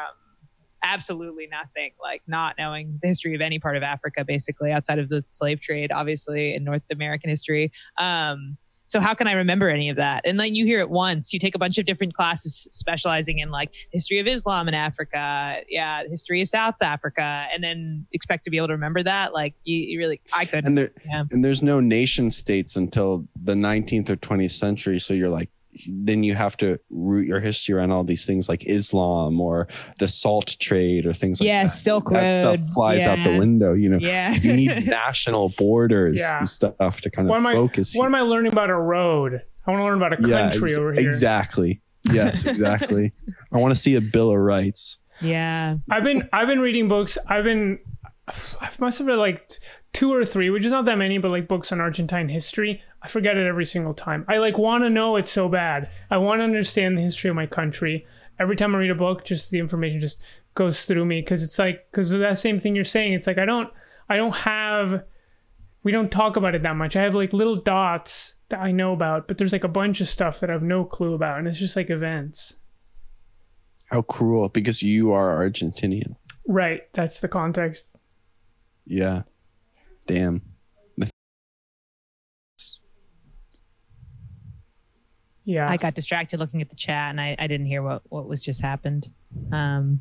[0.82, 5.10] absolutely nothing, like not knowing the history of any part of Africa, basically outside of
[5.10, 7.70] the slave trade, obviously in North American history.
[7.98, 8.56] Um,
[8.86, 10.22] so how can I remember any of that?
[10.26, 11.32] And then you hear it once.
[11.32, 15.60] You take a bunch of different classes specializing in like history of Islam in Africa,
[15.68, 19.32] yeah, history of South Africa, and then expect to be able to remember that.
[19.32, 20.64] Like you, you really, I could.
[20.66, 21.24] and there Yeah.
[21.30, 25.48] and there's no nation states until the 19th or 20th century so you're like
[25.88, 29.66] then you have to root your history around all these things like islam or
[29.98, 32.56] the salt trade or things like Yeah, that Yeah, Silk that Road.
[32.58, 34.32] stuff flies out the window you know yeah.
[34.34, 36.38] you need national borders Yeah.
[36.38, 38.76] and stuff to kind What of am I- focus what am I learning about a
[38.76, 39.40] road?
[39.66, 41.08] I want to learn about a country ex- over here.
[41.08, 41.80] exactly
[42.12, 43.12] yes exactly
[43.52, 45.76] i want to see a bill of rights yeah.
[45.88, 47.16] I've been I've been reading books.
[47.28, 47.78] I've been
[48.26, 49.52] I must have read like
[49.92, 52.82] two or three, which is not that many, but like books on Argentine history.
[53.04, 54.24] I forget it every single time.
[54.28, 55.90] I like want to know it so bad.
[56.10, 58.06] I want to understand the history of my country.
[58.38, 60.22] Every time I read a book, just the information just
[60.54, 63.14] goes through me because it's like because that same thing you're saying.
[63.14, 63.72] It's like I don't
[64.08, 65.04] I don't have
[65.82, 66.94] we don't talk about it that much.
[66.94, 70.08] I have like little dots that I know about, but there's like a bunch of
[70.08, 72.56] stuff that I have no clue about, and it's just like events.
[73.86, 76.16] how cruel because you are argentinian
[76.46, 76.82] Right.
[76.92, 77.96] That's the context.
[78.86, 79.22] yeah
[80.06, 80.42] damn
[85.44, 85.68] Yeah.
[85.68, 88.42] I got distracted looking at the chat and I, I didn't hear what, what was
[88.44, 89.08] just happened.
[89.50, 90.00] Um,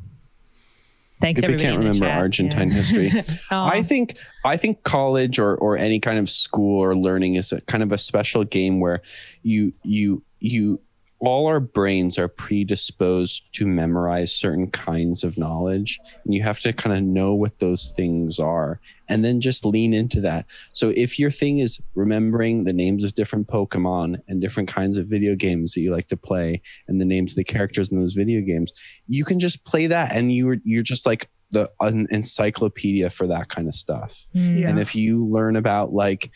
[1.20, 1.64] thanks If we everybody.
[1.64, 2.18] can't remember chat.
[2.20, 2.74] Argentine Yeah.
[2.76, 3.12] history.
[3.52, 7.52] Oh, I think I think college or or any kind of school or learning is
[7.52, 9.02] a kind of a special game where
[9.44, 10.80] you you you
[11.24, 16.74] all our brains are predisposed to memorize certain kinds of knowledge and you have to
[16.74, 21.20] kind of know what those things are and then just lean into that so if
[21.20, 25.74] your thing is remembering the names of different pokemon and different kinds of video games
[25.74, 28.72] that you like to play and the names of the characters in those video games
[29.08, 33.50] you can just play that and you're you're just like the an encyclopedia for that
[33.50, 34.62] kind of stuff Mm.
[34.62, 34.70] Yeah.
[34.70, 36.32] and if you learn about like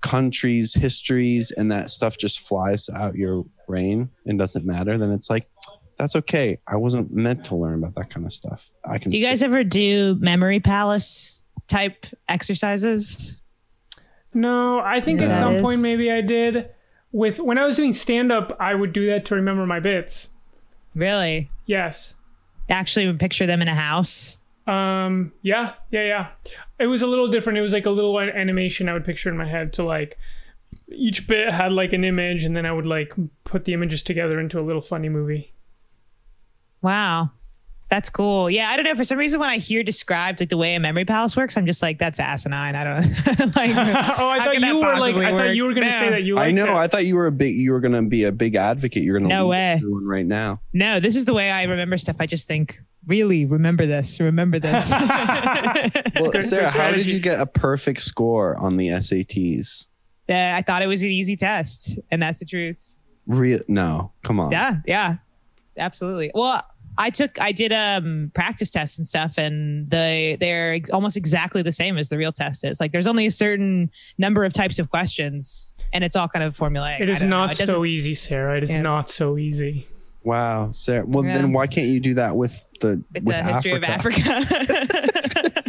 [0.00, 5.28] countries histories and that stuff just flies out your brain and doesn't matter then it's
[5.28, 5.46] like
[5.96, 9.18] that's okay i wasn't meant to learn about that kind of stuff i can Do
[9.18, 13.36] you guys ever do memory palace type exercises?
[14.34, 16.70] No, I think at some point maybe I did.
[17.12, 20.28] With when I was doing stand up, I would do that to remember my bits.
[20.94, 21.50] Really?
[21.66, 22.14] Yes.
[22.68, 24.38] Actually, would picture them in a house.
[24.66, 25.32] Um.
[25.42, 25.74] Yeah.
[25.90, 26.04] Yeah.
[26.04, 26.26] Yeah.
[26.78, 27.58] It was a little different.
[27.58, 29.74] It was like a little animation I would picture in my head.
[29.74, 30.18] So like,
[30.88, 33.14] each bit had like an image, and then I would like
[33.44, 35.52] put the images together into a little funny movie.
[36.82, 37.30] Wow.
[37.90, 38.50] That's cool.
[38.50, 38.94] Yeah, I don't know.
[38.94, 41.64] For some reason, when I hear described like the way a memory palace works, I'm
[41.64, 42.74] just like, that's asinine.
[42.76, 43.00] I don't
[43.56, 43.70] like.
[43.76, 44.98] oh, I thought you were like.
[45.14, 45.98] possibly I thought you were gonna No.
[45.98, 46.36] say that you.
[46.38, 46.70] i know it.
[46.76, 49.28] i thought you were a big you were gonna be a big advocate you're gonna
[49.34, 49.72] No lead way.
[49.78, 52.16] everyone right now No, this is the way I remember stuff.
[52.20, 54.90] I just think, really, remember this, remember this.
[56.20, 59.86] well sarah how did you get a perfect score on the sats
[60.28, 62.98] Uh, I thought it was an easy test, and that's the truth.
[63.26, 65.16] real no come on Yeah, yeah,
[65.78, 66.30] absolutely.
[66.34, 66.62] Well,
[67.00, 71.62] I took, I did um practice tests and stuff, and they they're ex- almost exactly
[71.62, 72.80] the same as the real test is.
[72.80, 76.56] Like, there's only a certain number of types of questions, and it's all kind of
[76.56, 77.00] formulaic.
[77.00, 78.56] It I is don't It so easy, Sarah.
[78.56, 78.82] It is Yeah.
[78.82, 79.86] not so easy.
[80.24, 81.38] wow sarah well Yeah.
[81.38, 84.20] then why can't you do that with the with, with the history africa?
[84.20, 85.18] of Africa.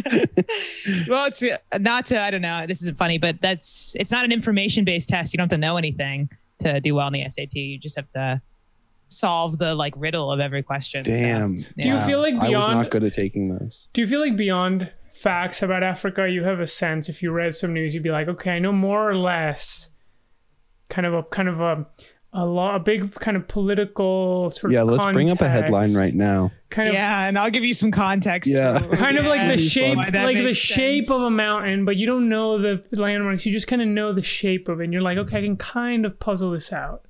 [1.08, 2.66] well, it's uh, not to I don't know.
[2.66, 5.32] This isn't funny, but that's it's not an information based test.
[5.32, 6.28] You don't have to know anything
[6.58, 7.54] to do well in the SAT.
[7.54, 8.42] You just have to
[9.10, 11.04] solve the like riddle of every question.
[11.04, 11.54] so- Damn.
[11.54, 12.54] Do you feel like beyond?
[12.54, 13.88] I was not good at taking those.
[13.92, 17.54] Do you feel like beyond facts about Africa, you have a sense if you read
[17.54, 19.90] some news, you'd be like, okay, I know more or less
[20.88, 21.86] kind of a kind of a
[22.32, 24.88] a lot, a big kind of political sort Yeah, of.
[24.88, 26.52] Yeah, let's bring up a headline right now.
[26.68, 28.48] Kind of yeah, and I'll give you some context.
[28.48, 28.78] Yeah.
[28.94, 30.04] kind of like the shape fun.
[30.04, 31.20] Why that like the makes shape sense.
[31.20, 34.22] of a mountain but you don't know the landmarks you just kind of know the
[34.22, 35.48] shape of it and you're like okay i mm-hmm.
[35.48, 37.04] can kind of puzzle this out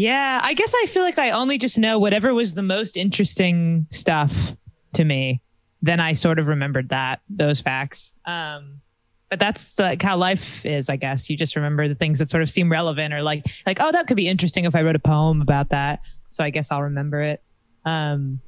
[0.00, 3.86] Yeah, I guess I feel like I only just know whatever was the most interesting
[3.90, 4.56] stuff
[4.94, 5.42] to me.
[5.82, 8.14] Then I sort of remembered that those facts.
[8.24, 8.80] Um,
[9.28, 11.28] but that's like how life is, I guess.
[11.28, 14.06] You just remember the things that sort of seem relevant, or like like oh, that
[14.06, 16.00] could be interesting if I wrote a poem about that.
[16.30, 17.42] So I guess I'll remember it.
[17.84, 18.40] Um,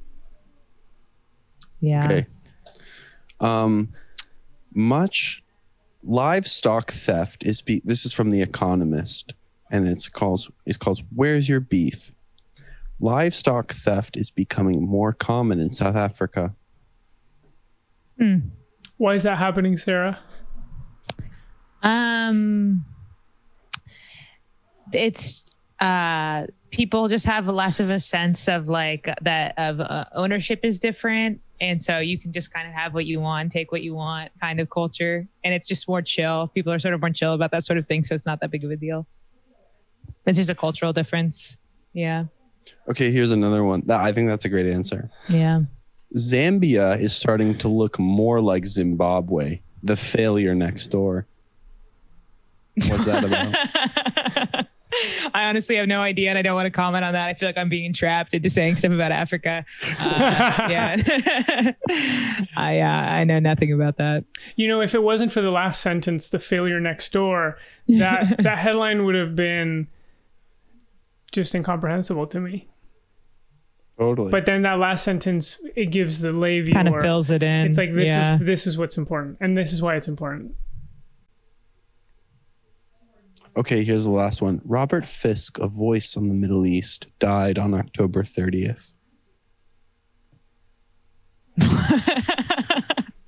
[1.81, 2.05] yeah.
[2.05, 2.27] Okay.
[3.39, 3.93] Um,
[4.73, 5.43] much
[6.01, 9.35] livestock theft is be- this is from the Economist,
[9.73, 12.13] and it's calls it calls "Where's Your Beef?"
[13.01, 16.55] Livestock theft is becoming more common in South Africa.
[18.97, 20.19] why is that happening sarah
[21.81, 22.85] Um,
[24.93, 25.49] it's
[25.81, 30.79] uh, people just have less of a sense of like that of uh, ownership is
[30.79, 33.95] different, and so you can just kind of have what you want, take what you
[33.95, 36.47] want, kind of culture, and it's just more chill.
[36.47, 38.51] People are sort of more chill about that sort of thing, so it's not that
[38.51, 39.05] big of a deal.
[40.25, 41.57] It's just a cultural difference.
[41.93, 42.25] Yeah,
[42.89, 43.81] Okay, here's another one.
[43.87, 45.09] That, I think that's a great answer.
[45.29, 45.61] yeah.
[46.15, 51.25] Zambia is starting to look more like Zimbabwe, the failure next door.
[52.87, 54.67] What's that about?
[55.33, 57.27] I honestly have no idea, and I don't want to comment on that.
[57.27, 59.65] I feel like I'm being trapped into saying stuff about Africa.
[59.99, 60.95] Uh, yeah,
[62.55, 64.23] I uh, I know nothing about that.
[64.55, 68.57] you know if it wasn't for the last sentence the failure next door that that
[68.65, 69.87] headline would have been
[71.33, 72.69] just incomprehensible to me
[73.99, 74.29] totally.
[74.31, 77.67] but then that last sentence it gives the lay viewer Kind of fills it in.
[77.67, 78.35] it's like this yeah.
[78.35, 80.53] is this is what's important and this is why it's important
[83.55, 84.61] Okay, here's the last one.
[84.65, 88.93] Robert Fisk, a voice on the Middle East, died on October 30th.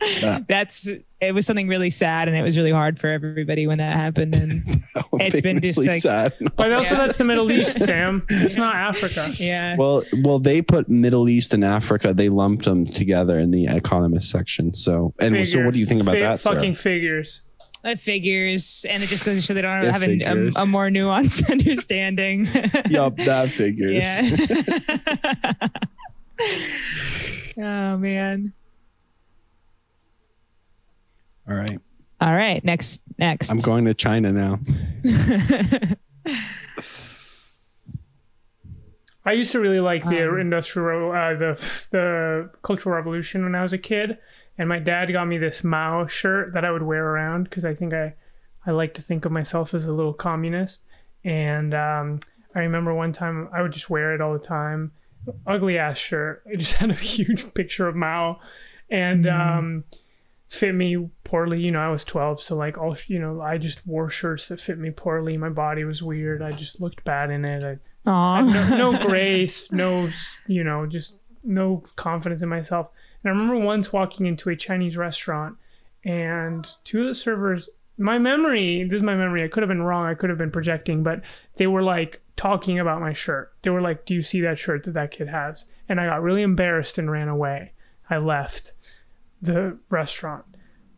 [0.48, 0.88] That's
[1.22, 4.36] it was something really sad, and it was really hard for everybody when that happened.
[4.36, 4.84] And
[5.14, 6.34] It's been just Famously like- sad.
[6.56, 7.06] but also Yeah.
[7.08, 11.54] that's the middle east sam it's not africa yeah, Well, well, they put Middle East
[11.54, 12.14] and Africa.
[12.14, 14.74] They lumped them together in the Economist section.
[14.74, 16.40] So, and so, what do you think about Fi- that?
[16.42, 16.56] Sarah?
[16.56, 17.42] fucking figures
[17.84, 20.66] it figures, and it just goes to show they don't It have a, a, a
[20.66, 22.46] more nuanced understanding.
[22.90, 24.04] yep that figures.
[27.58, 27.94] Yeah.
[27.94, 28.54] oh man.
[31.48, 31.80] All right,
[32.22, 33.52] All right, next next.
[33.52, 34.60] I'm going to China now.
[39.28, 43.64] I used to really like the Um, industrial, uh, the the Cultural Revolution when I
[43.64, 44.18] was a kid,
[44.58, 47.74] and my dad got me this Mao shirt that I would wear around because I
[47.74, 48.14] think I,
[48.66, 50.84] I like to think of myself as a little communist,
[51.24, 52.20] and um,
[52.54, 54.92] I remember one time I would just wear it all the time,
[55.48, 56.44] ugly ass shirt.
[56.46, 58.40] It just had a huge picture of Mao,
[58.92, 59.84] and um,
[60.48, 61.62] fit me poorly.
[61.62, 64.62] You know, I was twelve, so like all you know, I just wore shirts that
[64.62, 65.38] fit me poorly.
[65.38, 66.42] My body was weird.
[66.42, 67.64] I just looked bad in it.
[67.64, 67.78] I
[68.10, 68.42] Aw.
[68.42, 70.10] no, no grace, no,
[70.48, 72.90] you know, just no confidence in myself.
[73.24, 75.58] And I remember once walking into a Chinese restaurant
[76.04, 79.82] and two of the servers, my memory, this is my memory, I could have been
[79.82, 81.22] wrong, I could have been projecting, but
[81.56, 83.54] they were like talking about my shirt.
[83.62, 85.66] They were like, Do you see that shirt that that kid has?
[85.88, 87.72] And I got really embarrassed and ran away.
[88.10, 88.74] I left
[89.46, 90.46] the restaurant.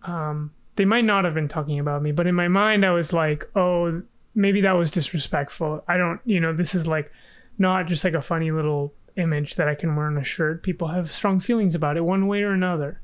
[0.04, 3.14] Um, they might not have been talking about me, but in my mind, I was
[3.14, 4.02] like, Oh,
[4.36, 5.84] maybe that was disrespectful.
[5.88, 7.12] I don't, you know, this is like
[7.58, 10.64] not just like a funny little image that I can wear on a shirt.
[10.64, 13.02] People have strong feelings about it one way or another.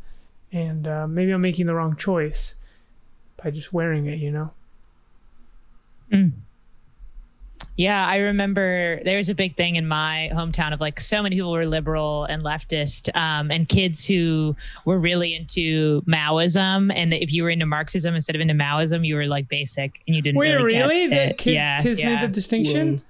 [0.51, 2.55] And uh, maybe I'm making the wrong choice
[3.43, 4.51] by just wearing it, you know?
[7.75, 11.35] Yeah, I remember there was a big thing in my hometown of like so many
[11.35, 14.55] people were liberal and leftist, um, and kids who
[14.85, 16.91] were really into Maoism.
[16.95, 20.15] And if you were into Marxism instead of into Maoism, you were like basic and
[20.15, 20.37] you didn't.
[20.37, 21.07] Wait, really, really?
[21.07, 22.15] The kids, yeah, kids yeah.
[22.15, 23.01] made the distinction?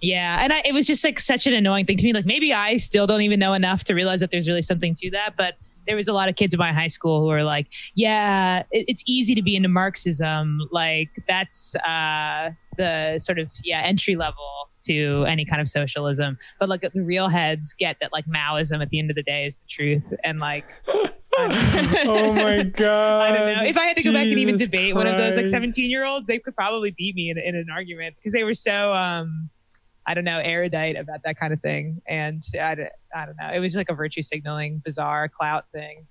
[0.00, 2.12] Yeah, and I, it was just like such an annoying thing to me.
[2.12, 5.10] Like maybe I still don't even know enough to realize that there's really something to
[5.12, 5.54] that, but
[5.88, 8.84] there was a lot of kids in my high school who were like, "Yeah, it,
[8.88, 10.60] it's easy to be into Marxism.
[10.70, 16.68] Like that's uh, the sort of yeah entry level to any kind of socialism." But
[16.68, 19.56] like the real heads get that like Maoism at the end of the day is
[19.56, 20.66] the truth, and like.
[21.40, 23.20] oh my God.
[23.22, 23.62] I don't know.
[23.68, 25.88] If I had to go back and even Jesus debate one of those like 17
[25.88, 28.92] year olds, they could probably beat me in, in an argument because they were so,
[28.92, 29.48] um,
[30.08, 32.00] I don't know, erudite about that kind of thing.
[32.08, 33.50] And I, don't- I don't know.
[33.52, 36.06] It was like a virtue signaling, bizarre clout thing.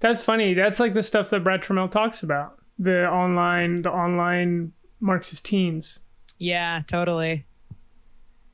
[0.00, 0.54] That's funny.
[0.54, 2.58] That's like the stuff that Brad Troemel talks about.
[2.80, 6.00] The online, the online Marxist teens.
[6.38, 7.46] Yeah, totally.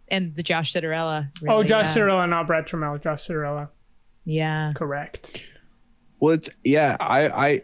[0.09, 1.31] and the Josh Citarella.
[1.49, 3.03] oh, Josh uh, Citarella, not Brad Troemel.
[3.03, 3.69] Josh Citarella.
[4.27, 4.73] Yeah.
[4.75, 5.41] Correct.
[6.21, 7.61] Well, it's yeah, I I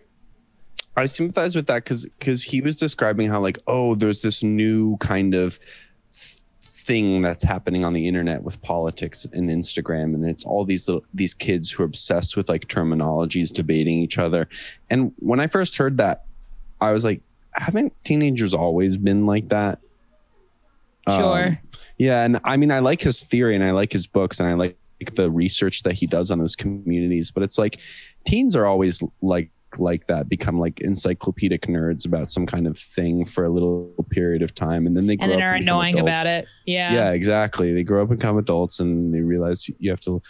[0.96, 4.96] I sympathize with that because because he was describing how like oh, there's this new
[4.98, 5.58] kind of
[6.90, 11.04] thing that's happening on the internet with politics and Instagram, and it's all these little
[11.14, 14.48] these kids who are obsessed with like terminologies debating each other.
[14.90, 16.24] And when I first heard that,
[16.80, 17.20] I was like,
[17.52, 19.78] haven't teenagers always been like that?
[21.08, 21.46] Sure.
[21.46, 21.58] Um,
[21.96, 24.54] yeah, and I mean, I like his theory and I like his books and I
[24.54, 24.76] like
[25.14, 27.30] the research that he does on those communities.
[27.30, 27.78] But it's like
[28.24, 33.24] teens are always like like that, become like encyclopedic nerds about some kind of thing
[33.24, 35.98] for a little period of time, and then they grow and then up are annoying
[35.98, 36.46] about it.
[36.66, 36.92] Yeah.
[36.92, 37.72] Yeah, exactly.
[37.72, 40.20] They grow up and become adults, and they realize you have to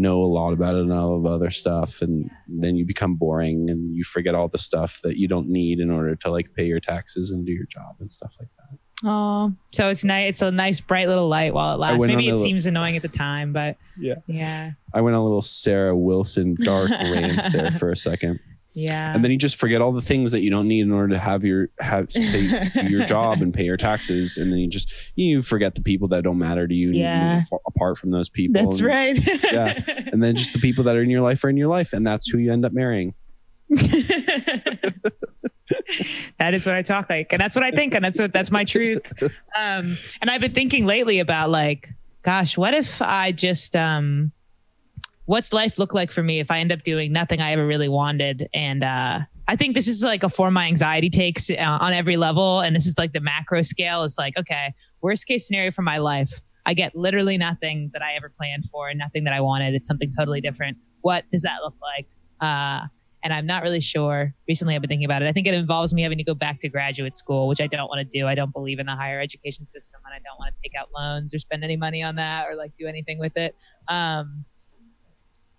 [0.00, 3.68] know a lot about it and all of other stuff, and then you become boring
[3.68, 6.64] and you forget all the stuff that you don't need in order to like pay
[6.66, 8.78] your taxes and do your job and stuff like that.
[9.04, 10.28] Oh, so it's nice.
[10.30, 12.04] It's a nice bright little light while it lasts.
[12.04, 14.16] Maybe it little- seems annoying at the time, but Yeah.
[14.26, 18.40] yeah, I went on a little Sarah Wilson dark rant there for a second.
[18.78, 19.14] Yeah.
[19.14, 21.18] and then you just forget all the things that you don't need in order to
[21.18, 24.92] have your have pay, do your job and pay your taxes and then you just
[25.16, 27.42] you forget the people that don't matter to you and you Yeah.
[27.66, 29.42] apart from those people That's and, right.
[29.52, 29.82] yeah.
[30.12, 32.06] and then just the people that are in your life are in your life and
[32.06, 33.14] that's who you end up marrying
[36.38, 38.50] that is what I talk like, and that's what I think, and that's what that's
[38.50, 39.02] my truth.
[39.56, 41.90] Um, and I've been thinking lately about like,
[42.22, 44.32] gosh, what if I just um,
[45.28, 47.88] what's life look like for me if I end up doing nothing I ever really
[47.88, 48.48] wanted?
[48.54, 52.16] And uh, I think this is like a form my anxiety takes uh, on every
[52.16, 54.04] level, and this is like the macro scale.
[54.04, 54.72] Is like, okay,
[55.02, 56.40] worst case scenario for my life.
[56.64, 59.74] I get literally nothing that I ever planned for and nothing that I wanted.
[59.74, 60.78] It's something totally different.
[61.02, 62.08] What does that look like?
[62.40, 62.86] Uh,
[63.22, 64.32] and I'm not really sure.
[64.48, 65.28] Recently, I've been thinking about it.
[65.28, 67.88] I think it involves me having to go back to graduate school, which I don't
[67.88, 68.26] want to do.
[68.26, 70.88] I don't believe in the higher education system, and I don't want to take out
[70.94, 73.54] loans or spend any money on that or like do anything with it.
[73.88, 74.46] Um,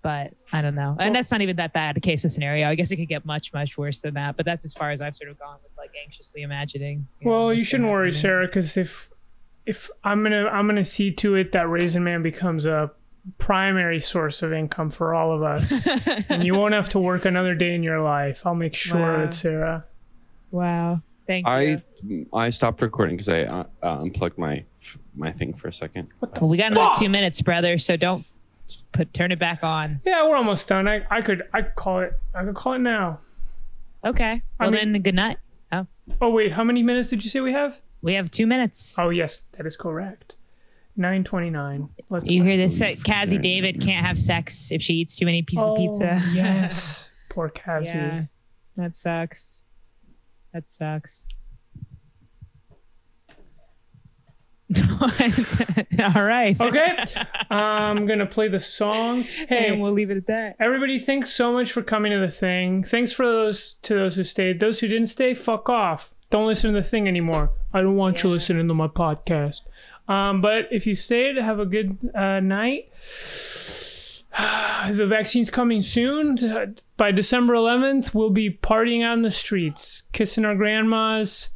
[0.01, 2.67] but I don't know, and that's not even that bad a case of scenario.
[2.69, 4.37] I guess it could get much, much worse than that.
[4.37, 7.07] But that's as far as I've sort of gone with like anxiously imagining.
[7.21, 8.19] know, Well, you shouldn't gonna worry, happen.
[8.21, 9.09] Sarah, because if
[9.65, 12.91] if I'm gonna I'm gonna see to it that Raisin Man becomes a
[13.37, 15.71] primary source of income for all of us,
[16.29, 18.45] and you won't have to work another day in your life.
[18.45, 19.17] I'll make sure Wow.
[19.17, 19.85] that Sarah.
[20.51, 22.25] Wow, thank i you.
[22.33, 24.63] i stopped recording because i uh, uh, unplugged my
[25.15, 26.09] my thing for a second
[26.39, 27.77] Well, we got another two minutes, brother.
[27.77, 28.25] So don't
[28.91, 30.01] put turn it back on.
[30.05, 30.87] Yeah, we're almost done.
[30.87, 33.19] I, I could I could call it I could call it now.
[34.03, 34.41] Okay.
[34.59, 35.37] I Well, mean- then good night.
[35.71, 35.87] Oh,
[36.21, 37.79] Oh wait, how many minutes did you say we have?
[38.01, 38.95] we have two minutes.
[38.97, 40.35] Oh yes, that is correct.
[40.95, 41.89] Nine twenty nine.
[42.09, 42.81] Let's You hear this?
[42.81, 46.21] Uh, Cazzie David can't have sex if she eats too many pieces oh, of pizza.
[46.33, 47.11] yes.
[47.29, 47.97] Poor Cazzie.
[47.97, 48.23] yeah,
[48.75, 49.63] that sucks.
[50.53, 51.27] That sucks.
[56.15, 56.59] All right.
[56.59, 57.05] Okay.
[57.49, 59.23] I'm gonna play the song.
[59.23, 60.55] Hey, and we'll leave it at that.
[60.59, 62.83] Everybody, thanks so much for coming to the thing.
[62.83, 64.59] Thanks for those to those who stayed.
[64.59, 66.13] Those who didn't stay, fuck off.
[66.29, 67.51] Don't listen to the thing anymore.
[67.73, 69.61] I don't want you listening to my podcast.
[70.07, 72.91] Um, but if you stayed, have a good uh, night.
[74.91, 76.75] the vaccine's coming soon.
[76.97, 81.49] By December 11th, we'll be partying on the streets, kissing our grandmas.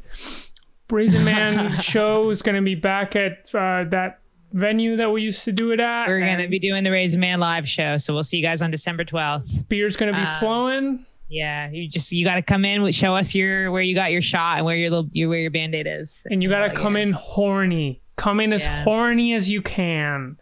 [0.93, 4.19] Raisin Man show is going to be back at uh, that
[4.51, 6.07] venue that we used to do it at.
[6.07, 8.69] We're gonna be doing the Raisin Man live show, so we'll see you guys on
[8.71, 9.67] December twelfth.
[9.67, 11.05] beer's going to be um, flowing.
[11.29, 14.21] Yeah, you just you got to come in, show us your where you got your
[14.21, 16.25] shot and where your little your, where your band aid is.
[16.29, 17.01] and you gotta Like, come yeah.
[17.03, 18.01] in horny.
[18.15, 18.83] Come in as Yeah.
[18.83, 20.37] horny as you can.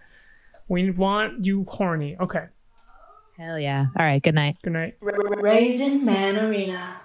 [0.67, 2.17] We want you horny.
[2.19, 2.45] Okay.
[3.37, 3.85] Hell yeah!
[3.97, 4.57] All right, good night.
[4.61, 4.97] Good night.
[5.01, 7.00] Raisin Man Arena.